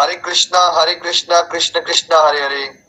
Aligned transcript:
Hare 0.00 0.14
Krishna 0.14 0.80
Hare 0.80 0.94
Krishna, 0.94 1.40
Krishna 1.40 1.80
Krishna, 1.80 2.16
Hare 2.16 2.42
Hare. 2.42 2.84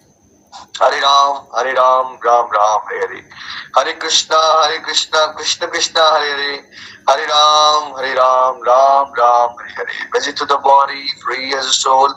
Hare 0.84 1.00
Ram 1.00 1.48
Hare 1.58 1.72
Ram 1.72 2.20
Ram 2.26 2.46
Ram, 2.46 2.80
Hare 2.80 2.98
Hare. 2.98 3.30
Hare 3.78 3.94
Krishna 3.94 4.66
Hare 4.66 4.78
Krishna, 4.78 5.26
Krishna 5.26 5.68
Krishna, 5.68 6.02
Hare 6.02 6.32
Hare. 6.32 6.70
Hare 7.10 7.26
Ram 7.26 7.98
Hare 7.98 8.14
Ram 8.14 8.60
Ram 8.64 9.14
Ram, 9.20 9.50
Hare 9.50 9.72
Hare. 9.72 10.20
Busy 10.20 10.38
to 10.38 10.46
the 10.46 10.58
body, 10.60 11.02
free 11.26 11.64
as 11.64 12.10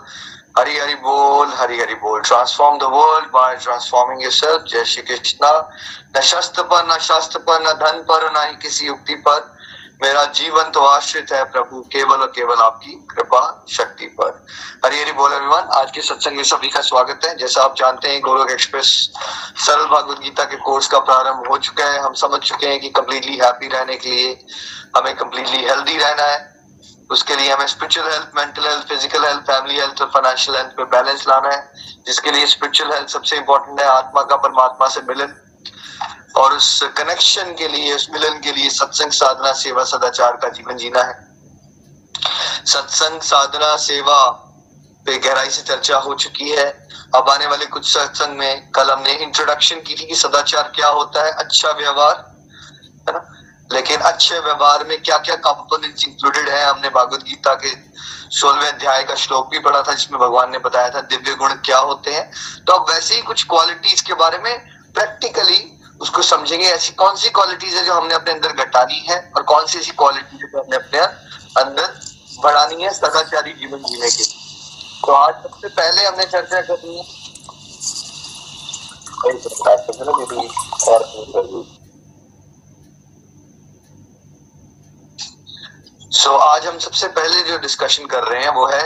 Hari 0.58 0.78
Hari 0.78 0.94
बोल, 0.94 1.52
हरि 1.54 1.80
हरि 1.80 1.94
बोल। 1.94 2.20
Transform 2.20 2.78
the 2.78 2.82
world 2.82 3.26
by 3.26 3.56
transforming 3.56 4.22
yourself 4.22 4.62
जय 4.62 4.84
श्री 4.84 5.02
कृष्णा। 5.02 5.70
न 6.16 6.20
शस्त्र 6.20 6.62
पर, 6.62 6.94
न 6.94 6.98
शास्त्र 6.98 7.38
पर, 7.38 7.62
न 7.62 7.64
धन 7.64 8.02
पर, 8.08 8.32
न 8.32 8.48
ही 8.48 8.56
किसी 8.56 8.86
युक्ति 8.86 9.14
पर। 9.14 9.61
मेरा 10.02 10.22
जीवन 10.36 10.70
तो 10.70 10.80
आश्रित 10.80 11.32
है 11.32 11.42
प्रभु, 11.46 11.80
केवल 11.92 12.20
और 12.20 12.30
केवल 12.36 12.60
आपकी 12.60 12.92
कृपा 13.10 13.42
शक्ति 13.70 14.06
पर। 14.18 14.30
हरि 14.84 15.00
हरि 15.00 15.12
बोल 15.12 15.32
अभिमान 15.32 15.68
आज 15.72 15.90
के 15.90 16.00
सत्संग 16.02 16.36
में 16.36 16.42
सभी 16.44 16.68
का 16.68 16.80
स्वागत 16.80 17.24
है। 17.24 17.36
जैसा 17.38 17.62
आप 17.62 17.74
जानते 17.78 18.08
हैं, 18.08 18.20
गोलोक 18.20 18.50
एक्सप्रेस 18.50 18.86
सरल 19.66 19.84
भगवत 19.86 20.18
गीता 20.18 20.44
के 20.44 20.56
कोर्स 20.64 20.88
का 20.88 20.98
प्रारंभ 21.00 21.46
हो 21.50 21.58
चुका 21.58 21.84
है। 21.84 22.00
हम 22.00 22.14
समझ 22.14 22.40
चुके 22.40 22.66
हैं 22.66 22.80
कि 22.80 22.88
कंप्लीटली 22.90 23.36
हैप्पी 23.36 23.68
रहने 23.68 23.96
के 23.96 24.10
लिए 24.10 24.32
हमें 24.96 25.14
कंप्लीटली 25.16 25.64
हेल्दी 25.64 25.96
रहना 25.98 26.22
है। 26.22 26.50
उसके 27.10 27.36
लिए 27.36 27.52
हमें 27.52 27.66
spiritual 27.66 28.10
health 28.10 28.36
mental 28.36 28.66
health 28.68 28.88
physical 28.88 29.24
health 29.24 29.40
family 29.50 29.78
health 29.80 30.02
और 30.02 30.10
फाइनेंशियल 30.14 30.56
हेल्थ 30.56 30.76
पे 30.76 30.84
बैलेंस 30.96 31.26
लाना 31.28 31.54
है। 31.54 32.02
जिसके 32.06 32.30
लिए 32.30 32.46
स्पिरिचुअल 32.48 32.92
हेल्थ 32.92 33.08
सबसे 33.08 33.36
इंपॉर्टेंट 33.36 33.80
है, 33.80 33.86
आत्मा 33.86 34.22
का 34.22 34.36
परमात्मा 34.38 34.88
से 34.88 35.00
मिलन। 35.08 35.34
और 36.36 36.52
उस 36.52 36.82
कनेक्शन 36.82 37.54
के 37.54 37.68
लिए, 37.68 37.94
उस 37.94 38.08
मिलन 38.12 38.40
के 38.40 38.52
लिए 38.52 38.70
सत्संग 38.70 39.12
साधना 39.12 39.52
सेवा 39.52 39.84
सदाचार 39.84 40.32
का 40.32 40.48
जीवन 40.48 40.76
जीना 40.76 41.02
है। 41.02 41.32
सत्संग 42.66 43.20
साधना 43.20 43.76
सेवा 43.76 44.30
पे 45.06 45.18
गहराई 45.18 45.50
से 45.50 45.62
चर्चा 45.62 45.96
हो 45.96 46.14
चुकी 46.14 46.50
है। 46.50 46.88
अब 47.16 47.30
आने 47.30 47.46
वाले 47.46 47.66
कुछ 47.66 47.92
सत्संग 47.92 48.38
में 48.38 48.70
कल 48.70 48.90
हमने 48.90 49.12
इंट्रोडक्शन 49.12 49.76
की 49.76 49.94
थी 49.94 50.06
कि 50.06 50.14
सदाचार 50.14 50.72
क्या 50.76 50.88
होता 50.88 51.24
है 51.24 51.32
अच्छा 51.32 51.70
व्यवहार, 51.70 52.34
है 53.08 53.12
ना? 53.12 53.32
लेकिन 53.72 54.00
अच्छे 54.00 54.38
व्यवहार 54.38 54.84
में 54.84 55.02
क्या 55.02 55.18
क्या 55.18 55.36
कंपोनेंट्स 55.36 56.04
इंक्लूडेड 56.04 56.48
है? 56.48 56.64
हमने 56.64 56.88
भागवत 56.88 57.22
गीता 57.22 57.54
के 57.54 57.92
सोलवे 58.36 58.68
अध्याय 58.68 59.02
का 59.02 59.14
श्लोक 59.14 59.50
भी 59.50 59.58
पढ़ा 59.58 59.82
था, 59.82 59.92
जिसमें 59.92 60.20
भगवान 60.20 60.50
ने 60.52 60.58
बताया 60.58 60.90
था 60.90 61.00
दिव्य 61.00 61.34
गुण 61.34 61.52
क्या 61.52 61.78
होते 61.78 62.10
हैं। 62.10 62.32
तो 62.64 62.72
अब 62.72 62.90
वैसे 62.90 63.14
ही 63.14 63.22
कुछ 63.22 63.44
क्वालिटीज 63.44 64.00
के 64.00 64.14
बारे 64.14 64.38
में 64.38 64.58
प्रैक्टिकली 64.94 65.78
उसको 66.02 66.22
समझेंगे 66.22 66.66
ऐसी 66.66 66.92
कौन 66.92 67.16
सी 67.16 67.30
क्वालिटीज 67.30 67.74
है 67.74 67.84
जो 67.84 67.94
हमने 67.94 68.14
अपने 68.14 68.32
अंदर 68.32 68.52
घटानी 68.64 68.98
है 69.08 69.18
और 69.36 69.42
कौन 69.42 69.66
सी 69.66 69.78
ऐसी 69.78 69.92
क्वालिटीज 69.92 70.40
है 70.42 70.48
जो 70.52 70.58
हमने 70.58 70.76
अपने 70.76 71.00
अंदर 71.62 72.00
बढ़ानी 72.42 72.82
है 72.82 72.90
सदाचारी 72.90 73.52
जीवन 73.52 73.82
जीने 73.82 74.10
के 74.10 74.24
तो 75.06 75.12
आज 75.12 75.34
सबसे 75.42 75.68
पहले 75.68 76.06
हमने 76.06 76.24
चर्चा 76.24 76.60
करनी 76.60 76.96
है। 76.98 77.04
सो 86.12 86.30
so, 86.30 86.40
आज 86.40 86.66
हम 86.66 86.78
सबसे 86.78 87.08
पहले 87.08 87.42
जो 87.42 87.58
डिस्कशन 87.58 88.06
कर 88.06 88.24
रहे 88.24 88.42
हैं 88.42 88.54
वो 88.54 88.66
है 88.66 88.82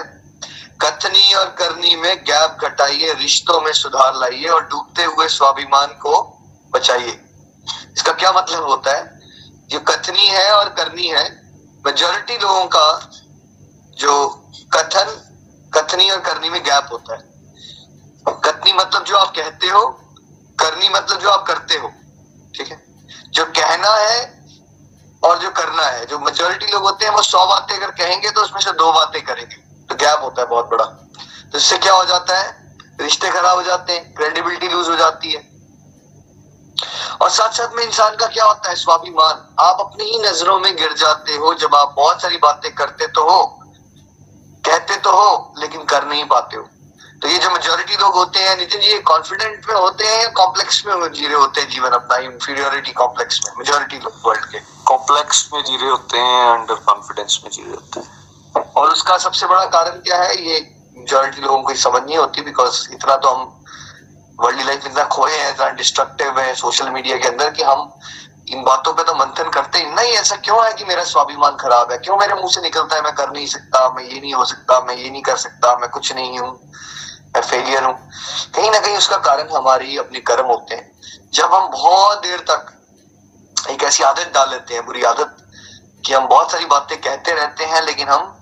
कथनी 0.81 1.33
और 1.35 1.51
करनी 1.59 1.97
में 1.97 2.17
गैप 2.25 2.65
घटाइए 2.65 3.13
रिश्तों 3.15 3.61
में 3.61 3.73
सुधार 3.73 4.17
लाइए 4.17 4.49
और 4.49 4.65
डूबते 4.67 5.05
हुए 5.05 5.29
स्वाभिमान 5.29 5.87
को 5.87 6.36
बचाइए। 6.77 7.23
इसका 7.97 8.13
क्या 8.13 8.33
मतलब 8.33 8.63
होता 8.63 8.97
है? 8.97 9.21
जो 9.69 9.81
कथनी 9.81 10.27
है 10.27 10.53
और 10.53 10.69
करनी 10.69 11.07
है। 11.07 11.47
मेजोरिटी 11.87 12.39
लोगों 12.39 12.65
का 12.65 13.11
जो 13.99 14.29
कथन, 14.73 15.23
कथनी 15.75 16.11
और 16.11 16.21
करनी 16.21 16.51
में 16.51 16.63
गैप 16.63 16.89
होता 16.93 17.15
है। 17.15 17.37
कथनी 18.29 18.73
मतलब 18.73 19.05
जो 19.05 19.17
आप 19.17 19.33
कहते 19.37 19.67
हो, 19.67 19.87
करनी 20.61 20.89
मतलब 20.89 21.21
जो 21.21 21.31
आप 21.31 21.47
करते 21.47 21.75
हो। 21.75 21.89
ठीक 22.55 22.71
है? 22.71 22.87
जो 23.31 23.45
कहना 23.45 23.95
है 23.95 24.47
और 25.25 25.39
जो 25.39 25.51
करना 25.51 25.83
है। 25.83 26.07
जो 26.07 26.19
मेजोरिटी 26.19 26.67
लोग 26.67 26.83
होते 26.83 27.05
हैं, 27.05 27.13
वो 27.13 27.23
सौ 27.23 27.47
बातें 27.47 27.77
अगर 27.77 27.91
कहेंगे 27.91 28.31
तो 28.31 28.41
उसमें 28.41 28.61
से 28.61 28.73
दो 28.73 28.93
बातें 28.93 29.25
करेंगे। 29.25 29.57
तो 29.57 29.95
गैप 29.95 30.21
होता 30.23 30.43
है 30.43 30.49
बहुत 30.49 30.69
बड़ा। 30.69 30.85
तो 31.53 31.59
इससे 31.59 31.79
क्या 31.79 31.93
हो 31.93 32.05
जाता 32.05 32.39
है? 32.39 32.77
रिश्ते 33.01 33.31
खराब 33.31 33.57
हो 33.57 33.63
जाते 33.63 33.93
हैं 33.93 34.15
क्रेडिबिलिटी 34.15 34.69
लूज 34.69 34.89
हो 34.89 34.97
जाती 34.97 35.33
है। 35.33 35.56
और 37.21 37.31
साथ 37.31 37.49
साथ 37.49 37.69
में 37.75 37.83
इंसान 37.85 38.17
का 38.17 38.27
क्या 38.27 38.45
होता 38.45 38.69
है? 38.71 38.77
स्वाभिमान। 38.77 39.55
आप 39.61 39.81
अपनी 39.81 40.05
ही 40.05 40.19
नज़रों 40.19 40.59
में 40.61 40.77
गिर 40.77 40.93
जाते 40.93 41.37
हो। 41.37 41.55
जब 41.55 41.75
आप 41.75 41.95
बहुत 41.97 42.23
सारी 42.23 42.37
बातें 42.37 42.75
करते 42.75 43.07
तो 43.07 43.31
हो 43.31 43.45
कहते 44.65 44.97
तो 44.97 45.11
हो 45.11 45.55
लेकिन 45.59 45.85
कर 45.85 46.05
नहीं 46.05 46.25
पाते 46.25 46.57
हो। 46.57 46.63
तो 47.23 47.29
ये 47.29 47.39
जो 47.39 47.51
मेजोरिटी 47.51 47.97
लोग 47.97 48.15
होते 48.15 48.41
हैं 48.41 48.57
नितिन 48.57 48.81
जी 48.81 48.87
ये 48.87 48.99
कॉन्फिडेंट 48.99 49.67
में 49.69 49.75
होते 49.75 50.07
हैं 50.07 50.23
या 50.23 50.29
कॉम्प्लेक्स 50.29 50.87
में 50.87 51.13
जी 51.13 51.27
रहे 51.27 51.37
होते 51.37 51.61
हैं 51.61 51.69
जीवन 51.71 51.91
अपना 51.91 52.17
इंफीरियोरिटी 52.17 52.93
कॉम्प्लेक्स 52.93 53.41
में 53.47 53.53
मेजोरिटी 53.59 53.99
लोग 53.99 54.21
वर्ल्ड 54.27 54.45
के? 54.45 54.59
कॉम्प्लेक्स 54.85 55.49
में 55.55 55.65
जी 55.65 55.77
रहे 55.77 55.91
होते 55.91 56.19
हैं 56.19 56.51
अंडर 56.51 56.75
कॉन्फिडेंस 56.75 57.41
में 57.45 57.51
जी 57.51 57.63
रहे 57.63 57.71
होते 57.71 58.01
हैं। 58.01 58.73
और 58.73 58.93
उसका 58.93 59.19
सबसे 59.19 59.47
बड़ा 59.47 59.65
कारण 59.65 60.01
क्या 60.01 60.23
है? 60.23 60.37
ये 60.49 60.61
मेजोरिटी 60.99 61.43
लोगों 61.43 61.63
को 61.63 61.75
समझ 61.75 62.03
नहीं 62.03 62.19
होती 62.19 62.41
बिकॉज़ 62.41 62.89
इतना 62.93 63.17
तो 63.17 63.29
हम 63.29 63.56
वर्ल्ड 64.39 64.63
लाइफ 64.67 64.87
इतना 64.87 65.05
खोए 65.07 65.33
हैं 65.33 65.51
इतना 65.51 65.69
डिस्ट्रक्टिव 65.73 66.39
है 66.39 66.55
सोशल 66.55 66.91
मीडिया 66.91 67.17
के 67.17 67.29
अंदर 67.29 67.51
कि 67.51 67.63
हम 67.63 67.93
इन 68.49 68.63
बातों 68.63 68.93
पे 68.95 69.03
तो 69.03 69.15
मंथन 69.15 69.49
करते 69.51 69.79
ही। 69.79 69.85
नहीं, 69.87 70.13
ऐसा 70.13 70.37
क्यों 70.37 70.65
है 70.65 70.73
कि 70.73 70.85
मेरा 70.85 71.05
स्वाभिमान 71.05 71.57
खराब 71.57 71.93
है? 71.93 71.99
क्यों 71.99 72.17
मेरे 72.17 72.35
मुँह 72.35 72.51
से 72.53 72.61
निकलता 72.61 72.97
है, 72.97 73.03
मैं 73.03 73.15
कर 73.15 73.31
नहीं 73.31 73.47
सकता, 73.47 73.89
मैं 73.91 74.05
ये 74.05 74.21
नहीं 74.21 74.35
हो 74.35 74.45
सकता, 74.45 74.81
मैं 74.81 74.95
ये 74.97 75.11
नहीं 75.11 75.23
कर 75.23 75.37
सकता, 75.37 75.75
मैं 75.77 75.89
कुछ 75.91 76.13
नहीं 76.13 76.39
हूँ, 76.39 76.51
मैं 77.37 77.43
फेलियर 77.43 77.85
हूँ। 77.85 77.95
कहीं 78.55 78.71
ना 78.71 78.79
कहीं 78.79 78.97
उसका 78.97 79.17
कारण 79.17 79.49
हमारी 79.51 79.97
अपने 79.99 80.21
कर्म 80.21 80.47
होते 80.47 80.75
हैं। 80.75 81.31
जब 81.33 81.55
हम 81.55 81.69
बहुत 81.71 82.23
देर 82.23 82.41
तक 82.51 82.73
एक 83.71 83.83
ऐसी 83.83 84.05
आदत 84.05 84.31
डाल 84.35 84.51
लेते 84.51 84.75
हैं, 84.75 84.85
बुरी 84.87 85.03
आदत, 85.03 85.37
कि 86.07 86.13
हम 86.13 86.29
बहुत 86.29 86.53
सारी 86.53 86.65
बातें 86.67 87.01
कहते 87.01 87.33
रहते 87.33 87.65
हैं, 87.65 87.83
लेकिन 87.83 88.09
हम 88.09 88.33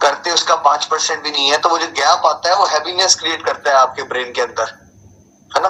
करते 0.00 0.30
उसका 0.30 0.54
पाँच 0.56 0.84
परसेंट 0.84 1.22
भी 1.22 1.30
नहीं 1.30 1.50
है 1.50 1.56
तो 1.58 1.68
वो 1.68 1.78
जो 1.78 1.86
गैप 1.86 2.26
आता 2.26 2.48
है, 2.48 2.56
वो 2.56 2.66
हैप्पीनेस 2.66 3.14
क्रिएट 3.14 3.44
करता 3.44 3.70
है 3.70 3.76
आपके 3.76 4.02
ब्रेन 4.02 4.32
के 4.32 4.42
अंदर। 4.42 4.78
है 5.50 5.62
ना? 5.62 5.68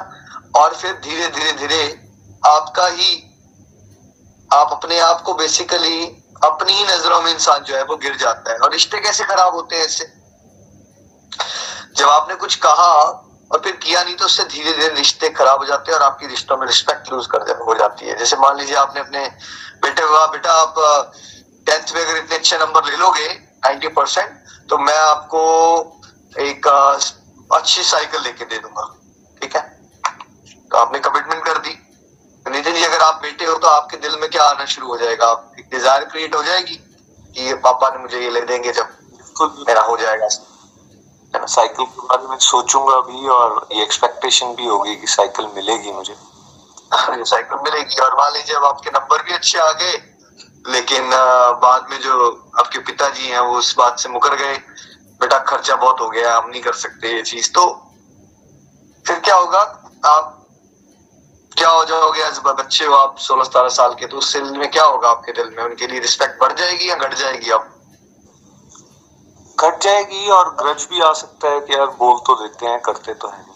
और 0.57 0.75
फिर 0.75 0.93
धीरे 1.05 1.27
धीरे 1.29 1.53
धीरे 1.53 1.83
आपका 2.47 2.87
ही, 2.87 3.13
आप 4.51 4.73
अपने 4.73 4.99
आप 5.01 5.21
को 5.23 5.35
बेसिकली 5.35 6.05
अपनी 6.45 6.73
ही 6.73 6.85
नज़रों 6.85 7.21
में 7.23 7.33
इंसान 7.33 7.63
जो 7.65 7.77
है 7.77 7.83
वो 7.85 7.97
गिर 7.97 8.17
जाता 8.17 8.53
है। 8.53 8.59
और 8.59 8.73
रिश्ते 8.73 9.01
कैसे 9.01 9.25
खराब 9.25 9.55
होते 9.55 9.77
हैं 9.77 9.85
इससे? 9.85 10.05
जब 11.97 12.09
आपने 12.09 12.35
कुछ 12.35 12.55
कहा 12.57 12.93
और 13.51 13.61
फिर 13.65 13.73
किया 13.77 14.03
नहीं 14.03 14.15
तो 14.17 14.25
उससे 14.25 14.45
धीरे 14.45 14.73
धीरे 14.73 14.89
रिश्ते 14.95 15.29
खराब 15.31 15.59
हो 15.59 15.65
जाते 15.67 15.93
हैं 15.93 15.99
और 15.99 16.05
आपकी 16.05 16.27
रिश्तों 16.27 16.57
में 16.57 16.67
रिस्पेक्ट 16.67 17.13
लूज 17.13 17.27
कर 17.27 17.51
हो 17.59 17.75
जाती 17.75 18.07
है। 18.07 18.17
जैसे 18.19 18.37
मान 18.37 18.57
लीजिए 18.59 18.77
आपने 18.77 19.01
अपने 19.01 19.27
बेटे 19.83 20.03
हुआ 20.03 20.27
बेटा, 20.27 20.53
आप 20.53 20.75
टेंथ 21.67 21.95
में 21.95 22.05
अगर 22.05 22.17
इतने 22.17 22.37
अच्छे 22.37 22.59
नंबर 22.59 22.85
ले 22.85 22.97
लोगे 22.97 23.29
नाइन्टी 23.65 23.89
परसेंट 23.91 24.39
तो 24.71 24.79
मैं 24.79 24.99
आपको 24.99 25.43
एक 26.41 26.67
अच्छी 27.53 27.83
साइकिल 27.83 28.23
लेके 28.23 28.45
दे 28.45 28.59
दूँगा। 28.59 28.83
आपने 30.81 30.99
कमिटमेंट 31.01 31.45
कर 31.45 31.59
दी। 31.59 31.79
नितिन 32.47 32.75
जी 32.75 32.85
अगर 32.85 33.01
आप 33.03 33.21
बेटे 33.23 33.45
हो 33.45 33.55
तो 33.55 33.69
आपके 33.69 33.97
दिल 33.99 34.17
में 34.21 34.29
क्या 34.31 34.45
आना 34.45 34.65
शुरू 34.67 34.87
हो 34.89 34.97
जाएगा? 34.99 35.27
आप 35.27 35.53
एक 35.59 35.69
डिज़ायर 35.71 36.05
क्रिएट 36.05 36.35
हो 36.35 36.43
जाएगी 36.43 36.75
कि 36.75 37.47
ये 37.47 37.55
पापा 37.65 37.89
ने 37.89 37.99
मुझे 37.99 38.21
ये 38.21 38.31
ले 38.31 38.41
देंगे 38.43 38.73
जब 38.73 38.89
मेरा 39.67 39.83
हो 39.83 39.97
जाएगा। 39.97 40.29
साइकिल 41.35 41.85
के 41.87 42.07
बारे 42.09 42.29
में 42.29 42.39
सोचूँगा 42.41 43.01
भी 43.03 43.29
और 43.29 43.67
ये 43.73 43.83
एक्सपेक्टेशन 43.83 44.55
भी 44.55 44.67
होगी 44.67 44.95
कि 44.97 45.07
साइकिल 45.09 45.47
मिलेगी 45.57 45.93
मुझे। 45.93 46.15
साइकिल 46.95 47.59
मिलेगी। 47.65 48.01
और 48.03 48.15
मान 48.15 48.33
लीजिए 48.33 48.57
अब 48.57 48.65
आपके 48.65 48.91
नंबर 48.91 49.23
भी 49.23 49.33
अच्छे 49.35 49.59
आ 49.59 49.71
गए। 49.73 49.93
लेकिन 50.69 51.11
बाद 51.63 51.87
में 51.91 52.01
जो 52.01 52.31
आपके 52.59 52.79
पिताजी 52.79 53.29
हैं 53.29 53.41
वो 53.41 53.59
उस 53.59 53.75
बात 53.79 53.99
से 53.99 54.09
मुकर 54.09 54.35
गए। 54.37 54.57
बेटा 55.21 55.39
खर्चा 55.45 55.77
बहुत 55.77 56.01
हो 56.01 56.09
गया 56.11 56.37
हम 56.37 56.49
नहीं 56.51 56.63
कर 56.63 56.73
सकते 56.75 57.15
ये 57.15 57.23
चीज़। 57.23 57.51
तो 57.53 57.67
फिर 59.05 59.19
क्या 59.21 59.37
होगा? 59.37 59.61
आप 60.07 60.40
क्या 61.53 61.69
हो 61.69 61.85
जाओगे 61.85 62.23
एज 62.23 62.39
बच्चे 62.47 62.85
हो 62.85 62.95
आप 62.95 63.17
सोलह 63.19 63.45
सतारह 63.45 63.69
साल 63.69 63.95
के? 63.95 64.07
तो 64.07 64.17
उस 64.17 64.33
दिल 64.33 64.59
में 64.59 64.71
क्या 64.71 64.85
होगा 64.85 65.09
आपके 65.11 65.33
दिल 65.33 65.49
में? 65.57 65.63
उनके 65.65 65.87
लिए 65.87 66.01
रिस्पेक्ट 66.01 66.41
बढ़ 66.41 66.53
जाएगी 66.53 66.89
या 66.91 66.95
घट 66.97 67.15
जाएगी 67.15 67.51
आप? 67.51 67.69
घट 69.59 69.83
जाएगी 69.83 70.29
और 70.31 70.55
ग्रज 70.61 70.87
भी 70.91 71.01
आ 71.01 71.13
सकता 71.13 71.49
है 71.49 71.61
कि 71.61 71.75
यार 71.75 71.87
बोल 71.99 72.19
तो 72.27 72.35
देते 72.35 72.67
हैं 72.67 72.81
करते 72.83 73.15
तो 73.15 73.29
है 73.29 73.49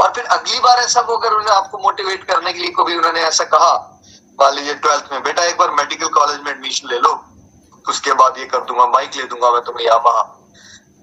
और 0.00 0.12
फिर 0.14 0.24
अगली 0.34 0.58
बार 0.60 0.78
ऐसा 0.78 1.00
वो 1.08 1.16
अगर 1.16 1.28
उन्होंने 1.28 1.50
आपको 1.54 1.78
मोटिवेट 1.78 2.24
करने 2.24 2.52
के 2.52 2.58
लिए 2.58 2.70
कभी 2.78 2.96
उन्होंने 2.96 3.20
ऐसा 3.22 3.44
कहा 3.54 3.72
मान 4.38 4.54
लीजिए 4.54 4.74
ट्वेल्थ 4.74 5.12
में 5.12 5.22
बेटा 5.22 5.44
एक 5.44 5.58
बार 5.58 5.70
मेडिकल 5.70 6.08
कॉलेज 6.14 6.40
में 6.44 6.50
एडमिशन 6.52 6.88
ले 6.88 6.98
लो 6.98 7.12
उसके 7.84 8.12
बाद 8.14 8.38
ये 8.38 8.44
कर 8.46 8.64
दूँगा 8.64 8.86
बाइक 8.86 9.16
ले 9.16 9.22
दूँगा 9.24 9.50
मैं 9.50 9.60
तुम्हें 9.62 9.84
यहाँ 9.86 9.98
वहाँ। 10.04 10.24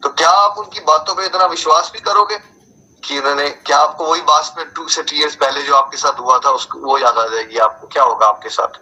तो 0.03 0.09
क्या 0.09 0.29
आप 0.39 0.57
उनकी 0.57 0.79
बातों 0.87 1.15
पर 1.15 1.23
इतना 1.23 1.45
विश्वास 1.45 1.91
भी 1.93 1.99
करोगे? 1.99 2.37
कि 3.03 3.19
उन्होंने 3.19 3.49
क्या 3.67 3.77
आपको 3.77 4.05
वही 4.05 4.21
बात 4.23 4.53
में 4.57 4.65
टू 4.73 4.87
से 4.89 5.03
थ्री 5.03 5.19
ईयर्स 5.19 5.35
पहले 5.35 5.61
जो 5.63 5.75
आपके 5.75 5.97
साथ 5.97 6.19
हुआ 6.19 6.37
था 6.45 6.49
उसको 6.51 6.79
वो 6.79 6.97
याद 6.97 7.17
आ 7.17 7.25
जाएगी 7.27 7.57
आपको। 7.59 7.87
क्या 7.87 8.03
होगा 8.03 8.27
आपके 8.27 8.49
साथ? 8.49 8.79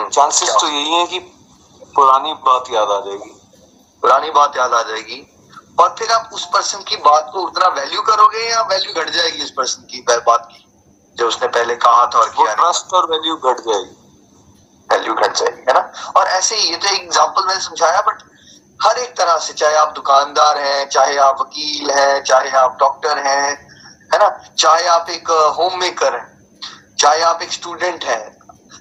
चांसेस 0.00 0.50
तो 0.50 0.66
यही 0.66 0.92
है 0.92 1.06
कि 1.06 1.18
पुरानी 1.96 2.32
बात 2.46 2.70
याद 2.70 2.90
आ 2.90 2.98
जाएगी। 3.00 3.30
पुरानी 4.02 4.30
बात 4.30 4.56
याद 4.56 4.72
आ 4.74 4.82
जाएगी। 4.82 5.20
और 5.80 5.94
फिर 5.98 6.12
आप 6.12 6.30
उस 6.32 6.44
पर्सन 6.52 6.82
की 6.88 6.96
बात 7.04 7.30
को 7.32 7.40
उतना 7.40 7.68
वैल्यू 7.76 8.02
करोगे 8.02 8.48
या 8.48 8.60
वैल्यू 8.70 8.92
घट 8.94 9.10
जाएगी 9.10 9.42
उस 9.44 9.50
पर्सन 9.50 9.86
की 9.90 10.04
बात 10.08 10.48
की 10.52 10.66
जो 11.16 11.28
उसने 11.28 11.48
पहले 11.48 11.76
कहा 11.76 12.06
था 12.06 12.18
और 12.18 12.28
किया 12.28 12.54
ट्रस्ट 12.54 12.92
और 12.94 13.10
वैल्यू 13.10 13.36
घट 13.36 13.60
जाएगी। 13.60 13.96
वैल्यू 14.88 15.14
घट 15.14 15.36
जाएगी 15.36 15.64
है 15.68 15.74
ना? 15.74 16.12
और 16.16 16.26
ऐसे 16.28 16.56
ही 16.56 16.70
ये 16.70 16.76
तो 16.76 16.94
एग्ज़ाम्पल 16.94 17.46
मैंने 17.46 17.60
समझाया 17.60 18.00
बट 18.02 18.22
हर 18.84 18.98
एक 18.98 19.16
तरह 19.16 19.36
से 19.38 19.52
चाहे 19.52 19.74
आप 19.74 19.92
दुकानदार 19.94 20.58
हैं 20.58 20.88
चाहे 20.88 21.16
आप 21.16 21.36
वकील 21.40 21.90
हैं 21.90 22.22
चाहे 22.22 22.50
आप 22.50 22.76
डॉक्टर 22.80 23.18
हैं 23.18 23.50
है 24.14 24.18
ना? 24.18 24.28
चाहे 24.58 24.86
आप 24.86 25.10
एक 25.10 25.30
होम 25.30 25.80
मेकर 25.80 26.16
हैं 26.16 26.32
चाहे 26.98 27.22
आप 27.22 27.42
एक 27.42 27.52
स्टूडेंट 27.52 28.04
हैं 28.04 28.34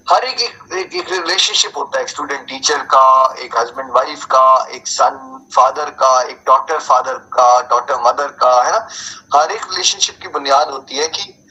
हर 0.10 0.24
एक 0.24 0.42
एक, 0.42 0.96
एक 0.96 1.10
रिलेशनशिप 1.10 1.78
होता 1.78 2.00
है 2.00 2.08
स्टूडेंट 2.08 2.48
टीचर 2.48 2.78
का 2.78 3.36
एक 3.40 3.58
हस्बैंड 3.58 3.92
वाइफ 3.92 4.26
का 4.26 4.68
एक 4.72 4.88
सन 4.88 5.48
फादर 5.56 5.90
का 5.90 6.22
एक 6.22 6.44
डॉटर 6.46 6.80
फादर 6.80 7.14
का 7.14 7.62
डॉटर 7.62 7.96
मदर 8.02 8.28
का 8.28 8.64
है 8.64 8.72
ना? 8.72 8.88
हर 9.36 9.52
एक 9.52 9.66
रिलेशनशिप 9.72 10.20
की 10.22 10.28
बुनियाद 10.28 10.70
होती 10.70 10.96
है 10.96 11.08
कि 11.08 11.48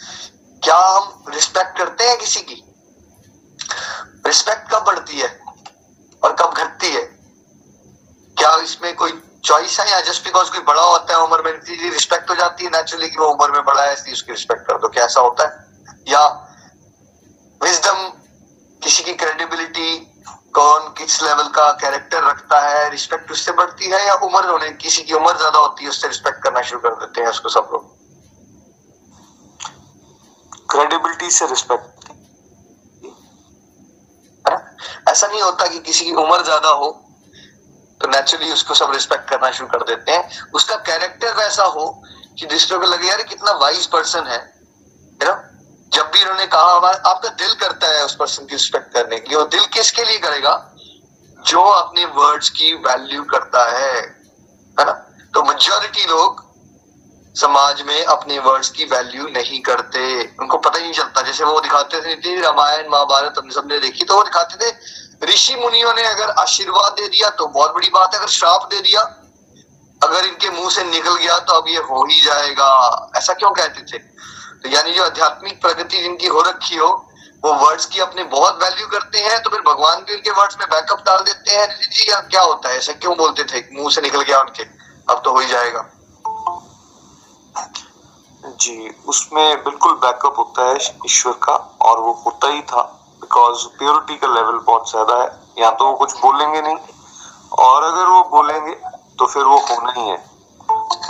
क्या 0.64 0.78
हम 0.78 1.24
रिस्पेक्ट 1.28 1.78
करते 1.78 2.04
हैं 2.04 2.18
किसी 2.18 2.40
की? 2.40 2.62
रिस्पेक्ट 4.26 4.70
कब 4.70 4.84
बढ़ती 4.84 5.20
है 5.20 5.40
और 6.22 6.32
कब 6.32 6.54
घटती 6.56 6.92
है? 6.92 7.21
क्या 8.36 8.54
इसमें 8.62 8.94
कोई 8.96 9.12
चॉइस 9.44 9.78
है 9.80 9.90
या 9.90 10.00
जस्ट 10.00 10.24
बिकॉज़ 10.24 10.50
कोई 10.52 10.60
बड़ा 10.64 10.82
होता 10.82 11.14
है, 11.14 11.20
उम्र 11.22 11.42
में 11.42 11.52
रिस्पेक्ट 11.90 12.30
हो 12.30 12.34
जाती 12.34 12.64
है 12.64 12.70
नेचुरली 12.70 13.08
कि 13.08 13.18
वो 13.18 13.26
उम्र 13.28 13.50
में 13.52 13.64
बड़ा 13.64 13.82
है, 13.82 13.92
इसलिए 13.92 14.12
उसकी 14.14 14.32
रिस्पेक्ट 14.32 14.66
कर 14.66 14.78
दो। 14.78 14.88
क्या 14.88 15.04
ऐसा 15.04 15.20
होता 15.20 15.44
है? 15.44 15.50
या 16.08 16.24
विजडम 17.60 18.08
किसी 18.82 19.02
की 19.04 19.12
क्रेडिबिलिटी 19.14 20.08
कौन 20.54 20.88
किस 20.98 21.22
लेवल 21.22 21.48
का 21.50 21.70
कैरेक्टर 21.80 22.24
रखता 22.24 22.60
है 22.60 22.88
रिस्पेक्ट 22.90 23.30
उससे 23.32 23.52
बढ़ती 23.52 23.90
है 23.90 24.06
या 24.06 24.14
उम्र 24.26 24.48
होने, 24.50 24.70
किसी 24.82 25.02
की 25.02 25.14
उम्र 25.14 25.36
ज़्यादा 25.36 25.58
होती 25.58 25.84
है, 25.84 25.90
उससे 25.90 26.08
रिस्पेक्ट 26.08 26.42
करना 26.42 26.62
शुरू 26.62 26.80
कर 26.80 26.94
देते 26.96 27.20
हैं 27.20 27.28
उसको 27.28 27.48
सब 27.48 27.68
लोग? 27.72 27.90
क्रेडिबिलिटी 30.70 31.30
से 31.30 31.46
रिस्पेक्ट 31.46 32.10
ऐसा 35.08 35.26
नहीं 35.26 35.40
होता 35.42 35.66
कि 35.68 35.78
किसी 35.80 36.04
की 36.04 36.12
उम्र 36.16 36.42
ज़्यादा 36.44 36.68
हो 36.70 36.86
तो 38.02 38.08
नेचुरली 38.08 38.52
उसको 38.52 38.74
सब 38.74 38.92
रिस्पेक्ट 38.92 39.30
करना 39.30 39.50
शुरू 39.50 39.68
कर 39.68 39.78
देते 39.78 40.12
हैं। 40.12 40.46
उसका 40.54 40.74
कैरेक्टर 40.74 41.34
वैसा 41.34 41.64
हो 41.64 42.02
कि 42.38 42.46
दूसरों 42.46 42.80
को 42.80 42.86
लगे 42.86 43.08
यार 43.08 43.22
कितना 43.22 43.52
वाइज 43.52 43.86
पर्सन 43.86 44.26
है। 44.26 44.52
ना 45.22 45.48
जब 45.88 46.10
भी 46.10 46.22
उन्होंने 46.22 46.46
कहा 46.46 46.60
आपका 47.10 47.28
दिल 47.28 47.54
करता 47.54 47.86
है 47.86 48.04
उस 48.04 48.14
पर्सन 48.14 48.46
की 48.46 48.52
रिस्पेक्ट 48.52 48.92
करने 48.92 49.18
के 49.18 49.28
लिए। 49.28 49.38
और 49.38 49.48
दिल 49.48 49.64
किसके 49.66 50.04
लिए 50.04 50.18
करेगा? 50.18 50.74
जो 51.46 51.62
अपने 51.62 52.04
वर्ड्स 52.04 52.50
की 52.50 52.74
वैल्यू 52.74 53.22
करता 53.22 53.78
है। 53.78 53.96
है 54.80 54.84
ना? 54.84 54.92
तो 55.34 55.42
मेजोरिटी 55.42 56.04
लोग 56.04 56.52
समाज 57.40 57.82
में 57.82 58.04
अपने 58.04 58.38
वर्ड्स 58.38 58.70
की 58.70 58.84
वैल्यू 58.84 59.24
नहीं 59.24 59.62
करते। 59.62 60.34
उनको 60.40 60.58
पता 60.58 60.78
ही 60.78 60.84
नहीं 60.84 60.92
चलता। 60.92 61.22
जैसे 61.22 61.44
वो 61.44 61.60
दिखाते 61.60 62.00
थे, 62.00 62.40
रामायण, 62.40 62.88
महाभारत, 62.88 63.34
हमने 63.38 63.54
सबने 63.54 63.78
देखी। 63.78 64.04
तो 64.04 64.14
वो 64.14 64.22
दिखाते 64.22 64.56
थे 64.56 64.76
ऋषि 65.22 65.54
मुनियों 65.56 65.92
ने 65.94 66.04
अगर 66.04 66.30
आशीर्वाद 66.40 66.92
दे 66.92 67.08
दिया 67.08 67.28
तो 67.30 67.46
बहुत 67.48 67.74
बड़ी 67.74 67.88
बात 67.88 68.14
है, 68.14 68.18
अगर 68.20 68.28
श्राप 68.30 68.68
दे 68.70 68.80
दिया, 68.80 69.00
अगर 70.00 70.24
इनके 70.24 70.50
मुँह 70.50 70.70
से 70.70 70.84
निकल 70.84 71.16
गया 71.16 71.38
तो 71.38 71.52
अब 71.52 71.68
ये 71.68 71.78
हो 71.90 72.04
ही 72.06 72.20
जाएगा। 72.20 72.68
ऐसा 73.16 73.32
क्यों 73.32 73.50
कहते 73.52 73.82
थे? 73.82 73.98
तो 73.98 74.68
यानी 74.68 74.92
जो 74.92 75.04
आध्यात्मिक 75.04 75.60
प्रगति 75.62 76.02
जिनकी 76.02 76.26
हो 76.26 76.40
रखी 76.40 76.76
हो, 76.76 76.88
वो 77.44 77.52
वर्ड्स 77.54 77.86
की 77.86 78.00
अपने 78.00 78.24
बहुत 78.32 78.62
वैल्यू 78.62 78.86
करते 78.86 79.18
हैं 79.18 79.42
तो 79.42 79.50
फिर 79.50 79.60
भगवान 79.62 80.00
भी 80.00 80.14
उनके 80.14 80.30
वर्ड्स 80.30 80.56
में 80.58 80.68
बैकअप 80.70 81.02
डाल 81.06 81.22
देते 81.24 81.56
हैं 81.56 81.68
जी 81.80 82.10
या 82.10 82.20
क्या 82.22 82.40
होता 82.42 82.68
है? 82.68 82.76
ऐसा 82.76 82.92
क्यों 82.94 83.16
बोलते 83.16 83.44
थे? 83.44 83.60
मुँह 83.72 83.90
से 83.90 84.00
निकल 84.00 84.22
गया 84.22 84.40
उनके, 84.40 84.64
अब 85.12 85.22
तो 85.24 85.32
हो 85.32 85.38
ही 85.38 85.46
जाएगा। 85.46 85.88
जी, 88.44 88.88
उसमें 89.06 89.64
बिल्कुल 89.64 89.92
बैकअप 89.96 90.38
होता 90.38 90.68
है 90.68 90.76
ईश्वर 91.06 91.32
का, 91.42 91.54
और 91.82 92.00
वो 92.00 92.12
होता 92.26 92.48
ही 92.48 92.60
था। 92.62 92.82
बिकॉज़ 93.32 93.66
प्योरिटी 93.78 94.16
का 94.16 94.28
लेवल 94.28 94.58
बहुत 94.66 94.90
ज़्यादा 94.90 95.14
है। 95.16 95.28
या 95.58 95.70
तो 95.70 95.84
वो 95.84 95.92
कुछ 95.96 96.16
बोलेंगे 96.20 96.60
नहीं। 96.60 96.76
और 97.58 97.82
अगर 97.82 98.06
वो 98.06 98.22
बोलेंगे 98.30 98.72
तो 99.18 99.26
फिर 99.26 99.42
वो 99.42 99.58
होना 99.58 99.92
ही 99.92 100.08
है। 100.08 100.16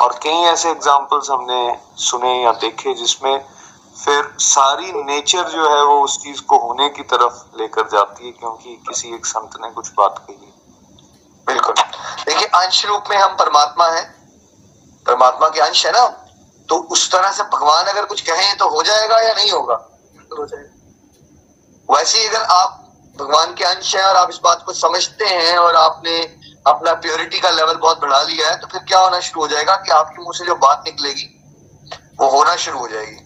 और 0.00 0.12
कई 0.22 0.42
ऐसे 0.50 0.70
एग्जाम्पल्स 0.70 1.30
हमने 1.30 1.60
सुने 2.00 2.34
या 2.42 2.52
देखे 2.60 2.92
जिसमें 2.94 3.38
फिर 4.04 4.30
सारी 4.40 4.92
नेचर 5.02 5.48
जो 5.50 5.68
है 5.70 5.82
वो 5.84 5.98
उस 6.00 6.16
चीज़ 6.22 6.42
को 6.42 6.58
होने 6.58 6.88
की 6.88 7.02
तरफ़ 7.12 7.40
लेकर 7.60 7.88
जाती 7.88 8.26
है 8.26 8.32
क्योंकि 8.32 8.76
किसी 8.88 9.14
एक 9.14 9.26
संत 9.26 9.58
ने 9.62 9.70
कुछ 9.70 9.90
बात 9.96 10.18
कही 10.18 10.52
बिल्कुल। 11.46 11.74
देखिए 12.26 12.46
अंश 12.56 12.84
रूप 12.86 13.10
में 13.10 13.16
हम 13.16 13.34
परमात्मा 13.36 13.88
है। 13.88 14.04
परमात्मा 15.06 15.48
के 15.48 15.60
अंश 15.60 15.84
है 15.86 15.92
ना 15.92 16.06
तो 16.68 16.76
उस 16.92 17.10
तरह 17.12 17.32
से 17.32 17.42
भगवान 17.54 17.84
अगर 17.86 18.04
कुछ 18.04 18.20
कहें 18.20 18.56
तो 18.58 18.68
हो 18.68 18.82
जाएगा 18.82 19.20
या 19.20 19.32
नहीं 19.34 19.50
होगा? 19.50 19.74
हो 20.38 20.46
जाएगा। 20.46 20.81
वैसे 21.88 22.18
ही 22.18 22.26
अगर 22.28 22.42
आप 22.52 22.78
भगवान 23.16 23.54
के 23.54 23.64
अंश 23.64 23.94
हैं 23.96 24.02
और 24.02 24.16
आप 24.16 24.30
इस 24.30 24.38
बात 24.44 24.62
को 24.66 24.72
समझते 24.72 25.24
हैं 25.24 25.56
और 25.58 25.76
आपने 25.76 26.20
अपना 26.66 26.92
प्योरिटी 26.94 27.40
का 27.40 27.50
लेवल 27.50 27.76
बहुत 27.76 28.00
बढ़ा 28.00 28.20
लिया 28.22 28.48
है 28.50 28.56
तो 28.60 28.66
फिर 28.66 28.80
क्या 28.82 28.98
होना 28.98 29.20
शुरू 29.20 29.40
हो 29.40 29.48
जाएगा 29.48 29.74
कि 29.76 29.90
आपके 29.90 30.22
मुँह 30.22 30.38
से 30.38 30.44
जो 30.44 30.54
बात 30.56 30.82
निकलेगी, 30.86 31.28
वो 32.20 32.28
होना 32.28 32.54
शुरू 32.56 32.78
हो 32.78 32.88
जाएगी। 32.88 33.16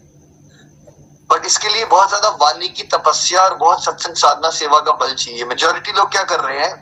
बट 1.30 1.46
इसके 1.46 1.68
लिए 1.68 1.84
बहुत 1.84 2.08
ज़्यादा 2.08 2.28
वाणी 2.42 2.68
की 2.68 2.82
तपस्या 2.82 3.42
और 3.42 3.54
बहुत 3.54 3.84
सत्संग 3.84 4.14
साधना 4.14 4.50
सेवा 4.50 4.80
का 4.80 4.92
बल 4.92 5.14
चाहिए। 5.14 5.44
मेजोरिटी 5.44 5.92
लोग 5.92 6.10
क्या 6.12 6.22
कर 6.22 6.40
रहे 6.40 6.58
हैं, 6.58 6.72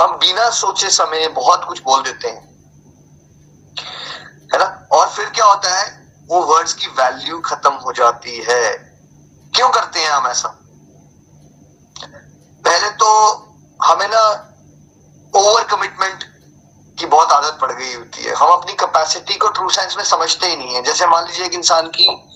हम 0.00 0.16
बिना 0.16 0.48
सोचे 0.50 0.90
समय 0.90 1.28
बहुत 1.28 1.64
कुछ 1.64 1.82
बोल 1.82 2.02
देते 2.02 2.28
हैं। 2.28 2.48
है 4.52 4.58
ना? 4.58 4.88
और 4.92 5.08
फिर 5.08 5.28
क्या 5.30 5.44
होता 5.44 5.78
है, 5.78 5.86
वो 6.28 6.42
वर्ड्स 6.44 6.72
की 6.72 6.86
वैल्यू 6.86 7.40
खत्म 7.40 7.72
हो 7.74 7.92
जाती 7.92 8.36
है। 8.48 8.62
क्यों 9.52 9.68
करते 9.70 10.00
हैं 10.00 10.10
हम 10.10 10.26
ऐसा? 10.26 10.56
पहले 12.64 12.90
तो 12.90 13.34
हमें 13.84 14.08
ना 14.08 14.46
ओवर 15.36 15.64
कमिटमेंट 15.64 16.24
की 16.98 17.06
बहुत 17.06 17.32
आदत 17.32 17.58
पड़ 17.60 17.72
गई 17.72 17.94
होती 17.94 18.22
है। 18.22 18.34
हम 18.34 18.48
अपनी 18.48 18.72
कैपेसिटी 18.72 19.34
को 19.34 19.48
ट्रू 19.48 19.68
साइंस 19.68 19.96
में 19.96 20.04
समझते 20.04 20.46
ही 20.46 20.56
नहीं 20.56 20.74
है। 20.74 20.82
जैसे 20.82 21.06
मान 21.06 21.26
लीजिए 21.26 21.46
एक 21.46 21.54
इंसान 21.54 21.86
की 21.86 22.26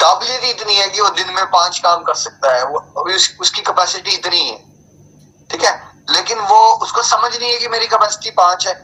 काबिलियत 0.00 0.44
इतनी 0.44 0.74
है 0.74 0.88
कि 0.88 1.00
वो 1.00 1.08
दिन 1.08 1.34
में 1.34 1.46
पाँच 1.46 1.78
काम 1.78 2.02
कर 2.02 2.14
सकता 2.14 2.56
है। 2.56 2.64
वो 2.66 2.78
अभी 2.78 3.14
उस, 3.14 3.36
उसकी 3.40 3.62
कैपेसिटी 3.62 4.10
इतनी 4.10 4.40
है। 4.40 4.56
ठीक 5.50 5.64
है? 5.64 5.92
लेकिन 6.10 6.38
वो 6.38 6.74
उसको 6.74 7.02
समझ 7.02 7.36
नहीं 7.36 7.52
है 7.52 7.58
कि 7.58 7.68
मेरी 7.68 7.86
कैपेसिटी 7.86 8.30
पाँच 8.30 8.66
है। 8.66 8.74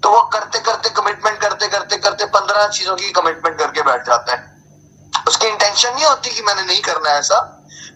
तो 0.00 0.10
वो 0.10 0.22
करते 0.22 0.58
करते 0.58 0.90
कमिटमेंट 0.90 1.40
करते 1.40 1.68
करते 1.68 1.96
करते 1.96 2.24
पंद्रह 2.24 2.68
चीज़ों 2.68 2.96
की 2.96 3.10
कमिटमेंट 3.10 3.58
करके 3.58 3.82
बैठ 3.82 4.06
जाता 4.06 4.32
है। 4.32 4.59
उसकी 5.30 5.46
इंटेंशन 5.46 5.94
नहीं 5.94 6.04
होती 6.04 6.30
कि 6.30 6.42
मैंने 6.42 6.62
नहीं 6.62 6.80
करना 6.82 7.10
है 7.10 7.18
ऐसा 7.18 7.38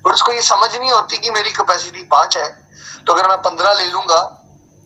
पर 0.05 0.13
उसको 0.13 0.33
ये 0.33 0.43
समझ 0.45 0.75
नहीं 0.77 0.91
होती 0.91 1.19
कि 1.19 1.31
मेरी 1.31 1.51
कैपेसिटी 1.53 2.03
पाँच 2.09 2.37
है। 2.37 2.49
तो 3.07 3.13
अगर 3.13 3.29
मैं 3.29 3.37
पंद्रह 3.43 3.73
ले 3.75 3.87
लूँगा 3.87 4.21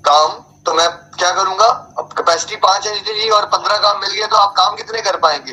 काम 0.05 0.31
तो 0.67 0.75
मैं 0.75 0.89
क्या 1.15 1.31
करूँगा? 1.33 1.67
अब 1.99 2.13
कैपेसिटी 2.13 2.57
पाँच 2.57 2.87
है 2.87 2.93
नितिन 2.95 3.15
जी 3.15 3.29
और 3.31 3.47
पंद्रह 3.47 3.79
काम 3.79 4.01
मिल 4.01 4.11
गया 4.11 4.27
तो 4.27 4.37
आप 4.37 4.53
काम 4.57 4.77
कितने 4.77 5.01
कर 5.03 5.17
पाएँगे? 5.17 5.53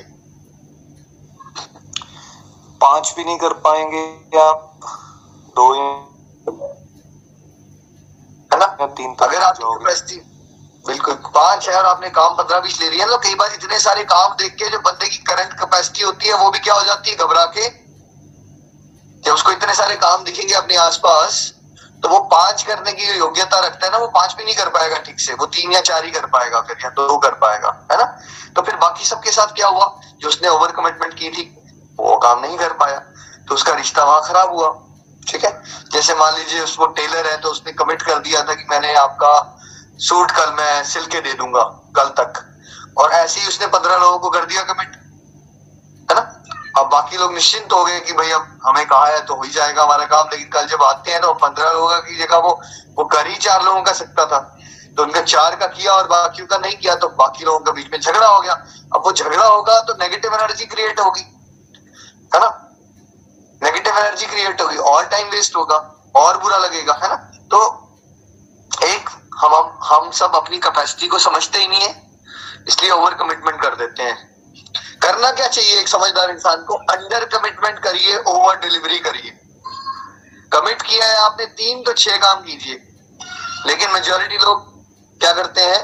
पाँच 2.81 3.13
भी 3.17 3.23
नहीं 3.23 3.37
कर 3.37 3.53
पाएँगे 3.65 4.03
या 4.37 4.51
दो 5.57 5.65
है 8.51 8.59
ना? 8.59 8.65
तीन 8.87 9.15
अगर 9.21 9.41
आप 9.41 9.57
कैपेसिटी 9.57 10.21
बिल्कुल। 10.85 11.13
पाँच 11.35 11.67
है 11.69 11.75
और 11.75 11.85
आपने 11.85 12.09
काम 12.09 12.33
पंद्रह 12.35 12.59
बीस 12.59 12.79
ले 12.81 12.89
लिया 12.89 13.05
तो 13.07 13.17
कई 13.17 13.35
बार 13.35 13.53
इतने 13.53 13.79
सारे 13.79 14.03
काम 14.05 14.33
देख 14.33 14.55
के 14.55 14.69
जो 14.69 14.79
बंदे 14.79 15.07
की 15.07 15.17
करंट 15.23 15.53
कैपेसिटी 15.53 16.01
होती 16.01 16.27
है, 16.27 16.33
वो 16.33 16.49
भी 16.49 16.59
क्या 16.59 16.73
हो 16.73 16.83
जाती 16.83 17.09
है 17.09 17.15
घबरा 17.17 17.45
के? 17.47 17.67
जब 19.23 19.33
उसको 19.33 19.51
इतने 19.51 19.73
सारे 19.73 19.95
काम 19.95 20.23
दिखेंगे 20.23 20.53
अपने 20.53 20.75
आसपास 20.77 21.51
तो 22.03 22.09
वो 22.09 22.19
पाँच 22.31 22.63
करने 22.63 22.91
की 22.93 23.05
योग्यता 23.17 23.59
रखता 23.59 23.85
है 23.85 23.91
ना, 23.91 23.97
वो 23.97 24.07
पाँच 24.07 24.35
भी 24.37 24.43
नहीं 24.43 24.55
कर 24.55 24.69
पाएगा 24.69 24.97
ठीक 24.97 25.19
से। 25.19 25.33
वो 25.33 25.45
तीन 25.45 25.71
या 25.71 25.81
चार 25.81 26.05
ही 26.05 26.11
कर 26.11 26.25
पाएगा 26.25 26.61
फिर, 26.61 26.77
या 26.83 26.89
दो 26.89 27.17
कर 27.17 27.33
पाएगा, 27.33 27.69
है 27.91 27.97
ना? 27.97 28.05
तो 28.55 28.61
फिर 28.61 28.75
बाकी 28.75 29.05
सबके 29.05 29.31
साथ 29.31 29.55
क्या 29.55 29.67
हुआ? 29.67 29.85
जो 30.19 30.27
उसने 30.27 30.49
ओवर 30.49 30.71
कमिटमेंट 30.71 31.13
की 31.13 31.29
थी, 31.29 31.43
वो 31.99 32.17
काम 32.17 32.39
नहीं 32.39 32.57
कर 32.57 32.73
पाया। 32.73 32.99
तो 33.47 33.55
उसका 33.55 33.73
रिश्ता 33.73 34.03
वहाँ 34.03 34.21
खराब 34.21 34.53
हुआ, 34.53 34.69
ठीक 35.27 35.45
है? 35.45 35.51
जैसे 35.91 36.15
मान 36.15 36.35
लीजिए 36.35 36.61
उसको 36.61 36.87
टेलर 36.87 37.27
है 37.27 37.37
तो 37.37 37.49
उसने 37.49 37.71
कमिट 37.73 38.01
कर 38.01 38.19
दिया 38.19 38.43
था 38.43 38.53
कि 38.53 38.65
मैंने 38.69 38.93
आपका 38.95 39.54
सूट 39.99 40.31
कल 40.31 40.51
मैं 40.53 40.83
सिल 40.85 41.05
के 41.05 41.19
दे 41.21 41.33
दूँगा, 41.33 41.63
कल 41.95 42.09
तक। 42.17 42.43
और 42.97 43.11
ऐसे 43.13 43.39
ही 43.39 43.47
उसने 43.47 43.67
पंद्रह 43.69 43.97
लोगों 43.97 44.17
को 44.19 44.29
कर 44.29 44.45
दिया 44.45 44.63
कमिट 44.63 44.95
है 46.09 46.15
ना? 46.15 46.21
अब 46.77 46.89
बाकी 46.89 47.17
लोग 47.17 47.33
निश्चिंत 47.33 47.73
हो 47.73 47.83
गए 47.85 47.99
कि 47.99 48.13
भाई 48.13 48.31
अब 48.31 48.59
हमें 48.65 48.85
कहा 48.87 49.05
है 49.05 49.23
तो 49.25 49.35
हो 49.35 49.43
ही 49.43 49.49
जाएगा 49.51 49.83
हमारा 49.83 50.05
काम, 50.05 50.27
लेकिन 50.31 50.49
कल 50.49 50.67
जब 50.67 50.83
आते 50.83 51.11
हैं 51.11 51.21
तो 51.21 51.33
पंद्रह 51.35 51.69
लोगों 51.71 51.99
की 52.01 52.17
जगह 52.17 52.37
वो 52.37 52.59
वो 52.97 53.05
कर 53.05 53.27
ही 53.27 53.35
चार 53.37 53.63
लोगों 53.63 53.81
का 53.83 53.91
सकता 53.93 54.25
था। 54.25 54.39
तो 54.97 55.03
उनका 55.03 55.21
चार 55.23 55.55
का 55.55 55.67
किया 55.67 55.93
और 55.93 56.07
बाकी 56.07 56.45
का 56.45 56.57
नहीं 56.57 56.75
किया 56.75 56.95
तो 56.95 57.07
बाकी 57.15 57.45
लोगों 57.45 57.59
के 57.59 57.71
बीच 57.71 57.91
में 57.91 57.99
झगड़ा 57.99 58.27
हो 58.27 58.41
गया। 58.41 58.53
अब 58.95 59.01
वो 59.05 59.11
झगड़ा 59.13 59.45
होगा 59.45 59.79
तो 59.81 59.93
नेगेटिव 59.95 60.33
एनर्जी 60.33 60.65
क्रिएट 60.65 60.99
होगी, 60.99 61.21
है 62.31 62.39
ना? 62.39 62.49
नेगेटिव 63.61 63.97
एनर्जी 63.97 64.25
क्रिएट 64.25 64.61
होगी 64.61 64.77
और 64.77 65.05
टाइम 65.07 65.27
वेस्ट 65.29 65.55
होगा, 65.55 65.75
और 66.15 66.37
बुरा 66.37 66.57
लगेगा, 66.57 66.93
है 66.93 67.09
ना? 67.09 67.15
तो 67.51 67.59
एक 68.83 69.09
हम 69.37 69.79
हम 69.83 70.11
सब 70.11 70.35
अपनी 70.35 70.57
कैपेसिटी 70.57 71.07
को 71.07 71.19
समझते 71.19 71.57
ही 71.57 71.67
नहीं 71.67 71.81
है, 71.81 72.19
इसलिए 72.67 72.91
ओवर 72.91 73.13
कमिटमेंट 73.13 73.61
कर 73.61 73.75
देते 73.75 74.03
हैं। 74.03 74.33
करना 75.01 75.31
क्या 75.31 75.47
चाहिए 75.47 75.79
एक 75.79 75.87
समझदार 75.87 76.29
इंसान 76.29 76.63
को? 76.63 76.73
अंडर 76.73 77.25
कमिटमेंट 77.25 77.79
करिए 77.79 78.17
ओवर 78.17 78.55
डिलीवरी 78.55 78.99
करिए। 78.99 79.39
कमिट 80.53 80.81
किया 80.81 81.07
है 81.07 81.17
आपने 81.17 81.45
तीन 81.45 81.83
तो 81.83 81.93
छह 81.93 82.17
काम 82.17 82.41
कीजिए। 82.41 82.81
लेकिन 83.67 83.91
मेजोरिटी 83.91 84.37
लोग 84.37 84.73
क्या 85.19 85.33
करते 85.33 85.61
हैं? 85.61 85.83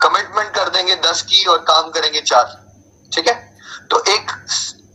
कमिटमेंट 0.00 0.54
कर 0.54 0.68
देंगे 0.68 0.96
दस 0.96 1.22
की 1.22 1.44
और 1.44 1.58
काम 1.58 1.90
करेंगे 1.90 2.20
चार। 2.20 2.44
ठीक 3.12 3.28
है? 3.28 3.34
तो 3.90 4.02
एक 4.08 4.30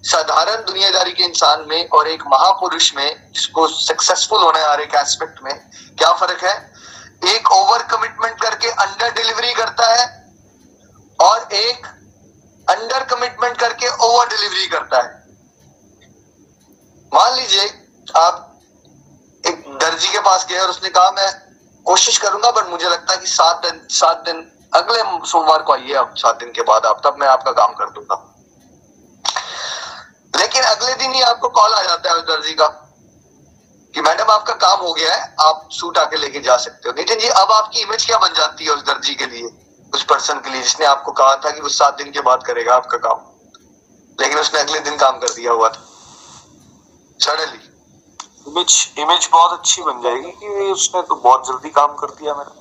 साधारण 0.03 0.63
दुनियादारी 0.65 1.11
के 1.11 1.23
इंसान 1.23 1.65
में 1.69 1.89
और 1.89 2.07
एक 2.07 2.23
महापुरुष 2.27 2.93
में 2.95 3.31
जिसको 3.33 3.67
सक्सेसफुल 3.67 4.41
होना 4.41 4.59
है 4.59 4.69
हर 4.71 4.81
एक 4.81 4.95
एस्पेक्ट 4.95 5.39
में, 5.43 5.53
क्या 5.97 6.11
फ़र्क 6.13 6.43
है? 6.43 6.55
एक 7.27 7.51
ओवर 7.51 7.83
कमिटमेंट 7.83 8.41
करके 8.41 8.69
अंडर 8.83 9.11
डिलीवरी 9.13 9.53
करता 9.53 9.87
है 9.93 10.05
और 11.19 11.53
एक 11.53 11.87
अंडर 12.67 13.03
कमिटमेंट 13.05 13.57
करके 13.57 13.89
ओवर 14.07 14.27
डिलीवरी 14.27 14.67
करता 14.67 15.01
है। 15.01 15.17
मान 17.11 17.35
लीजिए 17.35 17.65
आप 18.17 18.61
एक 19.43 19.63
दर्जी 19.81 20.11
के 20.11 20.19
पास 20.19 20.45
गए 20.49 20.59
और 20.59 20.69
उसने 20.69 20.89
कहा, 20.89 21.11
मैं 21.11 21.31
कोशिश 21.85 22.17
करूँगा 22.17 22.51
बट 22.51 22.69
मुझे 22.69 22.89
लगता 22.89 23.13
है 23.13 23.19
कि 23.19 23.27
सात 23.27 23.65
दिन 23.65 23.87
सात 23.89 24.23
दिन, 24.25 24.41
अगले 24.73 25.27
सोमवार 25.27 25.61
को 25.61 25.73
आइए 25.73 25.93
आप, 25.93 26.13
सात 26.17 26.39
दिन 26.39 26.51
के 26.51 26.61
बाद 26.61 26.85
आप, 26.85 27.01
तब 27.05 27.15
मैं 27.19 27.27
आपका 27.27 27.51
काम 27.51 27.73
कर 27.73 27.89
दूँगा। 27.89 28.25
लेकिन 30.39 30.63
अगले 30.63 30.93
दिन 30.93 31.13
ही 31.13 31.22
आपको 31.22 31.50
कॉल 31.50 31.74
आ 31.74 31.81
जाता 31.81 32.10
है 32.10 32.15
उस 32.15 32.24
दर्जी 32.24 32.53
का 32.53 32.67
कि 33.93 34.01
मैडम, 34.01 34.31
आपका 34.31 34.53
काम 34.53 34.79
हो 34.79 34.93
गया 34.93 35.15
है, 35.15 35.36
आप 35.39 35.69
सूट 35.72 35.98
आके 35.98 36.17
लेके 36.17 36.39
जा 36.39 36.58
सकते 36.58 36.89
हो। 36.89 36.93
नितिन 36.98 37.19
जी, 37.19 37.27
अब 37.27 37.51
आपकी 37.51 37.79
इमेज 37.79 38.05
क्या 38.05 38.17
बन 38.17 38.34
जाती 38.34 38.65
है 38.65 38.72
उस 38.72 38.81
दर्जी 38.81 39.15
के 39.15 39.25
लिए, 39.25 39.50
उस 39.93 40.03
पर्सन 40.03 40.39
के 40.39 40.50
लिए, 40.50 40.62
जिसने 40.62 40.86
आपको 40.86 41.12
कहा 41.12 41.36
था 41.36 41.51
कि 41.51 41.62
वो 41.62 41.69
सात 41.69 41.98
दिन 41.98 42.12
के 42.12 42.22
बाद 42.22 42.43
करेगा 42.43 42.75
आपका 42.75 42.98
काम? 42.98 43.25
लेकिन 44.22 44.39
उसने 44.39 44.60
अगले 44.60 44.79
दिन 44.79 44.98
काम 44.98 45.19
कर 45.19 45.29
दिया 45.29 45.51
हुआ 45.51 45.69
था। 45.69 45.86
सडनली 47.19 47.65
इमेज 48.48 48.93
इमेज 48.98 49.29
बहुत 49.31 49.60
अच्छी 49.60 49.81
बन 49.81 50.01
जाएगी 50.01 50.31
कि 50.31 50.72
उसने 50.72 51.01
तो 51.01 51.15
बहुत 51.15 51.48
जल्दी 51.48 51.69
काम 51.69 51.96
कर 51.96 52.08
दिया 52.08 52.34
मेरा 52.34 52.55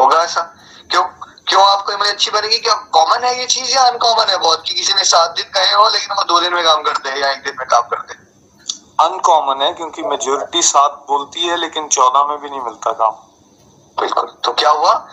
होगा 0.00 0.22
ऐसा? 0.22 0.42
क्यों? 0.90 1.04
क्यों 1.48 1.62
आपको 1.64 1.92
इमेज 1.92 2.08
अच्छी 2.08 2.30
बनेगी? 2.30 2.58
क्या 2.58 2.74
कॉमन 2.74 3.24
है 3.24 3.38
ये 3.38 3.46
चीज़ 3.46 3.70
या 3.70 3.82
अनकॉमन 3.82 4.30
है 4.30 4.38
बहुत? 4.38 4.62
कि 4.66 4.74
किसी 4.74 4.92
ने 4.92 5.04
सात 5.04 5.30
दिन 5.30 5.44
कहे 5.44 5.74
हो 5.74 5.88
लेकिन 5.88 6.16
वो 6.16 6.22
दो 6.22 6.40
दिन 6.40 6.54
में 6.54 6.64
काम 6.64 6.82
करते 6.82 7.08
हैं 7.08 7.18
या 7.18 7.30
एक 7.30 7.42
दिन 7.42 7.54
में 7.58 7.66
काम 7.68 7.82
करते 7.82 8.12
हैं? 8.12 8.28
अनकॉमन 9.00 9.62
है 9.62 9.72
क्योंकि 9.74 10.02
मेजोरिटी 10.02 10.62
सात 10.62 11.04
बोलती 11.08 11.40
है 11.40 11.56
लेकिन 11.56 11.88
चौदह 11.88 12.24
में 12.24 12.40
भी 12.40 12.50
नहीं 12.50 12.60
मिलता 12.60 12.92
काम। 12.92 13.12
बिल्कुल। 14.00 14.36
तो 14.44 14.52
क्या 14.52 14.70
हुआ? 14.70 15.08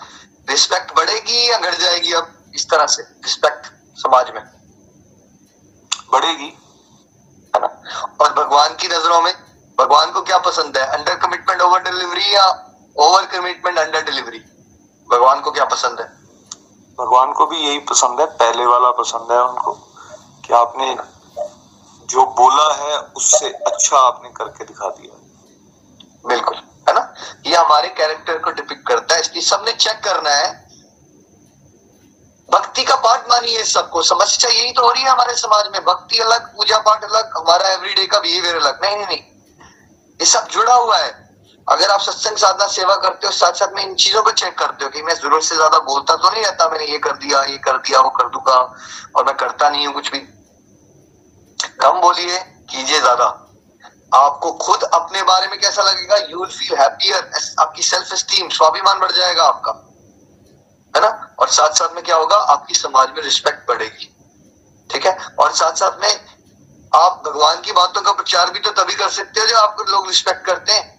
रिस्पेक्ट 0.49 0.95
बढ़ेगी 0.95 1.51
या 1.51 1.57
घट 1.57 1.75
जाएगी 1.75 2.13
अब 2.13 2.51
इस 2.55 2.69
तरह 2.69 2.85
से? 2.85 3.01
रिस्पेक्ट 3.01 3.65
समाज 3.95 4.31
में। 4.35 4.43
बढ़ेगी। 6.11 6.57
है 7.55 7.61
ना? 7.61 7.81
और 8.21 8.33
भगवान 8.33 8.75
की 8.75 8.87
नज़रों 8.87 9.21
में 9.21 9.33
भगवान 9.79 10.11
को 10.11 10.21
क्या 10.21 10.37
पसंद 10.37 10.77
है? 10.77 10.85
अंडर 10.87 11.15
कमिटमेंट 11.15 11.61
ओवर 11.61 11.79
डिलीवरी 11.79 12.35
या 12.35 12.75
ओवर 12.97 13.25
कमिटमेंट 13.25 13.79
अंडर 13.79 14.01
डिलीवरी 14.01 14.39
भगवान 15.11 15.41
को 15.41 15.51
क्या 15.51 15.65
पसंद 15.65 15.99
है? 15.99 16.24
भगवान 16.97 17.31
को 17.33 17.45
भी 17.45 17.57
यही 17.57 17.79
पसंद 17.79 18.19
है, 18.19 18.25
पहले 18.25 18.65
वाला 18.65 18.91
पसंद 18.91 19.31
है 19.31 19.41
उनको, 19.43 19.71
कि 20.45 20.53
आपने 20.53 20.95
जो 22.05 22.25
बोला 22.25 22.73
है, 22.73 22.97
उससे 22.97 23.49
अच्छा 23.49 23.97
आपने 23.97 24.29
करके 24.29 24.65
दिखा 24.65 24.89
दिया। 24.89 25.15
बिल्कुल, 26.27 26.55
है 26.89 26.93
ना? 26.93 27.13
ये 27.45 27.55
हमारे 27.55 27.87
कैरेक्टर 27.87 28.37
को 28.37 28.51
डिपिक्ट 28.51 28.87
करता 28.87 29.15
है, 29.15 29.21
इसलिए 29.21 29.41
सबने 29.41 29.73
चेक 29.73 30.03
करना 30.03 30.29
है। 30.29 30.63
भक्ति 32.49 32.83
का 32.83 32.95
पाठ 32.95 33.29
मानिए 33.29 33.63
सबको 33.63 34.01
समस्या 34.03 34.49
यही 34.51 34.71
तो 34.71 34.81
हो 34.81 34.91
रही 34.91 35.03
है 35.03 35.09
हमारे 35.09 35.33
समाज 35.33 35.69
में, 35.73 35.83
भक्ति 35.85 36.19
अलग, 36.19 36.47
पूजा 36.57 36.77
पाठ 36.77 37.03
अलग, 37.03 37.37
हमारा 37.37 37.69
एवरीडे 37.69 38.05
का 38.05 38.19
बिहेवियर 38.19 38.55
अलग। 38.55 38.83
नहीं 38.83 38.95
नहीं 38.95 39.07
नहीं, 39.07 39.19
ये 40.19 40.25
सब 40.25 40.47
जुड़ा 40.47 40.73
हुआ 40.73 40.97
है। 40.97 41.24
अगर 41.67 41.91
आप 41.91 42.01
सत्संग 42.01 42.37
साधना 42.37 42.67
सेवा 42.67 42.95
करते 42.95 43.27
हो 43.27 43.33
साथ 43.33 43.53
साथ 43.53 43.73
में 43.75 43.83
इन 43.83 43.95
चीज़ों 43.95 44.21
को 44.23 44.31
चेक 44.31 44.57
करते 44.57 44.85
हो 44.85 44.89
कि 44.89 45.01
मैं 45.01 45.13
ज़रूरत 45.15 45.43
से 45.43 45.55
ज़्यादा 45.55 45.79
बोलता 45.79 46.15
तो 46.15 46.29
नहीं 46.29 46.43
रहता, 46.43 46.67
मैंने 46.69 46.85
ये 46.85 46.97
कर 46.97 47.13
दिया, 47.13 47.41
ये 47.43 47.57
कर 47.57 47.77
दिया, 47.77 47.99
वो 47.99 48.09
कर 48.09 48.29
दूँगा, 48.29 48.59
और 49.15 49.25
मैं 49.25 49.35
करता 49.35 49.69
नहीं 49.69 49.87
हूँ 49.87 49.93
कुछ 49.93 50.11
भी। 50.11 50.19
कम 51.81 51.99
बोलिए, 52.01 52.37
कीजिए 52.69 52.99
ज़्यादा। 52.99 53.25
आपको 54.13 54.51
खुद 54.51 54.83
अपने 54.83 55.21
बारे 55.23 55.47
में 55.47 55.59
कैसा 55.59 55.83
लगेगा? 55.83 56.17
यू 56.29 56.39
विल 56.39 56.49
फील 56.49 56.77
हैप्पियर 56.77 57.31
आपकी 57.59 57.81
सेल्फ 57.81 58.13
स्टीम 58.13 58.49
स्वाभिमान 58.49 58.99
बढ़ 58.99 59.11
जाएगा 59.11 59.43
आपका। 59.43 59.71
है 60.93 61.01
ना? 61.01 61.35
और 61.39 61.47
साथ 61.49 61.69
साथ 61.69 61.95
में 61.95 62.03
क्या 62.03 62.15
होगा? 62.15 62.37
आपकी 62.37 62.73
समाज 62.75 63.09
में 63.09 63.21
रिस्पेक्ट 63.23 63.67
बढ़ेगी। 63.67 64.11
ठीक 64.89 65.05
है? 65.05 65.17
और 65.39 65.51
साथ 65.53 65.73
साथ 65.73 66.01
में 66.01 66.13
आप 66.91 67.21
भगवान 67.25 67.61
की 67.61 67.71
बातों 67.71 68.01
का 68.01 68.11
प्रचार 68.11 68.51
भी 68.51 68.59
तो 68.59 68.71
तभी 68.73 68.95
कर 68.95 69.09
सकते 69.11 69.39
हो 69.39 69.47
जब 69.47 69.55
आपको 69.57 69.83
लोग 69.83 70.07
रिस्पेक्ट 70.07 70.45
करते 70.45 70.71
हैं। 70.71 70.93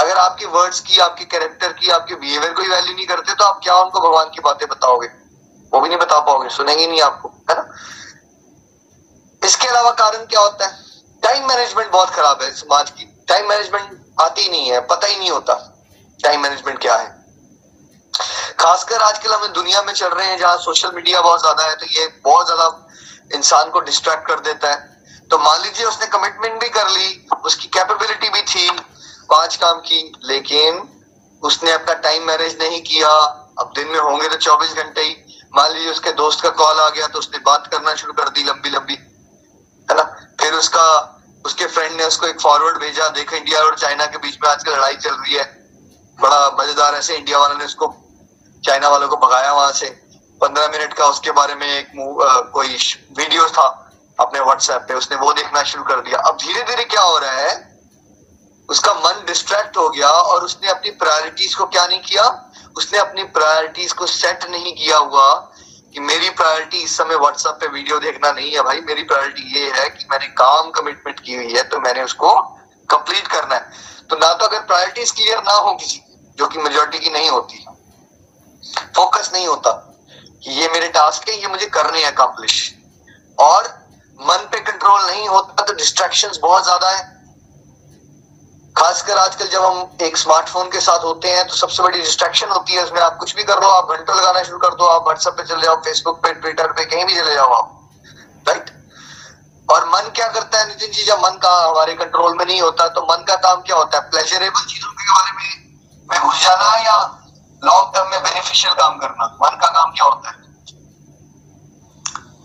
अगर 0.00 0.18
आपकी 0.18 0.44
वर्ड्स 0.48 0.80
की, 0.80 0.98
आपके 1.00 1.24
कैरेक्टर 1.26 1.72
की, 1.72 1.88
आपके 1.90 2.14
बिहेवियर 2.16 2.52
को 2.52 2.62
वैल्यू 2.64 2.94
नहीं 2.94 3.06
करते 3.06 3.34
तो 3.34 3.44
आप 3.44 3.60
क्या 3.62 3.74
उनको 3.76 4.00
भगवान 4.00 4.30
की 4.30 4.40
बातें 4.42 4.68
बताओगे? 4.68 5.06
वो 5.72 5.80
भी 5.80 5.88
नहीं 5.88 5.98
बता 5.98 6.18
पाओगे, 6.20 6.48
सुनेंगे 6.50 6.86
नहीं 6.86 7.00
आपको, 7.02 7.28
है 7.50 7.56
ना? 7.56 7.64
इसके 9.42 9.68
अलावा 9.68 9.90
कारण 9.98 10.24
क्या 10.26 10.40
होता 10.40 10.66
है? 10.66 10.78
टाइम 11.22 11.48
मैनेजमेंट 11.48 11.90
बहुत 11.90 12.10
खराब 12.10 12.42
है 12.42 12.50
समाज 12.54 12.90
की। 12.90 13.04
टाइम 13.28 13.48
मैनेजमेंट 13.48 13.98
आती 14.20 14.48
नहीं 14.50 14.70
है, 14.70 14.80
पता 14.86 15.06
ही 15.06 15.18
नहीं 15.18 15.30
होता 15.30 15.54
टाइम 16.20 16.40
मैनेजमेंट 16.40 16.78
क्या 16.78 16.94
है। 16.96 17.18
खासकर 18.60 19.02
आजकल 19.02 19.32
हम 19.32 19.46
दुनिया 19.48 19.82
में 19.82 19.92
चल 19.92 20.08
रहे 20.08 20.26
हैं, 20.26 20.38
जहाँ 20.38 20.56
सोशल 20.58 20.92
मीडिया 20.94 21.20
बहुत 21.20 21.40
ज़्यादा 21.40 21.66
है 21.66 21.74
तो 21.76 21.86
ये 21.90 22.06
बहुत 22.24 22.46
ज़्यादा 22.46 23.36
इंसान 23.36 23.70
को 23.70 23.80
डिस्ट्रैक्ट 23.82 24.26
कर 24.26 24.40
देता 24.42 24.70
है। 24.70 25.28
तो 25.30 25.38
मान 25.38 25.60
लीजिए 25.62 25.86
उसने 25.86 26.06
कमिटमेंट 26.08 26.60
भी 26.60 26.68
कर 26.70 26.88
ली, 26.90 27.28
उसकी 27.44 27.68
कैपेबिलिटी 27.68 28.28
भी 28.28 28.42
थी 28.44 28.68
पाँच 29.30 29.56
काम 29.56 29.78
की 29.80 30.00
लेकिन 30.24 30.80
उसने 31.42 31.72
अपना 31.72 31.94
टाइम 32.00 32.26
मैनेज 32.26 32.56
नहीं 32.60 32.80
किया। 32.82 33.08
अब 33.60 33.72
दिन 33.76 33.88
में 33.88 33.98
होंगे 33.98 34.28
तो 34.28 34.36
चौबीस 34.38 34.74
घंटे 34.74 35.02
ही। 35.02 35.16
मान 35.54 35.72
लीजिए 35.72 35.90
उसके 35.90 36.12
दोस्त 36.14 36.40
का 36.40 36.50
कॉल 36.58 36.80
आ 36.80 36.88
गया 36.90 37.06
तो 37.06 37.18
उसने 37.18 37.38
बात 37.46 37.66
करना 37.66 37.94
शुरू 37.94 38.12
कर 38.12 38.28
दी 38.28 38.42
लंबी 38.44 38.70
लंबी। 38.70 38.94
है 39.88 39.96
ना? 39.96 40.02
फिर 40.40 40.54
उसका 40.54 40.86
उसके 41.44 41.66
फ्रेंड 41.66 41.96
ने 41.96 42.04
उसको 42.04 42.26
एक 42.26 42.40
फॉरवर्ड 42.40 42.78
भेजा 42.78 43.08
देखो 43.10 43.36
इंडिया 43.36 43.60
और 43.60 43.76
चाइना 43.78 44.06
के 44.06 44.18
बीच 44.18 44.38
में 44.42 44.48
आजकल 44.50 44.72
लड़ाई 44.72 44.96
चल 44.96 45.14
रही 45.14 45.34
है। 45.34 45.44
बड़ा 46.18 46.40
मज़ेदार 46.60 46.94
ऐसे 46.94 47.16
इंडिया 47.16 47.38
वालों 47.38 47.56
ने 47.58 47.64
उसको 47.64 47.94
चाइना 48.64 48.88
वालों 48.88 49.08
को 49.08 49.16
भगाया 49.18 49.52
वहाँ 49.52 49.72
से। 49.72 49.86
पंद्रह 50.40 50.68
मिनट 50.68 50.92
का 50.92 51.06
उसके 51.06 51.30
बारे 51.32 51.54
में 51.54 51.66
एक 51.68 51.86
आ, 52.22 52.40
कोई 52.52 52.76
वीडियो 53.18 53.48
था 53.48 53.66
अपने 54.18 54.40
व्हाट्सएप 54.40 54.84
पे। 54.88 54.94
उसने 54.94 55.16
वो 55.16 55.32
देखना 55.32 55.62
शुरू 55.64 55.84
कर 55.84 56.00
दिया। 56.00 56.18
अब 56.20 56.36
धीरे 56.36 56.62
धीरे 56.62 56.84
क्या 56.86 57.02
हो 57.02 57.18
रहा 57.18 57.32
है 57.32 57.69
उसका 58.70 58.92
मन 58.96 59.24
डिस्ट्रैक्ट 59.26 59.76
हो 59.76 59.88
गया 59.88 60.08
और 60.08 60.44
उसने 60.44 60.68
अपनी 60.70 60.90
प्रायोरिटीज 60.98 61.54
को 61.54 61.66
क्या 61.66 61.86
नहीं 61.86 62.00
किया? 62.02 62.24
उसने 62.76 62.98
अपनी 62.98 63.24
प्रायोरिटीज 63.36 63.92
को 63.92 64.06
सेट 64.08 64.44
नहीं 64.50 64.74
किया 64.74 64.96
हुआ 64.98 65.28
कि 65.94 66.00
मेरी 66.00 66.30
प्रायोरिटी 66.32 66.78
इस 66.78 66.96
समय 66.96 67.16
व्हाट्सएप 67.16 67.54
पे 67.60 67.66
वीडियो 67.68 67.98
देखना 68.00 68.30
नहीं 68.32 68.52
है 68.52 68.62
भाई। 68.62 68.80
मेरी 68.82 69.02
प्रायोरिटी 69.04 69.42
ये 69.54 69.70
है 69.70 69.88
कि 69.90 70.06
मैंने 70.10 70.26
काम 70.36 70.70
कमिटमेंट 70.70 71.20
की 71.20 71.34
हुई 71.34 71.52
है 71.54 71.62
तो 71.68 71.80
मैंने 71.80 72.02
उसको 72.02 72.34
कंप्लीट 72.88 73.26
करना 73.28 73.54
है। 73.54 73.88
तो 74.10 74.16
ना 74.16 74.32
तो 74.34 74.46
अगर 74.46 74.60
प्रायोरिटीज 74.66 75.10
क्लियर 75.10 75.42
ना 75.42 75.52
हो 75.54 75.74
किसी 75.74 76.00
जो 76.38 76.46
कि 76.46 76.58
मेजोरिटी 76.58 76.98
की 76.98 77.10
नहीं 77.10 77.30
होती 77.30 77.64
फोकस 78.96 79.30
नहीं 79.34 79.46
होता 79.46 79.70
कि 80.44 80.50
ये 80.52 80.68
मेरे 80.68 80.88
टास्क 80.90 81.28
है, 81.28 81.34
ये 81.34 81.46
मुझे 81.48 81.66
करने 81.68 81.98
हैं 81.98 82.12
अकम्पलिश 82.12 82.74
और 83.38 83.64
मन 84.18 84.48
पे 84.52 84.60
कंट्रोल 84.62 85.00
नहीं 85.02 85.28
होता 85.28 85.64
तो 85.64 85.72
डिस्ट्रैक्शंस 85.74 86.38
बहुत 86.42 86.64
ज़्यादा 86.64 86.90
है। 86.90 87.19
खासकर 88.76 89.18
आजकल 89.18 89.46
जब 89.48 89.64
हम 89.64 89.98
एक 90.02 90.16
स्मार्टफ़ोन 90.16 90.68
के 90.70 90.80
साथ 90.80 91.04
होते 91.04 91.30
हैं 91.30 91.46
तो 91.48 91.54
सबसे 91.54 91.82
बड़ी 91.82 91.98
डिस्ट्रैक्शन 91.98 92.48
होती 92.48 92.74
है 92.74 92.84
उसमें 92.84 93.00
आप 93.00 93.16
कुछ 93.20 93.34
भी 93.36 93.44
कर 93.44 93.60
लो, 93.62 93.68
आप 93.68 93.90
घंटों 93.90 94.16
लगाना 94.16 94.42
शुरू 94.42 94.58
कर 94.58 94.74
दो, 94.74 94.84
आप 94.86 95.02
व्हाट्सएप 95.04 95.34
पे 95.36 95.42
चले 95.44 95.62
जाओ 95.62 95.76
फेसबुक 95.84 96.18
पे 96.22 96.32
ट्विटर 96.34 96.72
पे, 96.72 96.84
कहीं 96.84 97.04
भी 97.04 97.14
चले 97.14 97.34
जाओ 97.34 97.52
आप 97.52 98.48
राइट 98.48 98.70
और 99.68 99.84
मन 99.88 100.10
क्या 100.16 100.28
करता 100.28 100.58
है, 100.58 100.68
नितिन 100.68 100.92
जी, 100.92 101.02
जब 101.04 101.18
मन 101.18 101.38
का 101.42 101.54
हमारे 101.64 101.94
कंट्रोल 101.94 102.36
में 102.38 102.44
नहीं 102.44 102.60
होता 102.60 102.88
तो 102.88 103.02
मन 103.02 103.24
का 103.28 103.36
काम 103.38 103.60
क्या 103.60 103.76
होता 103.76 103.98
है? 103.98 104.10
प्लेजरेबल 104.10 104.64
चीज़ों 104.64 104.92
के 104.92 105.10
बारे 105.10 105.32
में 105.32 105.48
में 106.08 106.20
घुस 106.20 106.42
जाना 106.42 106.76
या 106.78 106.96
लॉन्ग 107.62 107.94
टर्म 107.94 108.10
में 108.10 108.22
बेनिफिशियल 108.22 108.74
काम 108.74 108.96
करना? 108.98 109.26
मन 109.42 109.56
का 109.56 109.68
काम 109.70 109.90
क्या 109.90 110.04
होता 110.04 110.30
है? 110.30 110.38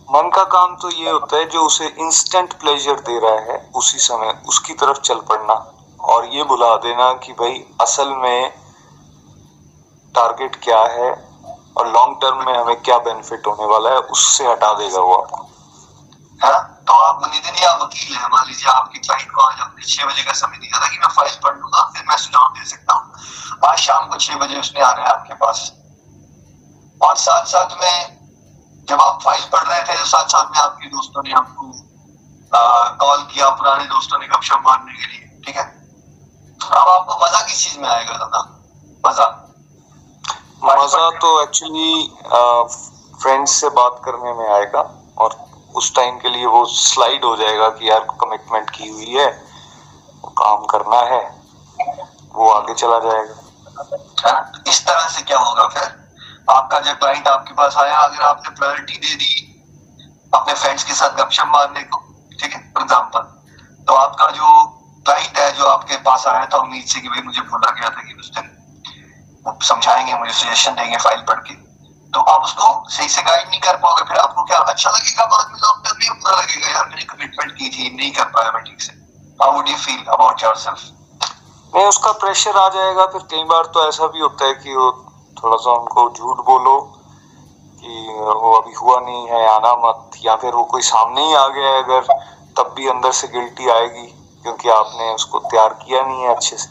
मन 0.10 0.30
का 0.36 0.44
काम 0.50 0.76
तो 0.76 0.90
ये 0.92 1.10
होता 1.10 1.38
है, 1.38 1.46
जो 1.50 1.66
उसे 1.66 1.86
इंस्टेंट 2.00 2.54
प्लेजर 2.54 3.00
दे 3.02 3.20
रहा 3.20 3.40
है, 3.52 3.58
उसी 3.76 3.98
समय, 4.00 4.42
उसकी 4.48 4.74
तरफ़ 4.74 5.00
चल 5.00 5.20
पड़ना। 5.30 5.56
और 6.06 6.26
ये 6.28 6.44
बुला 6.44 6.76
देना 6.78 7.12
कि 7.24 7.34
भाई, 7.34 7.66
असल 7.82 8.10
में 8.18 8.50
टारगेट 10.16 10.56
क्या 10.64 10.80
है 10.92 11.10
और 11.78 11.88
लॉन्ग 11.88 12.18
टर्म 12.22 12.46
में 12.46 12.54
हमें 12.54 12.82
क्या 12.82 12.98
बेनिफिट 13.00 13.48
होने 13.48 13.66
वाला 13.66 13.90
है, 13.90 13.98
उससे 14.16 14.48
हटा 14.48 14.74
देगा 14.74 15.00
वो 15.02 15.16
आपको। 15.16 15.44
है 16.40 16.52
ना? 16.52 16.60
तो 16.88 16.94
आप 16.96 17.22
नितिन 17.26 17.66
आप 17.68 17.82
वकील 17.82 18.16
है। 18.16 18.28
मान 18.30 18.48
लीजिए 18.48 18.70
आपकी 18.72 19.00
क्लाइंट 19.00 19.32
को 19.32 19.42
आज 19.42 19.60
आपने 19.60 19.86
छह 19.86 20.06
बजे 20.06 20.24
का 20.24 20.34
समय 20.34 20.58
दिया 20.58 20.80
था 20.80 20.88
कि 20.88 20.98
मैं 20.98 21.08
फ़ाइल 21.16 21.38
पढ़ 21.44 21.58
लूँगा, 21.58 21.82
फिर 21.96 22.04
मैं 22.10 22.18
सुझाव 22.18 22.54
दे 22.58 22.66
सकता 22.66 22.94
हूँ। 22.94 23.70
आज 23.70 23.78
शाम 23.80 24.08
को 24.10 24.18
छह 24.18 24.36
बजे 24.36 24.60
उसने 24.60 24.82
आना 24.82 25.02
है 25.02 25.08
आपके 25.10 25.34
पास। 25.36 25.72
और 27.02 27.16
साथ 27.18 27.46
साथ 27.46 27.78
में 27.82 28.86
जब 28.88 29.02
आप 29.02 29.20
फ़ाइल 29.24 29.42
पढ़ 29.52 29.64
रहे 29.64 29.82
थे 29.82 29.98
तो 29.98 30.06
साथ 30.06 30.28
साथ 30.28 30.52
में 30.52 30.60
आपके 30.60 30.88
दोस्तों 30.90 31.24
ने 31.24 31.34
आपको 31.34 31.72
कॉल 32.98 33.24
किया 33.34 33.50
पुराने 33.52 33.86
दोस्तों 33.86 34.20
ने 34.20 34.28
गपशप 34.28 34.62
मारने 34.66 34.94
के 34.94 35.08
लिए, 35.08 35.42
ठीक 35.46 35.56
है? 35.56 35.66
अब 36.66 36.88
आपको 36.90 37.26
मज़ा 37.26 37.42
किस 37.48 37.64
चीज़ 37.64 37.80
में 37.80 37.88
आएगा 37.90 38.14
दादा? 38.18 38.40
मज़ा। 39.04 39.28
मज़ा 40.64 41.10
तो 41.22 41.42
एक्चुअली 41.42 41.92
फ्रेंड्स 43.22 43.52
से 43.62 43.70
बात 43.80 44.02
करने 44.06 44.34
में 44.34 44.48
आएगा 44.50 44.82
और 45.18 45.36
उस 45.76 45.94
टाइम 45.96 46.18
के 46.20 46.30
लिए 46.30 46.46
वो 46.48 46.64
स्लाइड 46.72 47.26
हो 47.26 47.36
जाएगा 47.38 47.68
कि 47.80 47.90
यार 47.90 48.08
कमिटमेंट 48.22 48.70
की 48.70 48.90
हुई 48.90 49.14
है 49.14 49.28
काम 50.40 50.66
करना 50.72 51.00
है 51.12 51.24
वो 52.36 52.50
आगे 52.52 52.74
चला 52.74 53.00
जाएगा। 53.00 53.36
इस 54.68 54.86
तरह 54.88 55.08
से 55.10 55.22
क्या 55.22 55.38
होगा 55.40 55.68
फिर? 55.68 55.88
आपका 56.50 56.80
जो 56.80 56.94
क्लाइंट 56.96 57.28
आपके 57.28 57.54
पास 57.54 57.78
आया 57.78 57.98
अगर 58.00 58.24
आपने 58.24 58.50
प्रायोरिटी 58.56 58.98
दे 58.98 59.16
दी 59.16 59.34
अपने 60.34 60.54
फ्रेंड्स 60.54 60.84
के 60.84 60.94
साथ 60.94 61.16
गपशप 61.18 61.48
मारने 61.48 61.84
को 61.84 62.00
ठीक 62.32 62.54
है 62.54 62.60
फॉर 62.74 62.84
एग्ज़ाम्पल 62.84 63.20
तो 63.88 63.94
आपका 63.96 64.30
जो 64.32 64.48
क्लाइंट 65.06 65.38
है, 65.38 65.52
जो 65.54 65.66
आपके 65.66 65.98
पास 66.04 66.26
आया 66.28 66.46
था, 66.46 66.58
उम्मीद 66.58 66.86
से 66.86 67.02
कि 67.02 67.10
भाई 67.10 67.22
मुझे 67.22 67.42
बोला 67.44 67.72
गया 67.72 67.90
था 67.90 68.02
कि 68.02 68.14
उस 68.20 68.32
दिन 68.36 68.52
वो 69.46 69.58
समझाएँगे, 69.64 70.14
मुझे 70.14 70.34
सजेशन 70.34 70.76
देंगे 70.76 70.98
फ़ाइल 70.98 71.22
पढ़ 71.22 71.40
के। 71.40 71.54
तो 72.14 72.22
आप 72.22 72.44
उसको 72.44 72.90
सही 72.90 73.10
से 73.10 73.22
गाइड 73.22 73.48
नहीं 73.50 73.60
कर 73.62 73.76
पाओगे, 73.76 74.04
फिर 74.04 74.18
आपको 74.18 74.44
क्या 74.44 74.58
अच्छा 74.58 74.90
लगेगा 74.90 75.26
बाद 75.26 75.52
में 75.52 75.60
लॉन्ग 75.60 75.86
टर्म 75.86 75.98
में 76.00 76.22
बुरा 76.22 76.36
लगेगा? 76.36 76.68
यार, 76.70 76.86
मैंने 76.86 77.04
कमिटमेंट 77.04 77.52
की 77.52 77.70
थी, 77.70 77.96
नहीं 77.98 78.12
कर 78.12 78.26
पाया 78.26 78.52
मैं 78.52 78.64
ठीक 78.64 78.82
से। 78.82 78.94
How 79.42 79.52
would 79.52 79.70
you 79.70 79.78
feel 79.78 80.06
about 80.06 80.44
yourself 80.44 80.82
नहीं, 81.74 81.86
उसका 81.86 82.12
प्रेशर 82.12 82.58
आ 82.58 82.68
जाएगा, 82.70 83.06
फिर 83.06 83.22
कई 83.32 83.44
बार 83.44 83.66
तो 83.66 83.88
ऐसा 83.88 84.08
भी 84.08 84.20
होता 84.20 84.46
है 84.46 84.54
कि 84.54 84.76
वो 84.76 84.92
थोड़ा 85.44 85.58
सा 85.58 85.72
उनको 85.72 86.10
झूठ 86.18 86.38
बोलो 86.46 86.78
कि 87.80 87.96
वो 88.20 88.52
अभी 88.52 88.74
हुआ 88.74 89.00
नहीं 89.00 89.28
है, 89.28 89.48
आना 89.50 89.74
मत, 89.88 90.12
या 90.26 90.36
फिर 90.36 90.54
वो 90.54 90.64
कोई 90.64 90.82
सामने 90.82 91.26
ही 91.26 91.34
आ 91.34 91.48
गया 91.48 91.70
है, 91.70 91.84
अगर 91.84 92.02
तब 92.58 92.74
भी 92.78 92.88
अंदर 92.88 93.12
से 93.12 93.28
गिल्टी 93.28 93.70
आएगी। 93.70 94.08
क्योंकि 94.46 94.70
आपने 94.70 95.06
उसको 95.14 95.40
तैयार 95.52 95.74
किया 95.82 96.02
नहीं 96.08 96.22
है 96.24 96.34
अच्छे 96.36 96.58
से। 96.58 96.68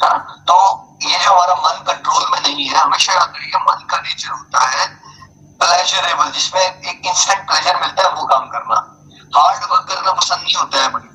हाँ, 0.00 0.18
तो 0.48 0.56
ये 1.02 1.18
जो 1.18 1.30
हमारा 1.30 1.54
मन 1.62 1.82
कंट्रोल 1.86 2.26
में 2.32 2.40
नहीं 2.40 2.66
है 2.66 2.76
हमेशा 2.76 3.12
याद 3.14 3.32
रखिए 3.36 3.60
मन 3.62 3.80
का 3.90 3.98
नेचर 3.98 4.30
होता 4.30 4.60
है 4.66 4.86
प्लेजरेबल 5.60 6.30
जिसमें 6.30 6.60
एक 6.62 7.06
इंस्टेंट 7.06 7.40
प्लेजर 7.48 7.80
मिलता 7.80 8.02
है 8.02 8.10
वो 8.14 8.26
काम 8.26 8.46
करना। 8.50 8.76
हार्ड 9.36 9.64
वर्क 9.72 9.88
करना 9.88 10.12
पसंद 10.12 10.40
नहीं 10.42 10.56
होता 10.56 10.82
है 10.82 10.88
बड़ी 10.92 11.10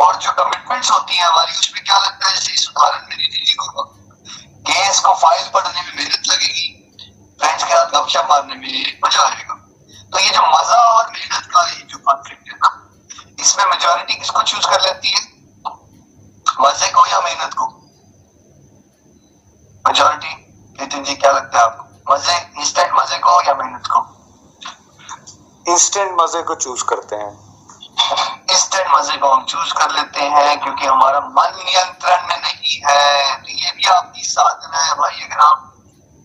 और 0.00 0.12
जो 0.16 0.32
कमिटमेंट्स 0.42 0.90
होती 0.90 1.16
है 1.16 1.24
हमारी 1.24 1.52
उसमें 1.58 1.82
क्या 1.84 1.96
लगता 1.96 2.28
है 2.28 2.34
जैसे 2.34 2.52
इस 2.52 2.68
उदाहरण 2.68 3.02
में 3.08 3.16
दीदी 3.16 3.44
जी 3.46 3.54
को 3.56 3.84
केस 4.68 5.00
को 5.00 5.14
फ़ाइल 5.22 5.48
पढ़ने 5.54 5.80
में 5.80 5.92
मेहनत 5.96 6.28
लगेगी 6.28 6.66
फ्रेंड्स 7.40 7.64
के 7.64 7.72
साथ 7.72 7.86
गपशप 7.94 8.26
मारने 8.30 8.54
में 8.54 9.00
मज़ा 9.04 9.22
आएगा। 9.24 9.51
तो 10.12 10.18
ये 10.18 10.30
जो 10.30 10.40
मज़ा 10.46 10.78
और 10.94 11.10
मेहनत 11.12 11.46
का 11.52 11.60
ये 11.68 11.84
जो 11.90 11.98
कॉन्फ्लिक्ट 11.98 12.48
है 12.48 12.56
ना 12.56 12.70
इसमें 13.40 13.64
मेजोरिटी 13.66 14.14
किसको 14.14 14.42
चूज़ 14.42 14.66
कर 14.66 14.80
लेती 14.80 15.08
है? 15.08 15.20
मज़े 16.60 16.88
को 16.88 17.06
या 17.06 17.20
मेहनत 17.20 17.54
को? 17.54 17.66
मेजोरिटी 19.84 20.34
नितिन 20.80 21.04
जी 21.04 21.14
क्या 21.14 21.32
लगता 21.32 21.58
है 21.58 21.64
आपको? 21.64 22.12
मज़े 22.12 22.36
इंस्टेंट 22.60 22.92
मज़े 22.98 23.18
को 23.18 23.40
या 23.46 23.54
मेहनत 23.54 23.86
को? 23.86 24.02
इंस्टेंट 25.66 26.20
मज़े 26.20 26.42
को 26.42 26.54
चूज़ 26.66 26.84
करते 26.84 27.16
हैं। 27.16 27.32
इंस्टेंट 28.50 28.86
मज़े 28.94 29.16
को 29.16 29.32
हम 29.32 29.44
चूज़ 29.44 29.72
कर 29.74 29.90
लेते 29.90 30.20
हैं 30.36 30.60
क्योंकि 30.60 30.86
हमारा 30.86 31.20
मन 31.20 31.58
नियंत्रण 31.64 32.28
में 32.28 32.36
नहीं 32.36 32.78
है। 32.84 33.36
तो 33.42 33.48
ये 33.48 33.72
भी 33.76 33.88
आपकी 33.96 34.24
साधना 34.24 34.84
है 34.84 34.94
भाई 34.94 35.24
अगर 35.24 35.40
आप 35.40 35.72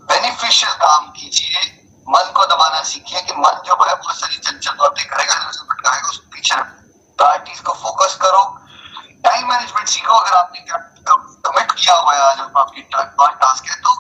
बेनिफिशियल 0.10 0.74
काम 0.84 1.10
कीजिए 1.12 1.77
मन 2.08 2.32
को 2.36 2.46
दबाना 2.46 2.82
सीखिए 2.86 3.22
कि 3.22 3.34
मन 3.36 3.62
जो 3.66 3.74
है, 3.76 3.96
बहुत 3.96 4.16
सारी 4.16 4.38
चंचल 4.38 4.74
बातें 4.74 5.06
करेगा 5.08 5.34
उसको 5.50 5.66
भटकाएगा, 5.68 6.08
उसको 6.10 6.30
पीछे 6.34 6.56
प्रायोरिटीज 7.20 7.60
को 7.60 7.74
फोकस 7.76 8.16
करो। 8.22 8.44
टाइम 9.24 9.48
मैनेजमेंट 9.50 9.88
सीखो, 9.90 10.14
अगर 10.16 10.38
आपने 10.38 10.60
कमिट 10.60 11.72
किया 11.72 11.96
हुआ 11.96 12.14
है 12.14 12.22
आज 12.22 12.40
आपकी 12.40 12.82
टास्क 12.94 13.70
है 13.70 13.76
तो 13.82 13.92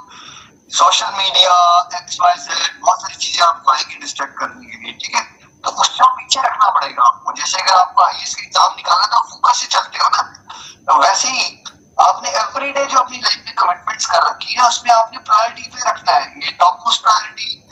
social 0.77 1.11
media 1.17 1.51
X 1.97 2.17
Y 2.21 2.33
Z 2.37 2.79
बहुत 2.81 3.01
सारी 3.01 3.15
चीज़ें 3.17 3.45
आपको 3.45 3.71
आएगी 3.71 3.99
डिस्ट्रैक्ट 3.99 4.37
करने 4.39 4.65
के 4.65 4.77
लिए, 4.77 4.93
ठीक 4.93 5.15
है? 5.15 5.21
तो 5.63 5.71
उसको 5.81 6.09
पीछे 6.15 6.41
रखना 6.41 6.69
पड़ेगा 6.71 7.03
आपको। 7.03 7.33
जैसे 7.33 7.61
अगर 7.61 7.73
आपको 7.75 8.03
आई 8.03 8.13
का 8.13 8.43
एग्ज़ाम 8.43 8.73
निकालना 8.75 9.05
तो 9.07 9.21
फोकस 9.29 9.61
से 9.61 9.67
चलते 9.67 9.99
हो 9.99 10.09
ना। 10.09 10.23
तो 10.87 10.97
वैसे 11.01 11.27
ही 11.29 11.63
आपने 11.97 12.29
एवरी 12.31 12.71
डे 12.71 12.85
जो 12.85 12.99
अपनी 12.99 13.17
लाइफ 13.19 13.43
में 13.45 13.55
कमिटमेंट्स 13.55 14.05
कर 14.05 14.23
रखी 14.23 14.53
है, 14.53 14.67
उसमें 14.67 14.91
आपने 14.93 15.17
प्रायोरिटी 15.19 15.69
पे 15.69 15.89
रखना 15.89 16.11
है। 16.13 16.45
ये 16.45 16.51
टॉप 16.59 16.83
मोस्ट 16.85 17.01
प्रायोरिटी 17.03 17.63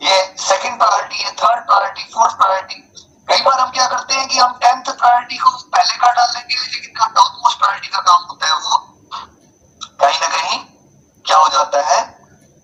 ये 0.00 0.18
सेकंड 0.40 0.78
प्रायोरिटी 0.78 1.24
ये 1.24 1.30
थर्ड 1.40 1.64
प्रायोरिटी 1.66 2.04
फोर्थ 2.12 2.36
प्रायोरिटी 2.36 2.78
कई 3.28 3.42
बार 3.44 3.58
हम 3.60 3.70
क्या 3.70 3.86
करते 3.86 4.14
हैं 4.14 4.28
कि 4.28 4.38
हम 4.38 4.52
टेंथ 4.62 4.92
प्रायोरिटी 4.92 5.36
को 5.38 5.50
पहले 5.74 5.96
का 5.96 6.12
डाल 6.12 6.30
लेंगे 6.36 6.54
लेकिन 6.56 6.94
टॉप 6.98 7.32
मोस्ट 7.42 7.58
प्रायोरिटी 7.58 7.88
का 7.88 8.00
काम 8.08 8.24
होता 8.30 8.46
है 8.46 8.54
वो 8.60 8.78
कहीं 10.00 10.20
ना 10.20 10.28
कहीं 10.28 10.58
क्या 11.24 11.36
हो 11.36 11.48
जाता 11.48 11.82
है? 11.86 11.98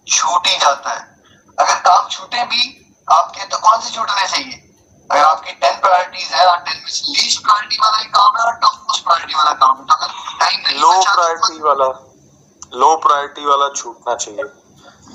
छूट 0.07 0.47
ही 0.47 0.57
जाता 0.59 0.91
है। 0.91 1.01
अगर 1.59 1.75
काम 1.87 2.09
छूटे 2.11 2.45
भी 2.45 2.63
आपके 3.09 3.45
तो 3.47 3.59
कौन 3.59 3.81
से 3.81 3.95
छूटने 3.95 4.27
चाहिए? 4.27 4.63
अगर 5.11 5.25
आपकी 5.25 5.53
टेन 5.55 5.79
प्रायोरिटीज 5.81 6.33
है 6.33 6.47
और 6.47 6.59
टेन 6.59 6.77
में 6.77 6.91
लीस्ट 7.17 7.43
प्रायोरिटी 7.43 7.77
वाला 7.83 7.97
ही 7.99 8.09
काम 8.19 8.39
है 8.39 8.45
और 8.47 8.55
टॉप 8.63 8.77
मोस्ट 8.89 9.05
प्रायोरिटी 9.05 9.35
वाला 9.35 9.53
काम 9.65 9.79
है 9.79 9.87
तो 9.87 9.95
अगर 9.95 10.09
टाइम 10.41 10.61
नहीं 10.67 10.81
लो 10.81 10.93
प्रायोरिटी 11.15 11.63
वाला 11.63 11.89
लो 12.81 12.97
प्रायोरिटी 13.07 13.45
वाला 13.47 13.69
छूटना 13.77 14.15
चाहिए। 14.15 14.45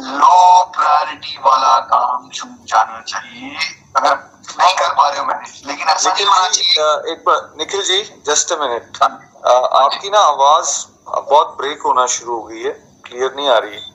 लो 0.01 0.63
प्रायोरिटी 0.75 1.37
वाला 1.37 1.79
काम 1.91 2.29
छूट 2.29 2.65
जाना 2.67 3.01
चाहिए। 3.01 3.55
अगर 3.97 4.15
नहीं 4.59 4.75
कर 4.75 4.93
पा 4.93 5.07
रहे 5.09 5.19
हो 5.19 5.25
मैंने 5.25 5.67
लेकिन 5.67 5.87
ऐसा 5.87 6.13
नहीं 6.13 6.25
होना 6.25 6.41
निखिल 6.41 6.63
जी 6.63 6.73
चाहिए। 6.73 7.11
एक 7.13 7.23
बार 7.27 7.51
Nikhil 7.57 7.83
ji 7.83 8.01
just 8.27 8.51
a 8.53 8.55
minute 8.57 9.01
आपकी 9.03 10.09
ना 10.09 10.19
आवाज़ 10.19 10.69
बहुत 11.09 11.55
ब्रेक 11.57 11.81
होना 11.81 12.05
शुरू 12.07 12.35
हो 12.35 12.43
गई 12.43 12.63
है 12.63 12.71
क्लियर 13.05 13.33
नहीं 13.35 13.49
आ 13.49 13.57
रही। 13.57 13.75
है 13.75 13.89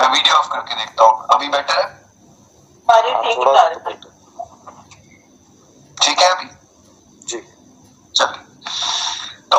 मैं 0.00 0.08
वीडियो 0.12 0.34
ऑफ़ 0.34 0.48
करके 0.48 0.74
देखता 0.74 1.04
हूँ। 1.04 1.26
अभी 1.34 1.48
बेटर 1.48 1.74
है? 1.74 1.84
हमारे 2.88 3.10
हाँ, 3.10 3.22
ठीक 3.22 3.38
है। 3.38 4.12
ठीक 5.96 6.18
है 6.18 6.28
अभी? 6.34 6.48
जी। 7.28 7.38
चलिए। 8.14 8.42
तो 9.52 9.58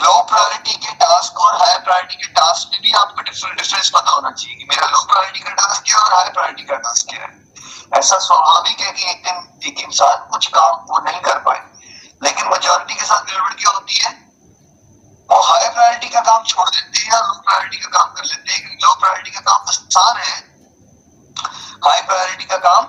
लो 0.00 0.12
प्रायोरिटी 0.22 0.74
के 0.74 0.92
टास्क 0.94 1.40
और 1.40 1.54
हाई 1.54 1.78
प्रायोरिटी 1.78 2.14
के 2.14 2.32
टास्क 2.32 2.68
में 2.72 2.80
भी 2.82 2.92
आपको 2.92 3.22
डिफरेंट 3.22 3.56
डिफरेंस 3.58 3.90
पता 3.94 4.10
होना 4.10 4.30
चाहिए 4.30 4.56
कि 4.56 4.64
मेरा 4.64 4.86
लो 4.86 5.04
प्रायोरिटी 5.04 5.40
का 5.40 5.50
टास्क 5.50 5.82
क्या 5.82 5.96
है 5.96 6.02
और 6.02 6.14
हाई 6.14 6.30
प्रायोरिटी 6.30 6.62
का 6.62 6.76
टास्क 6.76 7.10
क्या 7.10 7.20
है। 7.20 7.98
ऐसा 7.98 8.18
स्वाभाविक 8.18 8.80
है 8.80 8.92
कि 8.92 9.10
एक 9.10 9.22
दिन, 9.24 9.60
एक 9.68 9.80
इंसान 9.80 10.28
कुछ 10.30 10.46
काम 10.46 10.76
वो 10.90 10.98
नहीं 10.98 11.20
कर 11.20 11.38
पाए, 11.38 11.60
लेकिन 12.22 12.48
मेजोरिटी 12.48 12.94
के 12.94 13.04
साथ 13.04 13.24
गड़बड़ 13.24 13.52
क्या 13.52 13.70
होती 13.70 13.94
है? 13.94 14.10
वो 15.30 15.40
हाई 15.40 15.68
प्रायोरिटी 15.68 16.08
का 16.08 16.20
काम 16.20 16.44
छोड़ 16.44 16.68
देते 16.68 16.98
हैं 16.98 17.12
या 17.14 17.20
लो 17.20 17.40
प्रायोरिटी 17.40 17.76
का 17.76 17.88
काम 17.88 18.14
कर 18.14 18.24
लेते 18.24 18.52
हैं 18.52 18.78
लो 18.82 18.94
प्रायोरिटी 18.94 19.30
का 19.30 19.40
काम 19.40 19.68
आसान 19.68 20.16
है। 20.16 20.38
हाई 21.84 22.02
प्रायोरिटी 22.02 22.44
का 22.44 22.56
काम 22.56 22.88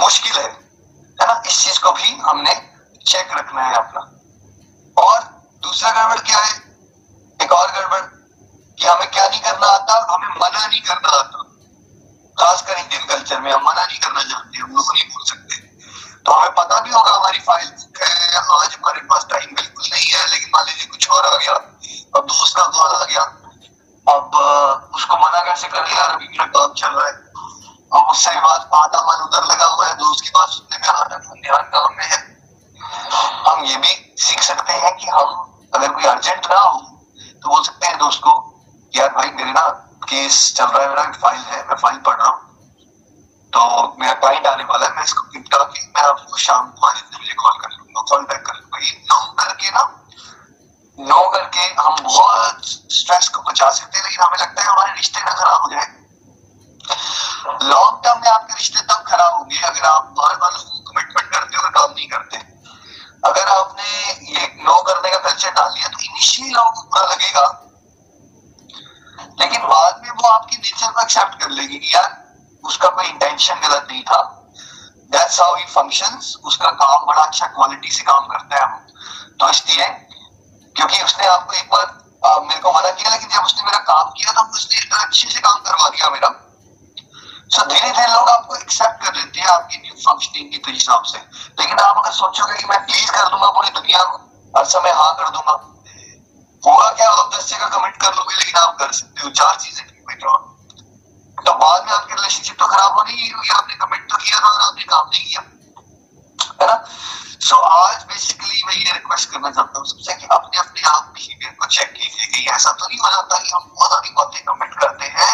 मुश्किल 0.00 0.32
है 0.32 0.48
है 1.20 1.26
ना? 1.26 1.42
इस 1.46 1.64
चीज़ 1.64 1.80
को 1.80 1.92
भी 1.92 2.16
हमने 2.16 2.54
चेक 3.06 3.32
रखना 3.32 3.62
है 3.62 3.74
अपना। 3.74 4.00
और 5.02 5.39
दूसरा 5.62 5.90
गड़बड़ 5.90 6.20
क्या 6.26 6.38
है? 6.38 6.52
एक 7.40 7.52
और 7.52 7.70
गड़बड़ 7.72 8.00
कि 8.78 8.86
हमें 8.86 9.10
क्या 9.10 9.26
नहीं 9.28 9.40
करना 9.40 9.66
आता, 9.68 9.94
हमें 10.12 10.28
मना 10.40 10.66
नहीं 10.66 10.80
करना 10.82 11.16
आता। 11.18 11.42
खासकर 12.36 12.78
इंडियन 12.78 13.04
कल्चर 13.08 13.40
में 13.40 13.52
हम 13.52 13.62
मना 13.64 13.84
नहीं 13.84 13.98
करना 13.98 14.22
जानते, 14.22 14.58
हम 14.58 14.70
लोग 14.76 14.92
नहीं 14.92 15.04
बोल 15.08 15.24
सकते। 15.30 15.58
तो 16.24 16.32
हमें 16.32 16.54
पता 16.54 16.80
भी 16.80 16.90
होगा 16.90 17.12
हमारी 17.16 17.38
फ़ाइल 17.40 17.68
बुक 17.70 18.02
है 18.02 18.08
आज 18.36 18.74
हमारे 18.74 19.00
पास 19.10 19.26
टाइम 19.30 19.54
बिल्कुल 19.54 19.84
नहीं 19.92 20.08
है, 20.12 20.26
लेकिन 20.30 20.50
मान 20.54 20.64
लीजिए 20.64 20.86
कुछ 20.86 21.08
और 21.10 21.26
आ 21.26 21.36
गया, 21.36 21.54
अब 22.16 22.26
दोस्त 22.26 22.56
का 22.56 22.66
कॉल 22.78 22.96
आ 22.96 23.04
गया, 23.04 23.22
अब 24.06 24.40
उसको 24.94 25.16
मना 25.16 25.44
कैसे 25.44 25.68
कर 25.68 25.92
यार 25.96 26.10
अभी 26.10 26.28
मेरा 26.28 26.46
काम 26.56 26.72
चल 26.74 26.88
रहा 26.88 27.06
है। 27.06 27.14
अब 27.90 28.10
उससे 28.10 28.30
बाद 28.40 28.68
आधा 28.74 28.98
मन 29.06 29.22
उधर 29.22 29.44
लगा 29.44 29.66
हुआ 29.66 29.86
है 29.86 29.94
दोस्त 29.98 30.24
की 30.24 30.30
बात 30.34 30.48
सुनने 30.48 30.78
में 30.78 30.88
आधा 30.88 31.16
मन 31.18 31.40
ध्यान 31.42 31.70
काम 31.70 31.94
में 31.96 32.04
है 32.04 32.18
हम 33.46 33.64
ये 33.64 33.76
भी 33.76 33.94
सीख 34.24 34.42
सकते 34.42 34.72
हैं 34.82 34.96
कि 34.96 35.06
हम 35.08 35.32
अगर 35.74 35.92
कोई 35.92 36.04
अर्जेंट 36.10 36.46
ना 36.50 36.58
हो 36.58 36.78
दोस्त 37.44 38.20
को 38.24 38.32
यार 38.94 39.08
भाई 39.16 39.30
मेरे 39.30 39.52
ना 39.52 39.62
केस 40.08 40.36
चल 40.56 40.64
रहा 40.64 40.82
है 40.82 40.88
मेरा 40.88 41.02
फ़ाइल 41.22 41.40
है 41.50 41.58
मैं 41.68 41.76
फ़ाइल 41.76 41.98
पढ़ 42.06 42.16
रहा 42.16 42.28
हूँ 42.28 42.40
तो 43.52 43.60
मेरा 44.00 44.12
क्लाइंट 44.22 44.46
आने 44.46 44.64
वाला 44.64 44.86
है 44.86 44.96
मैं 44.96 45.04
इसको 45.04 45.26
निपटा 45.34 45.62
के 45.64 45.86
मैं 45.86 46.08
आपको 46.08 46.36
शाम 46.46 46.70
को 46.70 46.86
आज 46.86 47.02
मुझे 47.12 47.34
कॉल 47.42 47.58
कर 47.60 47.70
लूँगा 47.70 48.02
कॉल 48.10 48.24
बैक 48.24 48.42
कर 48.46 48.54
लूँगा 48.54 48.78
ये 48.86 48.92
नो 49.12 49.20
करके 49.42 49.70
ना 49.70 49.82
नो 50.98 51.22
करके 51.30 51.64
हम 51.82 52.02
बहुत 52.02 52.74
स्ट्रेस 52.98 53.28
को 53.28 53.42
बचा 53.50 53.70
सकते 53.70 53.98
हैं 53.98 54.04
लेकिन 54.04 54.24
हमें 54.24 54.38
लगता 54.40 54.62
है 54.62 54.68
हमारे 54.68 54.92
रिश्ते 54.96 55.24
ना 55.24 55.32
खराब 55.32 55.62
हो 55.62 55.70
जाए 55.70 55.88
लॉन्ग 56.90 58.04
टर्म 58.04 58.20
में 58.20 58.28
आपके 58.28 58.54
रिश्ते 58.54 58.80
तब 58.82 59.04
खराब 59.08 59.34
होंगे 59.34 59.58
अगर 59.66 59.84
आप 59.88 60.14
बार 60.18 60.36
बार 60.36 60.52
लोगों 60.52 60.78
को 60.78 60.92
कमिटमेंट 60.92 61.30
करते 61.32 61.56
हो 61.56 61.62
और 61.62 61.70
काम 61.70 61.90
नहीं 61.92 62.08
करते 62.08 62.38
अगर 63.28 63.48
आपने 63.54 63.88
ये 64.32 64.46
नो 64.64 64.82
करने 64.82 65.10
का 65.10 65.18
कल्चर 65.28 65.50
डाल 65.58 65.72
लिया 65.72 65.88
तो 65.88 65.98
इनिशियली 66.04 66.50
लोगों 66.52 66.70
को 66.70 66.82
बुरा 66.82 67.04
लगेगा 67.12 67.44
लेकिन 69.40 69.60
बाद 69.62 70.00
में 70.02 70.10
वो 70.10 70.28
आपकी 70.28 70.56
नेचर 70.56 70.90
को 70.92 71.00
एक्सेप्ट 71.02 71.40
कर 71.42 71.50
लेगी 71.50 71.78
कि 71.78 71.94
यार 71.94 72.08
उसका 72.64 72.88
कोई 72.88 73.06
इंटेंशन 73.06 73.60
गलत 73.60 73.86
नहीं 73.90 74.02
था 74.10 74.20
दैट्स 75.12 75.40
हाउ 75.40 75.54
ही 75.56 75.59
फ़ंक्शंस 75.70 76.34
उसका 76.44 76.70
काम 76.82 77.06
बड़ा 77.06 77.22
अच्छा 77.22 77.46
क्वालिटी 77.48 77.90
से 77.92 78.02
काम 78.04 78.26
करता 78.26 78.56
है 78.56 78.62
हम 78.62 78.86
तो 79.40 79.48
इसलिए 79.50 79.86
क्योंकि 80.76 81.02
उसने 81.04 81.26
आपको 81.28 81.52
एक 81.54 81.68
बार 81.70 81.86
आ, 82.22 82.38
मेरे 82.40 82.60
को 82.60 82.72
मना 82.72 82.90
किया 82.92 83.10
लेकिन 83.10 83.28
जब 83.30 83.44
उसने 83.44 83.62
मेरा 83.64 83.78
काम 83.84 84.10
किया 84.16 84.32
तो 84.32 84.42
उसने 84.54 84.78
इतना 84.78 84.96
अच्छे 85.04 85.28
से 85.28 85.40
काम 85.40 85.58
करवा 85.66 85.88
दिया 85.90 86.10
मेरा। 86.10 86.28
सो 87.50 87.64
धीरे 87.66 87.90
धीरे 87.90 88.06
लोग 88.06 88.28
आपको 88.30 88.56
एक्सेप्ट 88.56 89.04
कर 89.04 89.14
लेते 89.14 89.40
हैं 89.40 89.48
आपकी 89.48 89.78
न्यू 89.78 89.94
फंक्शनिंग 90.02 90.50
के 90.54 90.70
हिसाब 90.70 91.02
से। 91.12 91.18
लेकिन 91.60 91.78
आप 91.78 91.96
अगर 91.98 92.12
सोचोगे 92.18 92.58
कि 92.58 92.66
मैं 92.66 92.80
प्लीज़ 92.86 93.10
कर 93.12 93.28
दूँगा 93.30 93.50
पूरी 93.50 93.70
दुनिया 93.78 94.02
को 94.04 94.18
हर 94.54 94.64
समय 94.74 94.92
हाँ 94.98 95.12
कर 95.18 95.30
दूँगा 95.30 95.56
होगा 96.62 96.90
क्या? 96.90 97.08
आप 97.10 97.30
दस 97.34 97.48
जगह 97.50 97.68
कमिट 97.76 97.96
कर 98.02 98.14
लोगे 98.14 98.36
लेकिन 98.36 98.60
आप 98.60 98.76
कर 98.78 98.92
सकते 98.92 99.22
हो। 99.22 99.30
चार 99.40 99.56
चीज़ें 99.56 99.88
तो 101.38 101.52
बाद 101.54 101.84
में 101.84 101.92
आपकी 101.92 102.14
रिलेशनशिप 102.14 102.56
तो 102.58 102.66
खराब 102.66 102.92
हो 102.94 103.02
रही 103.02 103.26
है 103.26 103.54
आपने 103.54 103.74
कमिट 103.74 104.02
तो 104.10 104.16
किया 104.16 104.38
था 104.40 104.48
और 104.48 104.60
आपने 104.62 104.84
काम 104.84 105.08
नहीं 105.08 105.24
किया। 105.24 105.42
सो 106.60 107.56
आज 107.56 108.02
बेसिकली 108.08 108.62
मैं 108.66 108.74
ये 108.74 108.92
रिक्वेस्ट 108.92 109.30
करना 109.30 109.50
चाहता 109.50 109.78
हूँ 109.78 109.86
सबसे 109.86 110.14
कि 110.14 110.26
अपने 110.32 110.58
अपने 110.58 110.82
आप 110.88 111.04
बिहेवियर 111.14 111.52
को 111.60 111.66
चेक 111.66 111.92
कीजिए 111.92 112.26
कि 112.26 112.50
ऐसा 112.50 112.72
तो 112.72 112.86
नहीं 112.86 112.98
हो 112.98 113.10
जाता 113.10 113.38
कि 113.38 113.50
हम 113.54 113.70
बहुत 113.76 113.90
सारी 113.90 114.10
बातें 114.18 114.42
कमिट 114.44 114.74
करते 114.80 115.06
हैं 115.14 115.32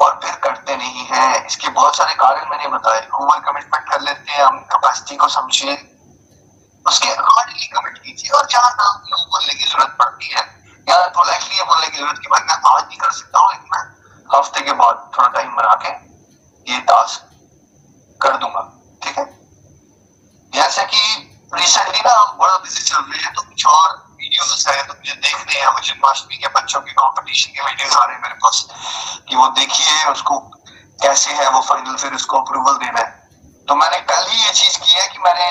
और 0.00 0.18
फिर 0.22 0.34
करते 0.44 0.76
नहीं 0.76 1.06
है। 1.06 1.46
इसके 1.46 1.68
बहुत 1.70 1.96
सारे 1.96 2.14
कारण 2.14 2.48
मैंने 2.50 2.68
बताए। 2.68 3.00
ओवर 3.14 3.40
कमिटमेंट 3.40 3.90
कर 3.90 4.00
लेते 4.00 4.32
हैं, 4.32 4.44
हम 4.44 4.58
कैपेसिटी 4.70 5.16
को 5.16 5.28
समझिए। 5.28 5.74
उसके 6.86 7.10
अकॉर्डिंगली 7.10 7.66
कमिट 7.66 7.98
कीजिए 7.98 8.30
और 8.38 8.46
जहाँ 8.46 8.70
काम 8.74 9.02
नो 9.10 9.24
बोलने 9.26 9.54
की 9.54 9.64
ज़रूरत 9.64 9.96
पड़ती 9.98 10.32
है 10.34 10.44
या 10.88 11.06
पोलाइटली 11.18 11.56
ये 11.56 11.64
बोलने 11.64 11.88
की 11.88 11.98
ज़रूरत 11.98 12.18
की 12.18 12.28
भाई 12.28 12.46
मैं 12.46 12.60
आज 12.72 12.84
नहीं 12.84 12.98
कर 12.98 13.10
सकता 13.18 13.38
हूँ 13.38 13.52
लेकिन 13.52 13.68
मैं 13.74 14.38
हफ़्ते 14.38 14.60
के 14.60 14.72
बाद 14.84 15.10
थोड़ा 15.18 15.28
टाइम 15.28 15.54
बना 15.56 15.74
के 15.84 15.92
ये 16.72 16.80
टास्क 16.92 17.28
कर 18.20 18.36
दूँगा। 18.36 18.62
ठीक 19.02 19.18
है? 19.18 19.39
जैसे 20.52 20.84
कि 20.92 21.02
रिसेंटली 21.54 22.00
ना 22.00 22.12
हम 22.12 22.36
बड़ा 22.38 22.56
बिज़ी 22.56 22.82
चल 22.82 22.96
रहे 22.96 23.22
हैं 23.22 23.32
तो 23.34 23.42
कुछ 23.42 23.66
और 23.66 23.94
वीडियोस 24.20 24.66
है 24.68 24.82
तो 24.86 24.94
मुझे 24.94 25.14
देखने 25.14 25.54
हैं। 25.54 25.72
मुझे 25.72 25.88
जन्माष्टमी 25.88 26.36
के 26.36 26.48
बच्चों 26.56 26.80
के 26.80 26.92
कंपटीशन 26.92 27.52
के 27.52 27.64
वीडियोस 27.66 27.96
आ 27.96 28.04
रहे 28.04 28.14
हैं 28.14 28.22
मेरे 28.22 28.34
पास 28.44 28.66
कि 29.28 29.36
वो 29.36 29.46
देखिए 29.58 30.10
उसको 30.12 30.38
कैसे 31.04 31.32
है 31.34 31.48
वो 31.50 31.60
फाइनल 31.68 31.96
फिर 31.96 32.14
उसको 32.14 32.40
अप्रूवल 32.40 32.76
देना 32.84 33.00
है। 33.00 33.08
तो 33.68 33.74
मैंने 33.76 34.00
कल 34.12 34.26
ही 34.28 34.44
ये 34.44 34.52
चीज़ 34.52 34.78
की 34.78 34.92
है 34.92 35.08
कि 35.08 35.18
मैंने 35.26 35.48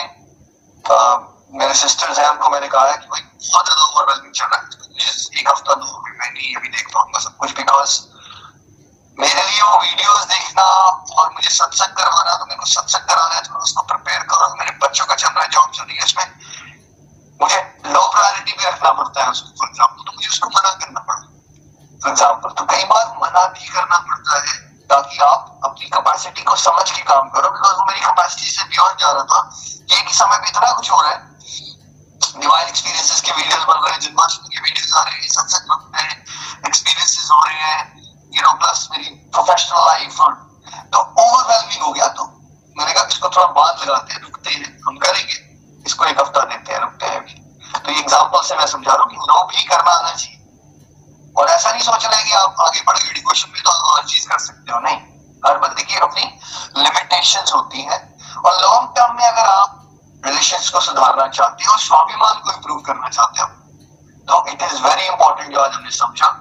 आ, 0.86 1.18
मेरे 1.52 1.74
सिस्टर्स 1.76 2.20
हैं 2.20 2.30
उनको 2.30 2.50
मैंने 2.50 2.68
कहा 2.68 2.88
है 2.88 2.98
कि 2.98 3.08
भाई 3.08 3.22
बहुत 3.22 3.66
ज़्यादा 3.66 3.84
ओवरवेलमिंग 3.84 4.34
चल 4.34 4.46
रहा 4.46 4.60
है। 4.60 4.68
एक 5.40 5.50
हफ़्ता 5.50 5.74
दो 5.74 6.02
मैं 6.10 6.32
नहीं 6.32 6.56
अभी 6.56 6.70
देख 6.70 6.88
पाऊँगा 6.94 7.20
सब 7.20 7.38
कुछ 7.38 7.56
बिकॉज़ 7.58 8.00
मेरे 9.18 9.42
लिए 9.42 9.62
वो 9.62 9.78
वीडियोस 9.82 10.26
देखना 10.26 10.64
और 10.64 11.32
मुझे 11.34 11.50
सत्संग 11.50 11.96
करवाना 11.96 12.36
तो 12.36 12.46
मेरे 12.46 12.60
को 12.60 12.66
सत्संग 12.74 13.08
कराना 13.10 13.36
है 13.36 13.42
तो 13.44 13.64
उसको 13.64 13.82
प्रिपेयर 13.90 14.19
बच्चों 14.90 15.06
का 15.06 15.16
चल 15.16 15.28
रहा 15.28 15.44
है 15.44 15.50
जॉब 15.50 15.72
चल 15.72 15.84
रही 15.84 15.98
है 15.98 16.06
इसमें 16.06 16.28
मुझे 17.40 17.58
लो 17.88 18.02
प्रायोरिटी 18.14 18.52
भी 18.52 18.66
रखना 18.66 18.92
पड़ता 18.94 19.24
है 19.24 19.30
उसको 19.32 19.50
फॉर 19.60 19.70
एग्ज़ाम्पल 19.70 20.04
तो 20.06 20.16
मुझे 20.16 20.30
उसको 20.30 20.50
मना 20.56 20.72
करना 20.82 21.04
पड़ा 21.10 21.22
फॉर 22.02 22.12
एग्ज़ाम्पल 22.12 22.56
तो 22.60 22.66
कई 22.72 22.84
बार 22.92 23.06
मना 23.24 23.44
भी 23.54 23.68
करना 23.68 23.98
पड़ता 24.08 24.40
है, 24.40 24.58
ताकि 24.92 25.18
आप 25.24 25.62
अपनी 25.66 25.90
कैपेसिटी 25.96 26.44
को 26.44 26.56
समझ 26.60 26.86
के 26.92 27.02
काम 27.10 27.30
करो। 27.36 27.50
बिकॉज़ 27.50 27.76
वो 27.80 27.86
मेरी 27.90 28.00
कैपेसिटी 28.06 28.52
से 28.52 28.64
बियॉन्ड 28.70 29.00
जा 29.02 29.12
रहा 29.12 29.24
था। 29.32 29.40
एक 29.98 30.08
ही 30.08 30.14
समय 30.14 30.40
में 30.40 30.48
इतना 30.48 30.72
कुछ 30.72 30.92
है 30.92 31.18
डिवाइन 32.40 32.68
एक्सपीरियंसेस 32.68 33.22
के 33.22 33.32
वीडियोस 33.32 33.64
बन 33.70 33.80
रहे 33.84 33.94
हैं 33.94 34.00
जन्माष्टमी 34.02 34.56
के 34.56 34.62
वीडियोस 34.62 34.94
आ 34.94 35.04
रहे 35.04 35.20
हैं 35.20 35.30
सत्संग 35.30 35.70
बन 35.72 35.98
रहे 35.98 36.08
हैं 36.08 36.18
एक्सपीरियंसेस 36.68 37.30
हो 37.32 37.44
रहे 37.44 37.62
हैं 37.62 37.80
यू 38.34 38.42
नो 38.42 38.52
प्लस 38.64 38.88
मेरी 38.92 39.16
प्रोफेशनल 39.38 39.86
लाइफ 39.88 40.20
और 40.22 40.34
तो 40.94 41.00
ओवरवेलमिंग 41.24 41.84
हो 41.84 41.92
गया 41.92 42.08
तो 42.20 42.26
मैंने 42.76 42.94
कहा 42.94 43.06
इसको 43.12 43.30
थोड़ा 43.30 43.48
बाद 43.60 43.82
लगाते 43.84 44.14
हैं 44.14 44.22
रुकते 44.22 44.50
हैं 44.52 44.68
हम 44.88 44.98
करेंगे 45.06 45.38
इसको 45.86 46.06
एक 46.06 46.20
हफ़्ता 46.20 46.44
देते 46.52 46.74
हैं 46.74 46.80
रुकते 46.82 47.06
हैं 47.06 47.18
अभी 47.18 47.34
तो 47.80 47.92
ये 47.92 48.00
एग्ज़ाम्पल 48.00 48.42
से 48.48 48.56
मैं 48.58 48.66
समझा 48.74 48.94
रहा 48.94 49.04
हूँ 49.04 49.12
कि 49.12 49.32
नो 49.32 49.44
भी 49.48 49.64
करना 49.72 49.92
आना 49.94 50.14
चाहिए 50.14 50.38
और 51.36 51.50
ऐसा 51.50 51.72
नहीं 51.72 51.84
सोचना 51.84 52.16
है 52.16 52.24
कि 52.24 52.34
आप 52.38 52.62
आगे 52.62 52.82
बढ़ 52.88 52.98
गए 52.98 53.22
क्वेश्चन 53.22 53.52
में 53.54 53.62
तो 53.64 53.72
हर 53.96 54.06
चीज़ 54.06 54.28
कर 54.30 54.40
सकते 54.46 54.72
हो 54.72 54.80
नहीं 54.86 54.98
हर 55.44 55.58
बंदे 55.60 55.84
की 55.84 56.00
अपनी 56.06 56.24
लिमिटेशन 56.78 57.52
होती 57.54 57.84
है 57.92 57.98
और 58.46 58.62
लॉन्ग 58.62 58.90
टर्म 58.98 59.16
में 59.18 59.28
अगर 59.28 59.50
आप 59.50 59.76
रिलेशन 60.24 60.70
को 60.74 60.80
सुधारना 60.82 61.28
चाहते 61.40 61.66
हो 61.66 61.78
स्वाभिमान 61.80 62.42
को 62.46 62.52
इम्प्रूव 62.52 62.80
करना 62.88 63.10
चाहते 63.10 63.42
हो 63.42 63.48
तो 64.28 64.44
इट 64.52 64.64
इज़ 64.64 64.82
वेरी 64.84 65.06
इंपॉर्टेंट 65.08 65.54
जो 65.54 65.60
आज 65.62 65.74
हमने 65.74 65.92
समझा 65.98 66.32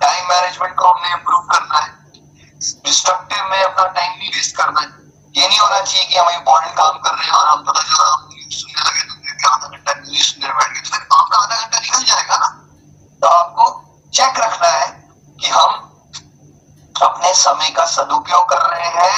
टाइम 0.00 0.28
मैनेजमेंट 0.28 0.74
को 0.78 0.92
हमने 0.92 1.12
इम्प्रूव 1.12 1.46
करना 1.52 1.78
है 1.78 1.94
डिस्ट्रक्टिव 2.84 3.48
में 3.50 3.62
अपना 3.76 3.86
टाइम 3.92 4.12
नहीं 4.12 4.28
वेस्ट 4.34 4.56
करना 4.56 4.80
है 4.80 4.88
ये 5.34 5.48
नहीं 5.48 5.58
होना 5.58 5.80
चाहिए 5.80 6.04
कि 6.04 6.16
हम 6.16 6.28
इंपॉर्टेंट 6.30 6.76
काम 6.76 6.98
कर 6.98 7.14
रहे 7.14 7.26
हैं 7.26 7.32
और 7.32 7.46
हम 7.48 7.64
पता 7.64 7.80
चला 7.80 8.04
हम 8.12 8.28
सुनने 8.50 8.80
लगे 8.80 9.02
तो 9.02 9.14
फिर 9.24 9.34
आधा 9.48 9.66
घंटा 9.68 9.92
न्यूज़ 9.94 10.22
सुनने 10.22 10.48
बैठ 10.48 10.70
गए 10.72 10.80
तो 10.80 10.90
फिर 10.90 11.02
आपका 11.12 11.38
आधा 11.38 11.56
घंटा 11.56 11.78
निकल 11.78 12.04
जाएगा 12.04 12.36
ना। 12.36 12.48
तो 13.22 13.26
आपको 13.28 13.64
चेक 14.12 14.40
रखना 14.40 14.68
है 14.68 14.86
कि 15.40 15.48
हम 15.48 15.70
अपने 17.02 17.32
समय 17.34 17.70
का 17.70 17.84
सदुपयोग 17.86 18.48
कर 18.50 18.62
रहे 18.66 18.88
हैं 18.90 19.14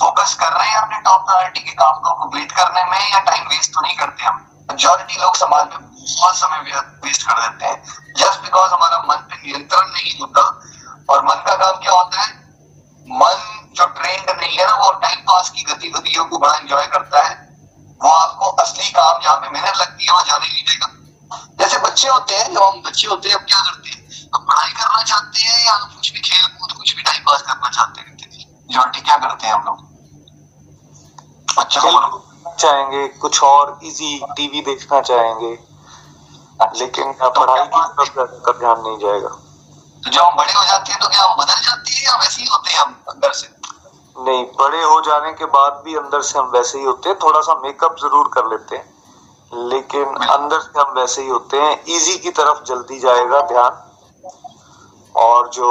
फोकस 0.00 0.34
कर 0.40 0.52
रहे 0.52 0.68
हैं 0.68 0.76
अपने 0.76 0.98
टॉप 1.00 1.20
प्रायोरिटी 1.26 1.60
के 1.60 1.72
काम 1.72 2.00
को 2.00 2.14
कंप्लीट 2.14 2.52
करने 2.52 2.82
में 2.90 2.98
या 3.12 3.20
टाइम 3.20 3.48
वेस्ट 3.48 3.70
तो 3.74 3.80
नहीं 3.80 3.96
करते 3.96 4.24
हम। 4.24 4.36
मेजोरिटी 4.70 5.20
लोग 5.20 5.36
समाज 5.36 5.66
में 5.66 5.80
बहुत 5.80 6.36
समय 6.36 6.58
वेस्ट 7.04 7.22
कर 7.22 7.40
देते 7.40 7.63
हैं। 7.63 7.63
बच्चे 22.94 23.08
होते 23.08 23.28
हैं 23.28 23.36
हम 23.36 23.44
क्या 23.44 23.60
करते 23.60 23.90
हैं? 23.90 24.02
हम 24.34 24.44
पढ़ाई 24.46 24.72
करना 24.72 25.02
चाहते 25.02 25.40
हैं 25.42 25.66
या 25.66 25.72
कुछ 25.94 26.12
भी 26.12 26.20
खेल 26.20 26.44
कूद 26.58 26.72
कुछ 26.72 26.94
भी 26.96 27.02
टाइम 27.02 27.22
पास 27.26 27.42
करना 27.42 27.70
चाहते 27.70 28.00
हैं? 28.00 28.12
मेजोरिटी 28.68 29.00
क्या 29.00 29.16
करते 29.24 29.46
हैं 29.46 29.54
हम 29.54 29.64
लोग? 29.66 29.78
बच्चों 31.50 31.82
को 31.82 32.54
चाहेंगे 32.60 33.06
कुछ 33.18 33.42
और 33.42 33.78
इजी 33.84 34.12
टीवी 34.36 34.60
देखना 34.70 35.00
चाहेंगे 35.10 35.50
लेकिन 36.78 37.12
पढ़ाई 37.20 37.66
की 37.66 37.82
तरफ़ 37.98 38.12
ज़्यादा 38.12 38.52
ध्यान 38.58 38.80
नहीं 38.80 38.98
जाएगा। 38.98 39.28
तो 39.28 40.10
जब 40.10 40.20
हम 40.20 40.36
बड़े 40.36 40.52
हो 40.52 40.64
जाते 40.64 40.92
हैं 40.92 41.00
तो 41.00 41.08
क्या 41.08 41.22
हम 41.22 41.36
बदल 41.36 41.60
जाते 41.66 41.92
हैं 41.92 42.04
या 42.04 42.16
वैसे 42.16 42.42
ही 42.42 42.48
होते 42.48 42.70
हैं 42.70 42.78
हम 42.78 42.96
अंदर 43.10 43.32
से? 43.34 43.48
नहीं 44.16 44.44
बड़े 44.58 44.82
हो 44.84 45.00
जाने 45.02 45.32
के 45.34 45.44
बाद 45.52 45.82
भी 45.84 45.94
अंदर 45.96 46.22
से 46.22 46.38
हम 46.38 46.50
वैसे 46.50 46.78
ही 46.78 46.84
होते 46.84 47.08
हैं 47.08 47.18
थोड़ा 47.22 47.40
सा 47.42 47.60
मेकअप 47.64 47.96
ज़रूर 48.00 48.30
कर 48.34 48.50
लेते 48.50 48.76
हैं। 48.76 48.92
लेकिन 49.54 50.04
अंदर 50.04 50.60
से 50.60 50.80
हम 50.80 50.92
वैसे 50.98 51.22
ही 51.22 51.28
होते 51.28 51.56
हैं। 51.56 51.84
इजी 51.84 52.18
की 52.18 52.30
तरफ़ 52.30 52.62
जल्दी 52.64 52.98
जाएगा 53.00 53.40
ध्यान। 53.40 53.80
और 55.14 55.48
जो 55.48 55.68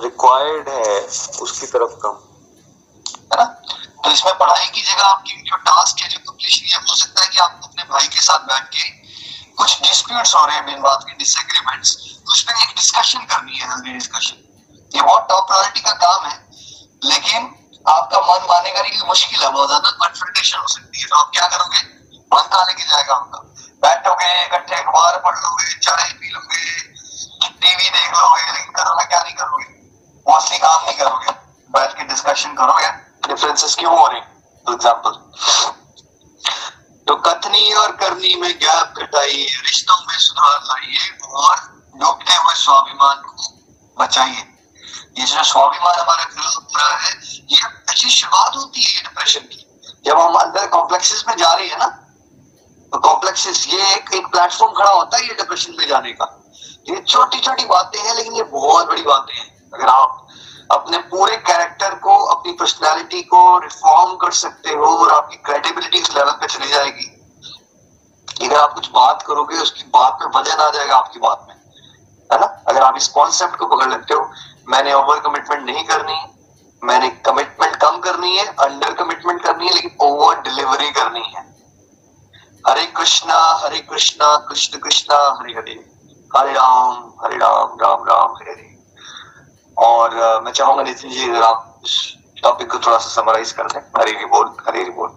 रिक्वायर्ड 0.00 0.68
है, 0.68 1.00
उसकी 1.42 1.66
तरफ़ 1.66 1.92
कम। 2.02 2.16
है 3.32 3.36
ना? 3.36 3.44
तो 4.04 4.10
इसमें 4.10 4.38
पढ़ाई 4.38 4.66
की 4.66 4.82
जगह 4.82 5.02
आपकी 5.02 5.42
जो 5.42 5.56
टास्क 5.56 6.00
है, 6.00 6.08
जो 6.08 6.18
कंप्लीशन 6.18 6.66
है, 6.72 6.86
हो 6.90 6.96
सकता 6.96 7.22
है 7.22 7.28
कि 7.28 7.38
आपको 7.38 7.68
अपने 7.68 7.84
भाई 7.84 8.06
के 8.06 8.20
साथ 8.20 8.38
बैठ 8.38 8.64
के 8.64 8.90
कुछ 9.54 9.82
डिस्प्यूट्स 9.82 10.34
हो 10.34 10.44
रहे 10.46 10.56
हैं 10.56 10.82
बात 10.82 11.04
के 11.04 11.14
डिसएग्रीमेंट्स 11.14 11.96
उस 12.28 12.42
पर 12.42 12.62
एक 12.62 12.74
डिस्कशन 12.76 13.18
करनी 13.18 13.56
है 13.56 13.68
हेल्दी 13.70 13.92
डिस्कशन 13.92 14.36
ये 14.94 15.02
बहुत 15.02 15.26
टॉप 15.28 15.46
प्रायोरिटी 15.46 15.80
का 15.80 15.92
काम 15.92 16.26
है, 16.26 16.48
लेकिन 17.04 17.54
आपका 17.88 18.20
मन 18.20 18.46
मानेगा 18.48 18.82
नहीं 18.82 18.90
कि 18.90 19.06
मुश्किल 19.06 19.42
है, 19.42 19.52
बहुत 19.52 19.68
ज़्यादा 19.68 19.90
कन्फ्रंटेशन 19.90 20.58
हो 20.58 20.66
सकती 20.66 21.00
है। 21.00 21.06
तो 21.06 21.16
आप 21.16 21.30
क्या 21.32 21.46
करोगे? 21.46 21.95
मन 22.36 22.44
लेके 22.60 22.84
जाएगा 22.84 23.14
आपका 23.14 23.38
बैठोगे, 23.82 24.28
इकट्ठे 24.44 24.74
अखबार 24.74 25.18
पढ़ 25.24 25.38
लोगे 25.38 25.78
चाय 25.80 26.12
पी 26.12 26.30
लोगे 26.30 26.64
टीवी 27.56 27.90
देख 27.90 28.10
लोगे, 28.12 28.52
लेकिन 28.52 28.72
करोगे 28.72 29.04
क्या 29.04 29.20
नहीं 29.20 29.34
करोगे? 29.34 29.64
वो 30.26 30.38
काम 30.58 30.84
नहीं 30.84 30.96
करोगे। 30.98 31.32
बैठ 31.70 31.96
के 31.98 32.04
डिस्कशन 32.04 32.54
करोगे। 32.54 32.88
डिफरेंसेस 33.28 33.74
क्यों 33.74 33.98
हो 33.98 34.06
रही? 34.06 34.20
फॉर 34.66 34.74
एग्ज़ाम्पल 34.74 35.12
तो 37.06 37.14
कथनी 37.22 37.72
और 37.74 37.92
करनी 37.96 38.34
में 38.40 38.52
गैप 38.58 38.98
घटाइए 38.98 39.46
रिश्तों 39.62 39.96
में 40.06 40.18
सुधार 40.18 40.58
लाइए 40.64 41.10
और 41.22 41.56
डूबते 41.94 42.34
हुए 42.34 42.54
स्वाभिमान 42.54 43.22
को 43.22 43.32
बचाइए। 43.96 44.42
ये 45.18 45.26
जो 45.26 45.42
स्वाभिमान 45.44 45.98
हमारा 45.98 46.24
ग्रह 46.24 46.48
हो 46.48 46.60
रहा 46.76 46.96
है, 46.96 47.12
ये 47.50 47.58
अच्छी 47.64 48.10
शुरुआत 48.10 48.56
होती 48.56 48.82
है 48.82 49.02
डिप्रेशन 49.02 49.46
की। 49.52 49.62
जब 50.06 50.18
हम 50.20 50.34
अंदर 50.36 50.66
कॉम्प्लेक्सेस 50.68 51.24
में 51.28 51.36
जा 51.36 51.52
रही 51.52 51.68
है 51.68 51.78
ना 51.78 51.86
तो 52.92 52.98
कॉम्प्लेक्सेस 52.98 53.68
ये 53.68 53.94
एक 53.94 54.14
एक 54.14 54.26
प्लेटफॉर्म 54.26 54.72
खड़ा 54.72 54.90
होता 54.90 55.16
है 55.16 55.22
ये 55.22 55.34
डिप्रेशन 55.34 55.76
में 55.78 55.88
जाने 55.88 56.12
का। 56.12 56.42
ये 56.90 57.00
छोटी 57.00 57.40
छोटी 57.40 57.64
बातें 57.64 58.00
हैं, 58.00 58.14
लेकिन 58.14 58.32
ये 58.32 58.42
बहुत 58.42 58.86
बड़ी 58.86 59.02
बातें 59.02 59.34
हैं। 59.34 59.70
अगर 59.74 59.86
आप 59.86 60.28
अपने 60.70 60.98
पूरे 60.98 61.36
कैरेक्टर 61.36 61.94
को, 61.94 62.24
अपनी 62.24 62.52
पर्सनालिटी 62.52 63.22
को 63.22 63.58
रिफॉर्म 63.58 64.16
कर 64.16 64.30
सकते 64.30 64.70
हो 64.70 64.86
और 64.86 65.12
आपकी 65.12 65.36
क्रेडिबिलिटी 65.36 65.98
इस 65.98 66.16
लेवल 66.16 66.30
पे 66.30 66.46
चली 66.46 66.68
जाएगी। 66.68 67.12
अगर 68.46 68.56
आप 68.56 68.74
कुछ 68.74 68.90
बात 68.90 69.22
करोगे, 69.22 69.56
उसकी 69.56 69.82
बात 69.82 70.18
में 70.22 70.40
वज़न 70.40 70.56
आ 70.56 70.70
जाएगा 70.70 70.96
आपकी 70.96 71.18
बात 71.18 71.46
में। 71.48 71.54
है 72.32 72.40
ना? 72.40 72.64
अगर 72.68 72.82
आप 72.82 72.94
इस 72.96 73.08
कॉन्सेप्ट 73.08 73.56
को 73.56 73.66
पकड़ 73.66 73.90
लेते 73.90 74.14
हो, 74.14 74.30
मैंने 74.68 74.92
ओवर 74.92 75.20
कमिटमेंट 75.20 75.62
नहीं 75.66 75.84
करनी, 75.84 76.20
मैंने 76.84 77.08
कमिटमेंट 77.08 77.76
कम 77.76 77.98
करनी 77.98 78.36
है 78.36 78.46
अंडर 78.46 78.92
कमिटमेंट 78.94 79.42
करनी 79.42 79.66
है, 79.66 79.74
लेकिन 79.74 79.96
ओवर 80.00 80.40
डिलीवरी 80.40 80.90
करनी 80.90 81.32
है। 81.36 81.55
हरे 82.68 82.84
कृष्णा 82.86 83.34
हरे 83.64 83.78
कृष्णा, 83.80 84.36
कृष्ण 84.36 84.78
कृष्णा, 84.78 85.16
हरे 85.40 85.52
हरे। 85.52 85.72
हरे 86.36 86.52
राम 86.52 87.12
हरे 87.24 87.36
राम 87.36 87.76
राम 87.82 88.04
राम, 88.04 88.32
हरे 88.32 88.50
हरे। 88.50 88.74
और 89.76 90.40
मैं 90.42 90.52
चाहूँगा 90.52 90.82
नितिन 90.82 91.10
जी, 91.10 91.30
अगर 91.30 91.42
आप 91.42 91.82
टॉपिक 92.42 92.70
को 92.72 92.78
थोड़ा 92.78 92.96
सा 92.98 93.08
समराइज 93.14 93.52
कर 93.52 93.66
दें। 93.66 93.80
हरे 93.98 94.10
हरि 94.10 94.24
बोल, 94.24 94.46
हरे 94.68 94.80
हरि 94.80 94.90
बोल। 94.90 95.10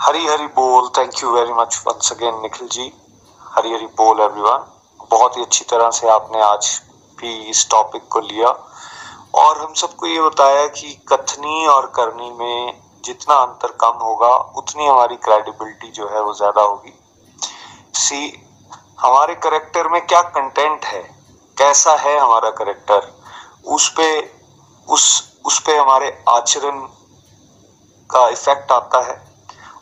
हरी 0.00 0.26
हरी 0.26 0.46
बोल 0.46 0.88
thank 0.98 1.22
you 1.22 1.30
very 1.30 1.52
much 1.52 1.82
once 1.86 2.12
again 2.12 2.40
Nikhil 2.42 2.68
ji. 2.68 2.92
Hari 3.40 3.72
Hari 3.74 3.86
बोल 3.86 4.20
एवरीवन 4.20 4.66
बहुत 5.10 5.36
ही 5.36 5.42
अच्छी 5.42 5.64
तरह 5.64 5.90
से 5.90 6.08
आपने 6.08 6.40
आज 6.40 6.82
भी 7.18 7.34
इस 7.50 7.66
टॉपिक 7.70 8.08
को 8.08 8.20
लिया। 8.20 8.48
और 9.34 9.58
हम 9.60 9.74
सबको 9.74 10.06
ये 10.06 10.20
बताया 10.20 10.66
कि 10.66 10.92
कथनी 11.08 11.66
और 11.66 11.86
करनी 11.86 12.30
में 12.30 12.87
जितना 13.08 13.34
अंतर 13.34 13.76
कम 13.80 13.98
होगा, 14.02 14.34
उतनी 14.56 14.86
हमारी 14.86 15.16
क्रेडिबिलिटी 15.16 15.90
जो 15.90 16.08
है 16.08 16.22
वो 16.22 16.34
ज़्यादा 16.34 16.62
होगी। 16.62 16.94
सी 17.94 18.20
हमारे 19.00 19.34
करेक्टर 19.36 19.88
में 19.88 20.00
क्या 20.06 20.22
कंटेंट 20.36 20.84
है? 20.84 21.02
कैसा 21.56 21.94
है 21.96 22.18
हमारा 22.18 22.50
करेक्टर 22.50 23.12
उस 23.66 23.88
पे, 23.96 24.10
उस 24.88 25.06
उस 25.46 25.58
पे 25.60 25.76
हमारे 25.76 26.08
आचरण 26.28 26.80
का 28.10 28.28
इफ़ेक्ट 28.28 28.72
आता 28.72 29.00
है। 29.06 29.16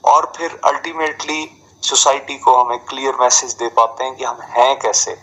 और 0.05 0.33
फिर 0.37 0.61
अल्टीमेटली 0.65 1.49
सोसाइटी 1.83 2.37
को 2.39 2.57
हम 2.57 2.77
क्लियर 2.89 3.17
मैसेज 3.21 3.53
दे 3.55 3.69
पाते 3.69 4.05
हैं 4.05 4.15
कि 4.17 4.25
हम 4.25 4.41
हैं 4.51 4.79
कैसे? 4.79 5.17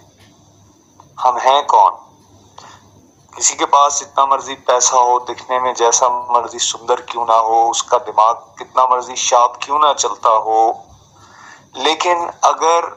हम 1.19 1.37
हैं 1.37 1.65
कौन? 1.65 2.02
किसी 3.35 3.55
के 3.55 3.65
पास 3.65 3.99
जितना 3.99 4.25
मर्ज़ी 4.25 4.55
पैसा 4.65 4.97
हो, 4.97 5.17
दिखने 5.27 5.59
में 5.59 5.73
जैसा 5.73 6.07
मर्ज़ी 6.33 6.59
सुंदर 6.59 7.01
क्यों 7.09 7.25
ना 7.25 7.35
हो, 7.37 7.63
उसका 7.69 7.97
दिमाग 7.99 8.35
कितना 8.59 8.83
मर्ज़ी 8.91 9.15
शार्प 9.15 9.59
क्यों 9.63 9.79
ना 9.79 9.93
चलता 9.95 10.29
हो। 10.29 10.61
लेकिन 11.77 12.25
अगर 12.43 12.91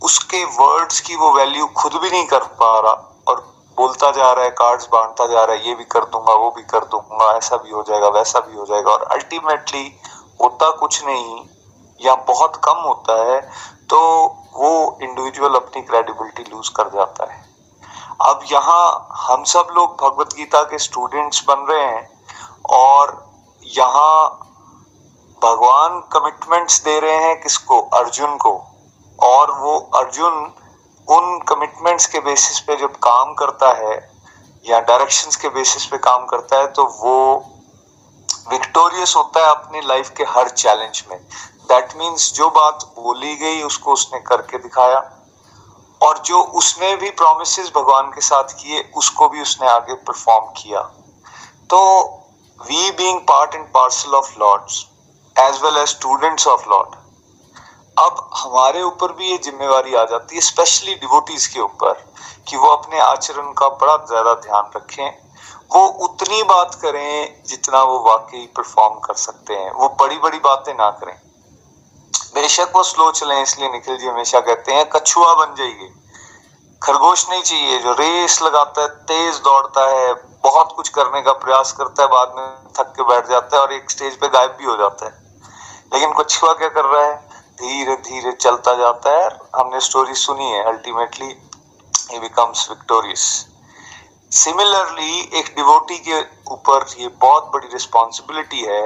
उसके 0.00 0.44
वर्ड्स 0.44 1.00
की 1.00 1.16
वो 1.16 1.32
वैल्यू 1.32 1.66
खुद 1.76 1.94
भी 1.94 2.10
नहीं 2.10 2.26
कर 2.26 2.44
पा 2.60 2.78
रहा 2.80 2.92
और 3.28 3.40
बोलता 3.78 4.10
जा 4.10 4.32
रहा 4.32 4.44
है 4.44 4.50
कार्ड्स 4.50 4.88
बांटता 4.92 5.26
जा 5.26 5.44
रहा 5.44 5.56
है, 5.56 5.68
ये 5.68 5.74
भी 5.74 5.84
कर 5.86 6.04
दूँगा, 6.06 6.34
वो 6.34 6.50
भी 6.50 6.62
कर 6.64 6.84
दूँगा, 6.84 7.30
ऐसा 7.36 7.56
भी 7.56 7.70
हो 7.70 7.82
जाएगा, 7.82 8.08
वैसा 8.10 8.40
भी 8.40 8.56
हो 8.56 8.66
जाएगा 8.66 8.90
और 8.90 9.02
अल्टीमेटली 9.12 9.90
होता 10.42 10.70
कुछ 10.76 11.04
नहीं 11.04 11.44
या 12.00 12.14
बहुत 12.28 12.56
कम 12.64 12.82
होता 12.82 13.20
है 13.24 13.40
तो 13.90 13.98
वो 14.54 14.98
इंडिविजुअल 15.02 15.54
अपनी 15.54 15.82
क्रेडिबिलिटी 15.82 16.50
लूज 16.50 16.68
कर 16.68 16.88
जाता 16.90 17.32
है। 17.32 17.44
अब 18.20 18.40
यहाँ 18.52 19.08
हम 19.20 19.44
सब 19.44 19.68
लोग 19.72 19.96
भगवत 20.02 20.34
गीता 20.36 20.62
के 20.62 20.78
स्टूडेंट्स 20.78 21.44
बन 21.48 21.66
रहे 21.70 21.84
हैं 21.84 22.08
और 22.70 23.24
यहाँ 23.62 24.28
भगवान 25.42 26.00
कमिटमेंट्स 26.12 26.82
दे 26.84 26.98
रहे 27.00 27.16
हैं 27.16 27.40
किसको? 27.40 27.80
अर्जुन 27.80 28.36
को। 28.36 28.52
और 29.18 29.50
वो 29.58 29.78
अर्जुन 29.94 30.52
उन 31.08 31.38
कमिटमेंट्स 31.48 32.06
के 32.06 32.20
बेसिस 32.20 32.60
पे 32.60 32.76
जब 32.76 32.96
काम 32.96 33.34
करता 33.34 33.72
है 33.72 33.96
या 34.64 34.80
डायरेक्शंस 34.80 35.36
के 35.36 35.48
बेसिस 35.48 35.86
पे 35.86 35.98
काम 35.98 36.24
करता 36.26 36.56
है 36.56 36.66
तो 36.66 36.84
वो 37.00 37.36
विक्टोरियस 38.50 39.14
होता 39.16 39.40
है 39.40 39.50
अपनी 39.50 39.80
लाइफ 39.80 40.10
के 40.16 40.24
हर 40.24 40.48
चैलेंज 40.48 41.04
में। 41.10 41.18
दैट 41.68 41.96
मीन्स 41.96 42.32
जो 42.34 42.48
बात 42.50 42.84
बोली 42.98 43.36
गई, 43.36 43.62
उसको 43.62 43.92
उसने 43.92 44.18
करके 44.20 44.58
दिखाया। 44.58 44.98
और 46.00 46.18
जो 46.26 46.42
उसने 46.54 46.94
भी 46.96 47.10
प्रोमिस 47.12 47.58
भगवान 47.76 48.10
के 48.10 48.20
साथ 48.20 48.52
किए, 48.52 48.80
उसको 48.96 49.28
भी 49.28 49.40
उसने 49.42 49.68
आगे 49.68 49.94
परफॉर्म 49.94 50.52
किया। 50.56 50.80
तो 51.70 51.80
we 52.58 52.90
being 52.92 53.20
part 53.20 53.54
and 53.54 53.66
parcel 53.72 54.14
of 54.14 54.38
lords 54.38 54.84
as 55.36 55.62
well 55.62 55.76
as 55.76 55.88
students 55.88 56.46
of 56.46 56.68
lord 56.70 56.94
अब 57.96 58.28
हमारे 58.36 58.82
ऊपर 58.82 59.12
भी 59.12 59.30
ये 59.30 59.36
जिम्मेवारी 59.38 59.94
आ 59.94 60.04
जाती 60.04 60.34
है 60.34 60.40
स्पेशली 60.42 60.94
डिवोटीज 60.94 61.46
के 61.46 61.60
ऊपर, 61.60 61.92
कि 62.48 62.56
वो 62.56 62.68
अपने 62.68 62.98
आचरण 63.00 63.52
का 63.52 63.68
बड़ा 63.76 63.96
ज़्यादा 64.06 64.34
ध्यान 64.40 64.70
रखें। 64.76 65.26
वो 65.74 65.86
उतनी 66.04 66.42
बात 66.42 66.74
करें 66.74 67.42
जितना 67.46 67.82
वो 67.82 67.98
वाकई 68.00 68.46
परफॉर्म 68.56 68.98
कर 69.00 69.14
सकते 69.14 69.54
हैं। 69.54 69.70
वो 69.72 69.88
बड़ी 70.00 70.18
बड़ी 70.18 70.38
बातें 70.40 70.72
ना 70.74 70.90
करें। 71.00 71.14
बेशक 72.34 72.72
वो 72.74 72.82
स्लो 72.82 73.10
चले, 73.10 73.42
इसलिए 73.42 73.68
निखिल 73.68 73.96
जी 73.96 74.06
हमेशा 74.06 74.40
कहते 74.40 74.72
हैं, 74.72 74.88
कछुआ 74.88 75.34
बन 75.34 75.54
जाइए। 75.54 75.92
खरगोश 76.82 77.28
नहीं 77.30 77.42
चाहिए, 77.42 77.78
जो 77.78 77.92
रेस 77.92 78.42
लगाता 78.42 78.82
है, 78.82 78.88
तेज 78.88 79.36
दौड़ता 79.36 79.86
है, 79.90 80.14
बहुत 80.42 80.72
कुछ 80.76 80.88
करने 80.88 81.22
का 81.22 81.32
प्रयास 81.32 81.72
करता 81.72 82.02
है, 82.02 82.08
बाद 82.08 82.34
में 82.36 82.72
थक 82.78 82.92
के 82.96 83.02
बैठ 83.02 83.28
जाता 83.28 83.56
है 83.56 83.62
और 83.62 83.72
एक 83.72 83.90
स्टेज 83.90 84.16
पे 84.16 84.28
गायब 84.28 84.56
भी 84.58 84.64
हो 84.64 84.76
जाता 84.76 85.06
है। 85.06 85.12
लेकिन 85.94 86.12
कछुआ 86.12 86.52
क्या 86.52 86.68
कर 86.68 86.84
रहा 86.84 87.04
है? 87.04 87.16
धीरे 87.60 87.94
धीरे 87.96 88.32
चलता 88.32 88.74
जाता 88.74 89.10
है 89.10 89.28
हमने 89.56 89.80
स्टोरी 89.80 90.14
सुनी 90.14 90.50
है 90.50 90.62
ultimately 90.64 91.26
he 92.12 92.18
becomes 92.18 92.68
victorious 92.70 93.20
similarly 94.32 95.20
एक 95.38 95.46
डिवोटी 95.56 95.96
के 95.98 96.20
ऊपर 96.52 96.84
ये 96.98 97.08
बहुत 97.08 97.50
बड़ी 97.54 97.68
रिस्पॉन्सिबिलिटी 97.72 98.60
है 98.60 98.82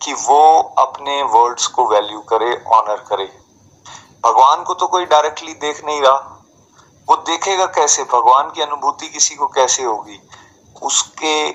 कि 0.00 0.12
वो 0.14 0.42
अपने 0.78 1.22
वर्ड्स 1.24 1.66
को 1.66 1.86
वैल्यू 1.88 2.20
करे 2.30 2.50
ऑनर 2.74 3.04
करे। 3.08 3.24
भगवान 4.24 4.62
को 4.64 4.74
तो 4.74 4.86
कोई 4.86 5.04
डायरेक्टली 5.06 5.52
देख 5.56 5.84
नहीं 5.84 6.00
रहा। 6.02 6.34
वो 7.08 7.16
देखेगा 7.18 7.66
कैसे? 7.68 8.02
भगवान 8.04 8.50
की 8.50 8.62
अनुभूति 8.62 9.08
किसी 9.08 9.34
को 9.34 9.46
कैसे 9.48 9.82
होगी? 9.82 10.20
उसके 10.82 11.50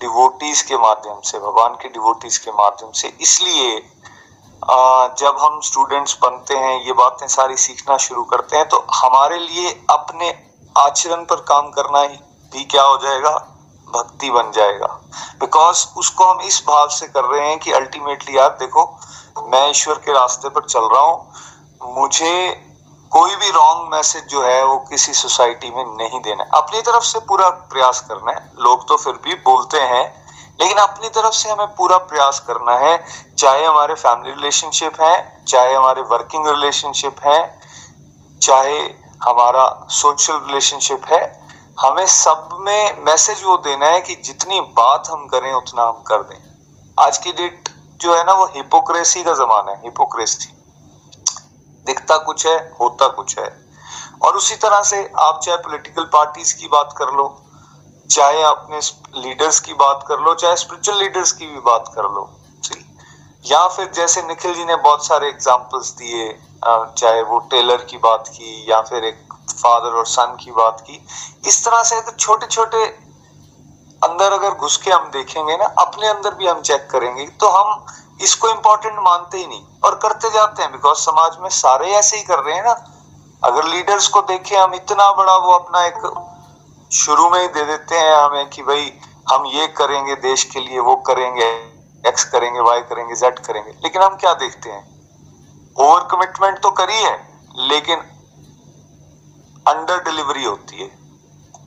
डिवोटीज 0.00 0.62
के 0.62 0.76
माध्यम 0.78 1.20
से, 1.20 1.38
भगवान 1.38 1.74
के 1.74 1.88
डिवोटीज 1.88 2.38
के 2.38 2.50
माध्यम 2.52 2.90
से। 2.92 3.16
इसलिए 3.20 3.76
जब 5.18 5.36
हम 5.40 5.60
स्टूडेंट्स 5.60 6.16
बनते 6.22 6.56
हैं, 6.56 6.84
ये 6.84 6.92
बातें 6.94 7.26
सारी 7.28 7.56
सीखना 7.56 7.96
शुरू 7.98 8.22
करते 8.24 8.56
हैं 8.56 8.68
तो 8.68 8.84
हमारे 8.94 9.38
लिए 9.38 9.70
अपने 9.90 10.28
आचरण 10.76 11.24
पर 11.24 11.40
काम 11.48 11.70
करना 11.70 12.00
ही 12.00 12.16
भी 12.52 12.64
क्या 12.66 12.82
हो 12.82 12.96
जाएगा? 12.98 13.30
भक्ति 13.88 14.30
बन 14.30 14.50
जाएगा। 14.52 14.86
बिकॉज़ 15.40 15.86
उसको 15.96 16.24
हम 16.24 16.40
इस 16.40 16.62
भाव 16.68 16.88
से 16.88 17.06
कर 17.06 17.24
रहे 17.24 17.48
हैं 17.48 17.58
कि 17.58 17.72
अल्टीमेटली 17.72 18.36
यार 18.36 18.56
देखो, 18.60 18.84
मैं 19.42 19.68
ईश्वर 19.70 19.94
के 19.94 20.12
रास्ते 20.12 20.48
पर 20.48 20.64
चल 20.64 20.88
रहा 20.92 21.02
हूँ, 21.02 21.32
मुझे 21.94 22.62
कोई 23.12 23.36
भी 23.36 23.50
रॉन्ग 23.50 23.92
मैसेज 23.92 24.24
जो 24.24 24.42
है 24.42 24.64
वो 24.64 24.76
किसी 24.88 25.12
सोसाइटी 25.12 25.70
में 25.70 25.84
नहीं 25.96 26.20
देना 26.20 26.44
अपनी 26.54 26.80
तरफ़ 26.82 27.04
से 27.04 27.18
पूरा 27.18 27.48
प्रयास 27.70 28.00
करना 28.00 28.32
है। 28.32 28.50
लोग 28.58 28.88
तो 28.88 28.96
फिर 28.96 29.14
भी 29.24 29.34
बोलते 29.44 29.80
हैं, 29.82 30.04
लेकिन 30.60 30.76
अपनी 30.78 31.08
तरफ़ 31.08 31.34
से 31.34 31.50
हमें 31.50 31.74
पूरा 31.74 31.96
प्रयास 32.10 32.40
करना 32.40 32.72
है, 32.78 32.98
चाहे 33.38 33.64
हमारे 33.64 33.94
फैमिली 33.94 34.34
रिलेशनशिप 34.34 35.00
है, 35.00 35.44
चाहे 35.48 35.74
हमारे 35.74 36.02
वर्किंग 36.02 36.46
रिलेशनशिप 36.48 37.20
है, 37.24 37.40
चाहे 38.42 38.78
हमारा 39.24 39.86
सोशल 39.90 40.40
रिलेशनशिप 40.46 41.06
है 41.08 41.45
हमें 41.80 42.06
सब 42.06 42.48
में 42.60 43.04
मैसेज 43.04 43.42
वो 43.44 43.56
देना 43.56 43.86
है 43.86 44.00
कि 44.00 44.14
जितनी 44.14 44.60
बात 44.60 45.08
हम 45.10 45.26
करें, 45.26 45.52
उतना 45.52 45.82
हम 45.82 46.02
कर 46.06 46.22
दें। 46.22 46.36
आज 46.98 47.18
की 47.18 47.32
डेट 47.32 47.68
जो 47.96 48.14
है 48.14 48.24
ना, 48.24 48.32
वो 48.32 48.44
हिपोक्रेसी 48.46 49.22
का 49.24 49.32
जमाना 49.32 49.72
है 49.72 49.78
हिपोक्रेसी 49.78 50.52
दिखता 51.86 52.16
कुछ 52.16 52.46
है, 52.46 52.76
होता 52.80 53.08
कुछ 53.08 53.38
है। 53.38 53.66
और 54.22 54.36
उसी 54.36 54.56
तरह 54.56 54.82
से 54.82 55.12
आप 55.18 55.40
चाहे 55.44 55.58
पॉलिटिकल 55.58 56.04
पार्टीज़ 56.04 56.54
की 56.56 56.68
बात 56.68 56.94
कर 56.98 57.12
लो, 57.12 57.42
चाहे 58.10 58.42
अपने 58.42 58.80
लीडर्स 59.20 59.60
की 59.60 59.74
बात 59.74 60.04
कर 60.08 60.20
लो, 60.20 60.34
चाहे 60.34 60.56
स्पिरिचुअल 60.56 60.98
लीडर्स 60.98 61.32
की 61.32 61.46
भी 61.46 61.60
बात 61.60 61.92
कर 61.94 62.02
लो। 62.02 62.30
या 63.46 63.66
फिर 63.68 63.90
जैसे 63.94 64.22
निखिल 64.22 64.54
जी 64.54 64.64
ने 64.64 64.76
बहुत 64.78 65.06
सारे 65.06 65.28
एग्जाम्पल्स 65.28 65.90
दिए 65.96 66.28
चाहे 66.64 67.22
वो 67.22 67.38
टेलर 67.50 67.84
की 67.90 67.98
बात 67.98 68.28
की 68.28 68.64
या 68.68 68.80
फिर 68.82 69.04
एक 69.04 69.34
फादर 69.50 69.96
और 69.98 70.06
सन 70.06 70.36
की 70.40 70.50
बात 70.52 70.80
की, 70.80 71.00
इस 71.46 71.64
तरह 71.64 71.82
से 71.82 71.96
अगर 71.96 72.16
छोटे 72.16 72.46
छोटे 72.46 72.84
अंदर 74.02 74.32
अगर 74.32 74.50
घुस 74.50 74.76
के 74.76 74.90
हम 74.90 75.10
देखेंगे 75.12 75.56
ना, 75.56 75.64
अपने 75.78 76.08
अंदर 76.08 76.34
भी 76.34 76.46
हम 76.46 76.60
चेक 76.62 76.88
करेंगे 76.90 77.26
तो 77.40 77.48
हम 77.50 77.84
इसको 78.22 78.48
इम्पोर्टेंट 78.48 78.98
मानते 79.00 79.38
ही 79.38 79.46
नहीं 79.46 79.62
और 79.84 79.94
करते 80.02 80.30
जाते 80.30 80.62
हैं 80.62 80.70
बिकॉज़ 80.72 80.98
समाज 81.00 81.36
में 81.42 81.48
सारे 81.52 81.90
ऐसे 81.94 82.16
ही 82.16 82.22
कर 82.24 82.38
रहे 82.38 82.54
हैं 82.54 82.64
ना। 82.64 82.74
अगर 83.42 83.64
लीडर्स 83.66 84.08
को 84.08 84.20
देखें, 84.24 84.56
हम 84.56 84.74
इतना 84.74 85.10
बड़ा 85.14 85.36
वो 85.36 85.52
अपना 85.52 85.84
एक 85.84 85.98
शुरू 86.90 87.28
में 87.30 87.40
ही 87.40 87.48
दे 87.48 87.64
देते 87.66 87.98
हैं 87.98 88.14
हमें 88.14 88.48
कि 88.50 88.62
भाई, 88.62 88.92
हम 89.26 89.46
ये 89.48 89.66
करेंगे, 89.76 90.14
देश 90.16 90.44
के 90.44 90.60
लिए 90.60 90.78
वो 90.80 90.96
करेंगे। 91.06 91.50
एक्स 92.06 92.24
करेंगे 92.24 92.60
वाई 92.60 92.80
करेंगे 92.80 93.14
जेड 93.14 93.38
करेंगे। 93.38 93.70
लेकिन 93.70 94.02
हम 94.02 94.16
क्या 94.16 94.34
देखते 94.34 94.70
हैं? 94.70 94.96
ओवर 95.76 96.00
कमिटमेंट 96.00 96.58
तो 96.58 96.70
करी 96.70 97.02
है, 97.02 97.42
लेकिन 97.56 97.98
अंडर 99.68 100.02
डिलीवरी 100.04 100.44
होती 100.44 100.76
है। 100.76 100.88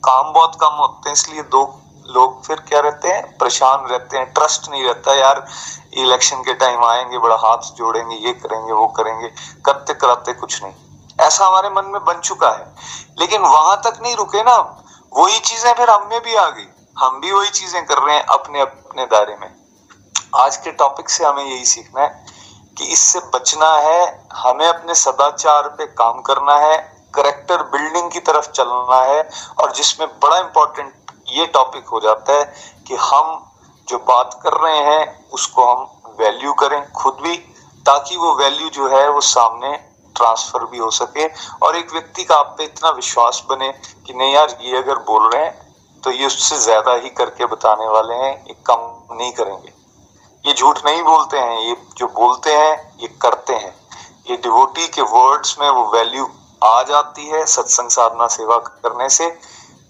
काम 0.04 0.34
बहुत 0.34 0.58
कम 0.62 0.68
होते 0.68 1.10
हैं, 1.10 1.14
इसलिए 1.14 1.42
दो 1.42 1.82
लोग 2.08 2.44
फिर 2.46 2.60
क्या 2.60 2.80
रहते 2.80 3.08
हैं? 3.08 3.38
परेशान 3.38 3.86
रहते 3.86 4.18
हैं। 4.18 4.34
ट्रस्ट 4.34 4.70
नहीं 4.70 4.84
रहता, 4.84 5.14
यार 5.14 5.46
इलेक्शन 5.94 6.42
के 6.42 6.54
टाइम 6.54 6.84
आएँगे, 6.84 7.18
बड़ा 7.18 7.36
हाथ 7.36 7.58
जोड़ेंगे, 7.58 8.16
ये 8.16 8.34
करेंगे, 8.34 8.72
वो 8.72 8.88
करेंगे, 8.88 9.28
करते 9.66 9.94
कराते 9.94 10.34
कुछ 10.34 10.64
नहीं। 10.64 10.74
ऐसा 11.20 11.48
हमारे 11.48 11.70
मन 11.70 11.86
में 11.86 12.06
बन 12.06 12.20
चुका 12.20 12.50
है। 12.50 12.76
लेकिन 13.20 13.42
वहाँ 13.42 13.82
तक 13.82 14.00
नहीं 14.02 14.16
रुके 14.16 14.44
ना 14.44 14.86
वही 15.14 15.40
चीज़ें 15.40 15.74
फिर 15.74 15.90
हम 15.90 16.08
में 16.08 16.22
भी 16.22 16.36
आ 16.36 16.50
गई। 16.50 16.68
हम 17.00 17.20
भी 17.22 17.32
वही 17.32 17.50
चीज़ें 17.50 17.86
कर 17.86 17.98
रहे 17.98 18.16
हैं 18.16 18.24
अपने 18.24 18.60
अपने 18.60 19.06
दायरे 19.06 19.36
में। 19.36 19.59
आज 20.34 20.58
के 20.58 20.72
टॉपिक 20.72 21.10
से 21.10 21.24
हमें 21.26 21.44
यही 21.44 21.66
सीखना 21.66 22.02
है 22.02 22.26
कि 22.78 22.86
इससे 22.86 23.20
बचना 23.34 23.72
है, 23.78 24.26
हमें 24.34 24.68
अपने 24.68 24.94
सदाचार 24.96 25.68
पे 25.70 25.86
काम 25.94 26.20
करना 26.22 26.56
है 26.58 26.78
करेक्टर 27.14 27.64
बिल्डिंग 27.72 28.10
की 28.12 28.20
तरफ़ 28.22 28.50
चलना 28.52 29.02
है 29.04 29.22
और 29.60 29.72
जिसमें 29.76 30.08
बड़ा 30.24 30.38
इंपॉर्टेंट 30.38 30.94
ये 31.30 31.46
टॉपिक 31.54 31.88
हो 31.88 32.00
जाता 32.00 32.34
है 32.34 32.44
कि 32.88 32.96
हम 33.02 33.38
जो 33.88 33.98
बात 34.00 34.40
कर 34.44 34.58
रहे 34.60 34.78
हैं, 34.80 35.30
उसको 35.30 35.66
हम 35.66 36.14
वैल्यू 36.20 36.54
करें 36.54 36.92
खुद 36.94 37.18
भी, 37.22 37.36
ताकि 37.86 38.18
वो 38.18 38.34
वैल्यू 38.36 38.70
जो 38.70 38.88
है, 38.90 39.10
वो 39.10 39.22
सामने 39.24 39.74
ट्रांसफ़र 40.16 40.66
भी 40.66 40.78
हो 40.78 40.90
सके 40.92 41.26
और 41.66 41.76
एक 41.76 41.94
व्यक्ति 41.94 42.24
का 42.24 42.36
आप 42.36 42.56
पे 42.58 42.64
इतना 42.64 42.90
विश्वास 42.92 43.44
बने 43.50 43.72
कि 44.06 44.14
नहीं 44.14 44.34
यार, 44.34 44.58
ये 44.62 44.78
अगर 44.78 45.00
बोल 45.10 45.30
रहे 45.30 45.44
हैं 45.44 45.68
तो 46.04 46.12
ये 46.12 46.26
उससे 46.26 46.58
ज़्यादा 46.60 46.94
ही 46.94 47.10
करके 47.12 47.46
बताने 47.48 47.88
वाले 47.88 48.16
हैं, 48.16 48.34
ये 48.48 48.56
कम 48.68 49.16
नहीं 49.16 49.32
करेंगे। 49.34 49.74
ये 50.44 50.54
झूठ 50.54 50.80
नहीं 50.86 51.02
बोलते 51.04 51.38
हैं, 51.40 51.60
ये 51.60 51.76
जो 51.98 52.08
बोलते 52.10 52.54
हैं, 52.54 52.98
ये 53.02 53.08
करते 53.22 53.54
हैं। 53.54 53.74
ये 54.30 54.36
डिवोटी 54.38 54.88
के 54.88 55.02
वर्ड्स 55.04 55.56
में 55.60 55.70
वो 55.70 55.86
वैल्यू 55.94 56.30
आ 56.64 56.82
जाती 56.84 57.28
है 57.28 57.46
सत्संग 57.48 57.90
साधना 57.90 58.28
सेवा 58.30 58.58
करने 58.58 59.10
से। 59.10 59.28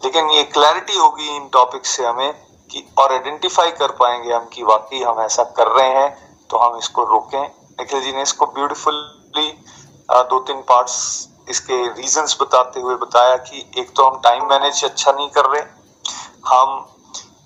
लेकिन 0.04 0.30
ये 0.30 0.44
क्लैरिटी 0.46 0.98
होगी 0.98 1.36
इन 1.36 1.48
टॉपिक 1.54 1.86
से 1.86 2.06
हमें 2.06 2.34
कि 2.70 2.86
और 2.98 3.12
आइडेंटिफाई 3.14 3.72
कर 3.72 3.92
पाएँगे 4.00 4.34
हम 4.34 4.46
कि 4.54 4.64
वाकई 4.64 5.02
हम 5.02 5.20
ऐसा 5.22 5.44
कर 5.58 5.68
रहे 5.70 5.90
हैं 5.94 6.10
तो 6.50 6.58
हम 6.58 6.78
इसको 6.78 7.04
रोकें। 7.06 7.42
निखिल 7.42 8.02
जी 8.02 8.12
ने 8.12 8.22
इसको 8.22 8.46
ब्यूटीफुली 8.48 9.52
दो 10.12 10.40
तीन 10.42 10.62
पार्ट्स 10.70 10.98
इसके 11.50 11.78
रीजंस 11.90 12.38
बताते 12.42 12.80
हुए 12.80 12.96
बताया 12.98 13.36
कि 13.40 13.66
एक 13.78 13.92
तो 13.96 14.06
हम 14.06 14.20
टाइम 14.24 14.46
मैनेज 14.50 14.84
अच्छा 14.86 15.12
नहीं 15.12 15.30
कर 15.30 15.46
रहे, 15.46 15.62
हम 16.48 16.86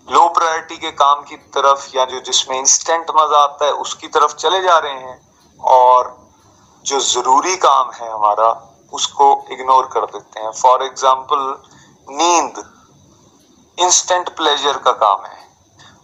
लो 0.08 0.28
प्रायोरिटी 0.30 0.78
के 0.78 0.92
काम 0.94 1.22
की 1.24 1.36
तरफ़ 1.56 1.86
या 1.96 2.06
जो 2.06 2.20
जिसमें 2.22 2.58
इंस्टेंट 2.58 3.12
मज़ा 3.16 3.38
आता 3.39 3.66
है 3.66 3.72
उसकी 3.84 4.08
तरफ़ 4.10 4.34
चले 4.36 4.62
जा 4.62 4.78
रहे 4.78 5.00
हैं 5.00 5.20
और 5.60 6.12
जो 6.86 7.00
ज़रूरी 7.02 7.56
काम 7.58 7.92
है 7.92 8.12
हमारा, 8.12 8.50
उसको 8.94 9.28
इग्नोर 9.52 9.86
कर 9.94 10.06
देते 10.08 10.39
हैं। 10.39 10.52
फॉर 10.54 10.84
एग्ज़ाम्पल 10.84 11.46
नींद 12.12 12.63
इंस्टेंट 13.78 14.30
प्लेजर 14.38 14.78
का 14.80 14.92
काम 15.00 15.26
है 15.26 15.42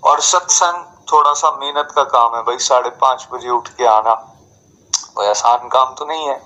और 0.03 0.21
सत्संग 0.23 0.85
थोड़ा 1.11 1.33
सा 1.33 1.51
मेहनत 1.59 1.91
का 1.95 2.03
काम 2.05 2.35
है। 2.35 2.41
भाई 2.43 2.57
साढ़े 2.59 2.89
पाँच 3.01 3.27
बजे 3.31 3.49
उठ 3.49 3.67
के 3.69 3.85
आना 3.87 4.13
कोई 5.15 5.27
आसान 5.27 5.67
काम 5.67 5.93
तो 5.95 6.05
नहीं 6.05 6.27
है। 6.27 6.41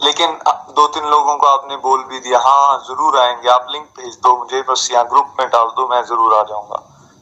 लेकिन 0.00 0.38
दो 0.70 0.86
तीन 0.88 1.04
लोगों 1.06 1.36
को 1.36 1.46
आपने 1.46 1.76
बोल 1.78 2.02
भी 2.04 2.18
दिया 2.20 2.38
हाँ 2.38 2.78
ज़रूर 2.88 3.18
आएँगे, 3.18 3.48
आप 3.48 3.66
लिंक 3.70 3.86
भेज 3.98 4.14
दो 4.16 4.36
मुझे, 4.38 4.62
बस 4.62 4.88
यहाँ 4.92 5.04
ग्रुप 5.08 5.34
में 5.40 5.48
डाल 5.48 5.66
दो, 5.68 5.88
मैं 5.88 6.02
ज़रूर 6.04 6.34
आ 6.34 6.42
जाऊँगा। 6.42 6.76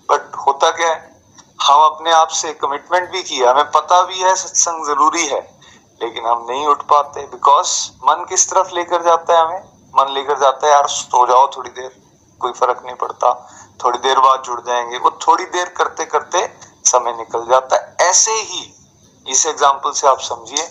बट 0.09 0.37
होता 0.37 0.71
क्या 0.71 0.89
है, 0.89 1.15
हम 1.63 1.83
अपने 1.83 2.13
आप 2.13 2.29
से 2.31 2.53
कमिटमेंट 2.55 3.11
भी 3.11 3.23
किया 3.23 3.51
हमें 3.51 3.71
पता 3.71 4.03
भी 4.03 4.19
है, 4.19 4.35
सत्संग 4.37 4.85
ज़रूरी 4.87 5.27
है, 5.27 5.41
लेकिन 6.01 6.27
हम 6.27 6.45
नहीं 6.51 6.67
उठ 6.67 6.83
पाते 6.85 7.27
बिकॉज़ 7.27 7.73
मन 8.05 8.25
किस 8.29 8.49
तरफ़ 8.51 8.75
लेकर 8.75 9.03
जाता 9.03 9.37
है 9.37 9.45
हमें? 9.45 9.63
मन 9.95 10.13
लेकर 10.15 10.39
जाता 10.39 10.67
है, 10.67 10.73
यार, 10.73 10.87
सो 10.89 11.27
जाओ 11.27 11.47
थोड़ी 11.57 11.71
देर, 11.71 11.91
कोई 12.41 12.53
फ़र्क 12.53 12.83
नहीं 12.87 12.97
पड़ता, 12.97 13.33
थोड़ी 13.85 13.99
देर 13.99 14.19
बाद 14.21 14.43
जुड़ 14.43 14.61
जाएँगे। 14.61 14.99
वो 14.99 15.11
थोड़ी 15.23 15.45
देर 15.47 15.69
करते 15.77 16.05
करते 16.07 16.47
समय 16.87 17.13
निकल 17.13 17.47
जाता 17.47 17.77
है। 17.77 18.09
ऐसे 18.09 18.33
ही, 18.33 18.73
इस 19.27 19.47
एग्ज़ाम्पल 19.47 19.93
से 19.93 20.07
आप 20.09 20.21
समझिए 20.21 20.67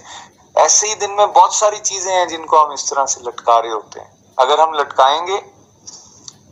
ऐसे 0.56 0.88
ही 0.88 0.96
दिन 0.96 1.12
में 1.12 1.32
बहुत 1.34 1.56
सारी 1.56 1.78
चीज़ें 1.80 2.14
हैं 2.14 2.28
जिनको 2.28 2.58
हम 2.58 2.74
इस 2.74 2.90
तरह 2.90 3.06
से 3.06 3.22
लटका 3.22 3.58
रहे 3.60 3.72
होते 3.72 4.00
हैं। 4.00 4.36
अगर 4.38 4.60
हम 4.60 4.74
लटकाएँगे 4.74 5.38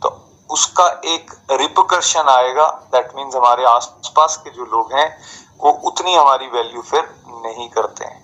तो 0.02 0.08
उसका 0.50 0.86
एक 1.04 1.30
रिपोकर्शन 1.52 2.28
आएगा। 2.30 2.66
दैट 2.92 3.12
मीन्स 3.16 3.34
हमारे 3.36 3.64
आसपास 3.64 4.36
के 4.36 4.50
जो 4.50 4.64
लोग 4.66 4.92
हैं, 4.92 5.08
वो 5.58 5.70
उतनी 5.84 6.14
हमारी 6.14 6.46
वैल्यू 6.46 6.82
फिर 6.82 7.08
नहीं 7.46 7.68
करते 7.68 8.04
हैं। 8.04 8.22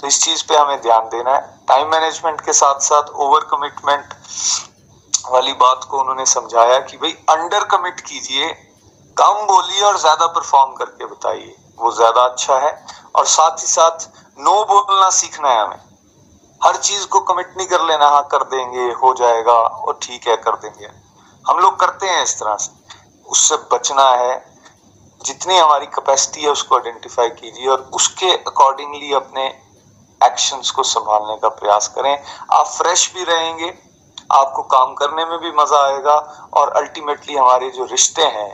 तो 0.00 0.06
इस 0.06 0.22
चीज़ 0.24 0.44
पे 0.48 0.56
हमें 0.56 0.80
ध्यान 0.82 1.08
देना 1.08 1.34
है। 1.34 1.40
टाइम 1.68 1.88
मैनेजमेंट 1.88 2.40
के 2.40 2.52
साथ 2.52 2.80
साथ 2.80 3.10
ओवर 3.18 3.44
कमिटमेंट 3.50 4.14
वाली 5.30 5.52
बात 5.54 5.84
को 5.84 5.98
उन्होंने 5.98 6.26
समझाया 6.26 6.78
कि 6.80 6.96
भाई 6.96 7.12
अंडर 7.30 7.64
कमिट 7.66 8.00
कीजिए, 8.00 8.48
कम 9.16 9.46
बोलिए 9.46 9.82
और 9.82 9.98
ज़्यादा 9.98 10.26
परफॉर्म 10.28 10.72
करके 10.74 11.06
बताइए। 11.06 11.54
वो 11.78 11.92
ज़्यादा 11.92 12.22
अच्छा 12.22 12.58
है। 12.58 12.72
और 13.16 13.26
साथ 13.26 13.62
ही 13.62 13.66
साथ 13.66 14.08
नो 14.40 14.64
बोलना 14.64 15.10
सीखना 15.10 15.48
है 15.48 15.60
हमें। 15.62 15.80
हर 16.64 16.76
चीज़ 16.76 17.06
को 17.06 17.20
कमिट 17.20 17.54
नहीं 17.56 17.66
कर 17.66 17.84
लेना 17.84 18.08
हाँ 18.08 18.22
कर 18.22 18.42
देंगे, 18.44 18.92
हो 18.92 19.14
जाएगा 19.14 19.52
और 19.52 19.98
ठीक 20.02 20.28
है, 20.28 20.36
कर 20.36 20.56
देंगे। 20.56 20.88
हम 21.44 21.58
लोग 21.58 21.80
करते 21.80 22.06
हैं 22.06 22.22
इस 22.22 22.38
तरह 22.40 22.56
से। 22.56 22.72
उससे 23.26 23.56
बचना 23.72 24.04
है। 24.04 24.50
जितनी 25.24 25.58
हमारी 25.58 25.86
कैपेसिटी 25.86 26.42
है 26.42 26.50
उसको 26.50 26.76
आइडेंटिफाई 26.76 27.28
कीजिए 27.30 27.68
और 27.68 27.90
उसके 27.94 28.30
अकॉर्डिंगली 28.32 29.12
अपने 29.12 29.46
एक्शंस 30.20 30.70
को 30.70 30.82
संभालने 30.82 31.36
का 31.36 31.48
प्रयास 31.48 31.88
करें। 31.88 32.24
आप 32.52 32.66
फ्रेश 32.66 33.14
भी 33.14 33.24
रहेंगे, 33.24 33.78
आपको 34.32 34.62
काम 34.62 34.94
करने 34.94 35.24
में 35.24 35.38
भी 35.38 35.52
मज़ा 35.52 35.84
आएगा 35.86 36.48
और 36.54 36.68
अल्टीमेटली 36.68 37.36
हमारे 37.36 37.70
जो 37.70 37.84
रिश्ते 37.84 38.22
हैं, 38.22 38.50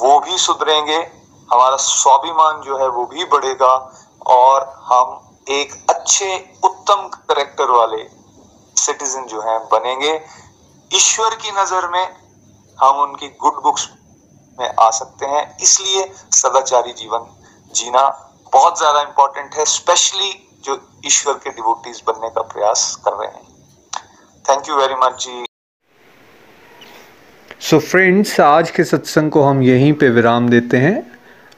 वो 0.00 0.20
भी 0.20 0.38
सुधरेंगे। 0.38 1.22
हमारा 1.52 1.76
स्वाभिमान 1.76 2.60
जो 2.60 2.78
है 2.78 2.88
वो 2.88 3.04
भी 3.04 3.24
बढ़ेगा। 3.24 3.72
और 4.28 4.64
हम 4.84 5.18
एक 5.50 5.72
अच्छे, 5.90 6.36
उत्तम 6.64 7.08
करेक्टर 7.28 7.70
वाले 7.70 8.02
सिटीजन 8.76 9.26
जो 9.26 9.40
हैं, 9.40 9.58
बनेंगे। 9.68 10.14
ईश्वर 10.90 11.34
की 11.36 11.50
नज़र 11.52 11.88
में 11.88 12.06
हम 12.78 12.98
उनकी 13.00 13.28
गुड 13.40 13.62
बुक्स 13.62 13.88
में 14.58 14.68
आ 14.70 14.90
सकते 14.92 15.26
हैं। 15.26 15.44
इसलिए 15.62 16.04
सदाचारी 16.32 16.92
जीवन 16.92 17.26
जीना 17.74 18.08
बहुत 18.52 18.78
ज़्यादा 18.78 19.00
इंपॉर्टेंट 19.02 19.54
है 19.54 19.64
स्पेशली 19.66 20.32
जो 20.64 20.80
ईश्वर 21.06 21.34
के 21.34 21.50
डिवोटीज 21.50 22.02
बनने 22.06 22.28
का 22.30 22.42
प्रयास 22.42 22.84
कर 23.04 23.12
रहे 23.12 23.28
हैं। 23.28 23.46
थैंक 24.44 24.68
यू 24.68 24.76
वेरी 24.76 24.94
मच 24.96 25.24
जी। 25.24 25.44
सो 27.60 27.76
so 27.76 27.82
फ्रेंड्स 27.84 28.38
आज 28.40 28.70
के 28.70 28.84
सत्संग 28.84 29.30
को 29.30 29.42
हम 29.42 29.62
यहीं 29.62 29.92
पे 29.92 30.08
विराम 30.10 30.48
देते 30.48 30.76
हैं। 30.76 30.96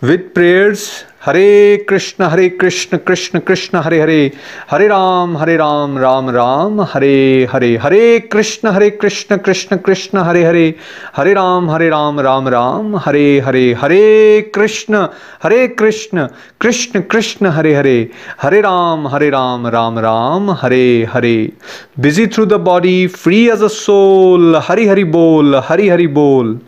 With 0.02 0.30
prayers 0.34 0.88
Hare 1.26 1.76
Krishna 1.88 2.24
Hare 2.24 2.48
Krishna 2.48 2.96
Krishna 2.96 3.38
Krishna, 3.38 3.78
Hare 3.78 4.00
Hare. 4.00 4.32
Hare 4.70 4.88
Ram 4.88 5.36
Hare 5.38 5.56
Ram 5.56 5.98
Ram 5.98 6.28
Ram, 6.30 6.80
Hare 6.80 7.48
Hare. 7.52 7.76
Hare 7.76 8.18
Krishna 8.32 8.68
Hare 8.68 8.90
Krishna 8.90 9.36
Krishna 9.36 9.76
Krishna, 9.76 10.18
Hare 10.18 10.44
Hare. 10.44 10.74
Hare 11.16 11.32
Ram 11.34 11.70
Hare 11.70 11.88
Ram 11.88 12.20
Ram 12.20 12.48
Ram, 12.48 12.96
Hare 12.96 13.40
Hare. 13.40 13.72
Hare 13.72 14.40
Krishna 14.54 15.06
Hare 15.42 15.68
Krishna 15.68 16.26
Krishna 16.60 17.00
Krishna, 17.00 17.46
Hare 17.46 17.74
Hare. 17.74 18.10
Hare 18.42 18.60
Ram 18.60 19.08
Hare 19.08 19.30
Ram 19.30 19.66
Ram 19.66 19.98
Ram, 19.98 20.50
Hare 20.50 21.06
Hare. 21.12 21.52
Busy 21.98 22.26
through 22.26 22.46
the 22.46 22.52
body 22.52 23.06
free 23.06 23.48
as 23.48 23.62
a 23.62 23.66
soul 23.66 24.56
Hari 24.68 24.86
Hari 24.86 25.04
बोल, 25.04 25.54
हरि 25.68 25.88
हरि 25.88 26.06
बोल। 26.06 26.58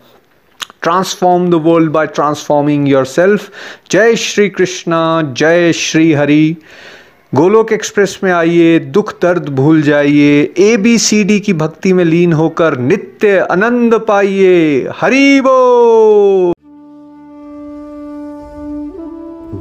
Transform 0.87 1.55
world 1.55 1.91
by 1.91 2.07
transforming 2.07 2.89
yourself 3.05 3.51
जय 3.91 4.17
श्री 4.17 4.49
कृष्णा 4.49 5.23
जय 5.37 5.73
Shri 5.73 6.13
Hari 6.13 6.57
Golok 7.35 7.73
express 7.73 8.21
में 8.25 8.33
आइए, 8.33 8.79
दुख 8.79 9.13
दर्द 9.23 9.49
भूल 9.49 9.83
जाइए 9.83 10.53
ए 10.59 10.77
बी 10.77 10.99
सी 10.99 11.25
डी 11.25 11.41
की 11.41 11.53
भक्ति 11.53 11.93
में 11.93 12.05
लीन 12.05 12.33
होकर 12.33 12.79
नित्य 12.79 13.39
आनंद 13.39 13.95
पाइए। 13.95 14.89
हरि 15.01 15.41
बोल! 15.41 16.56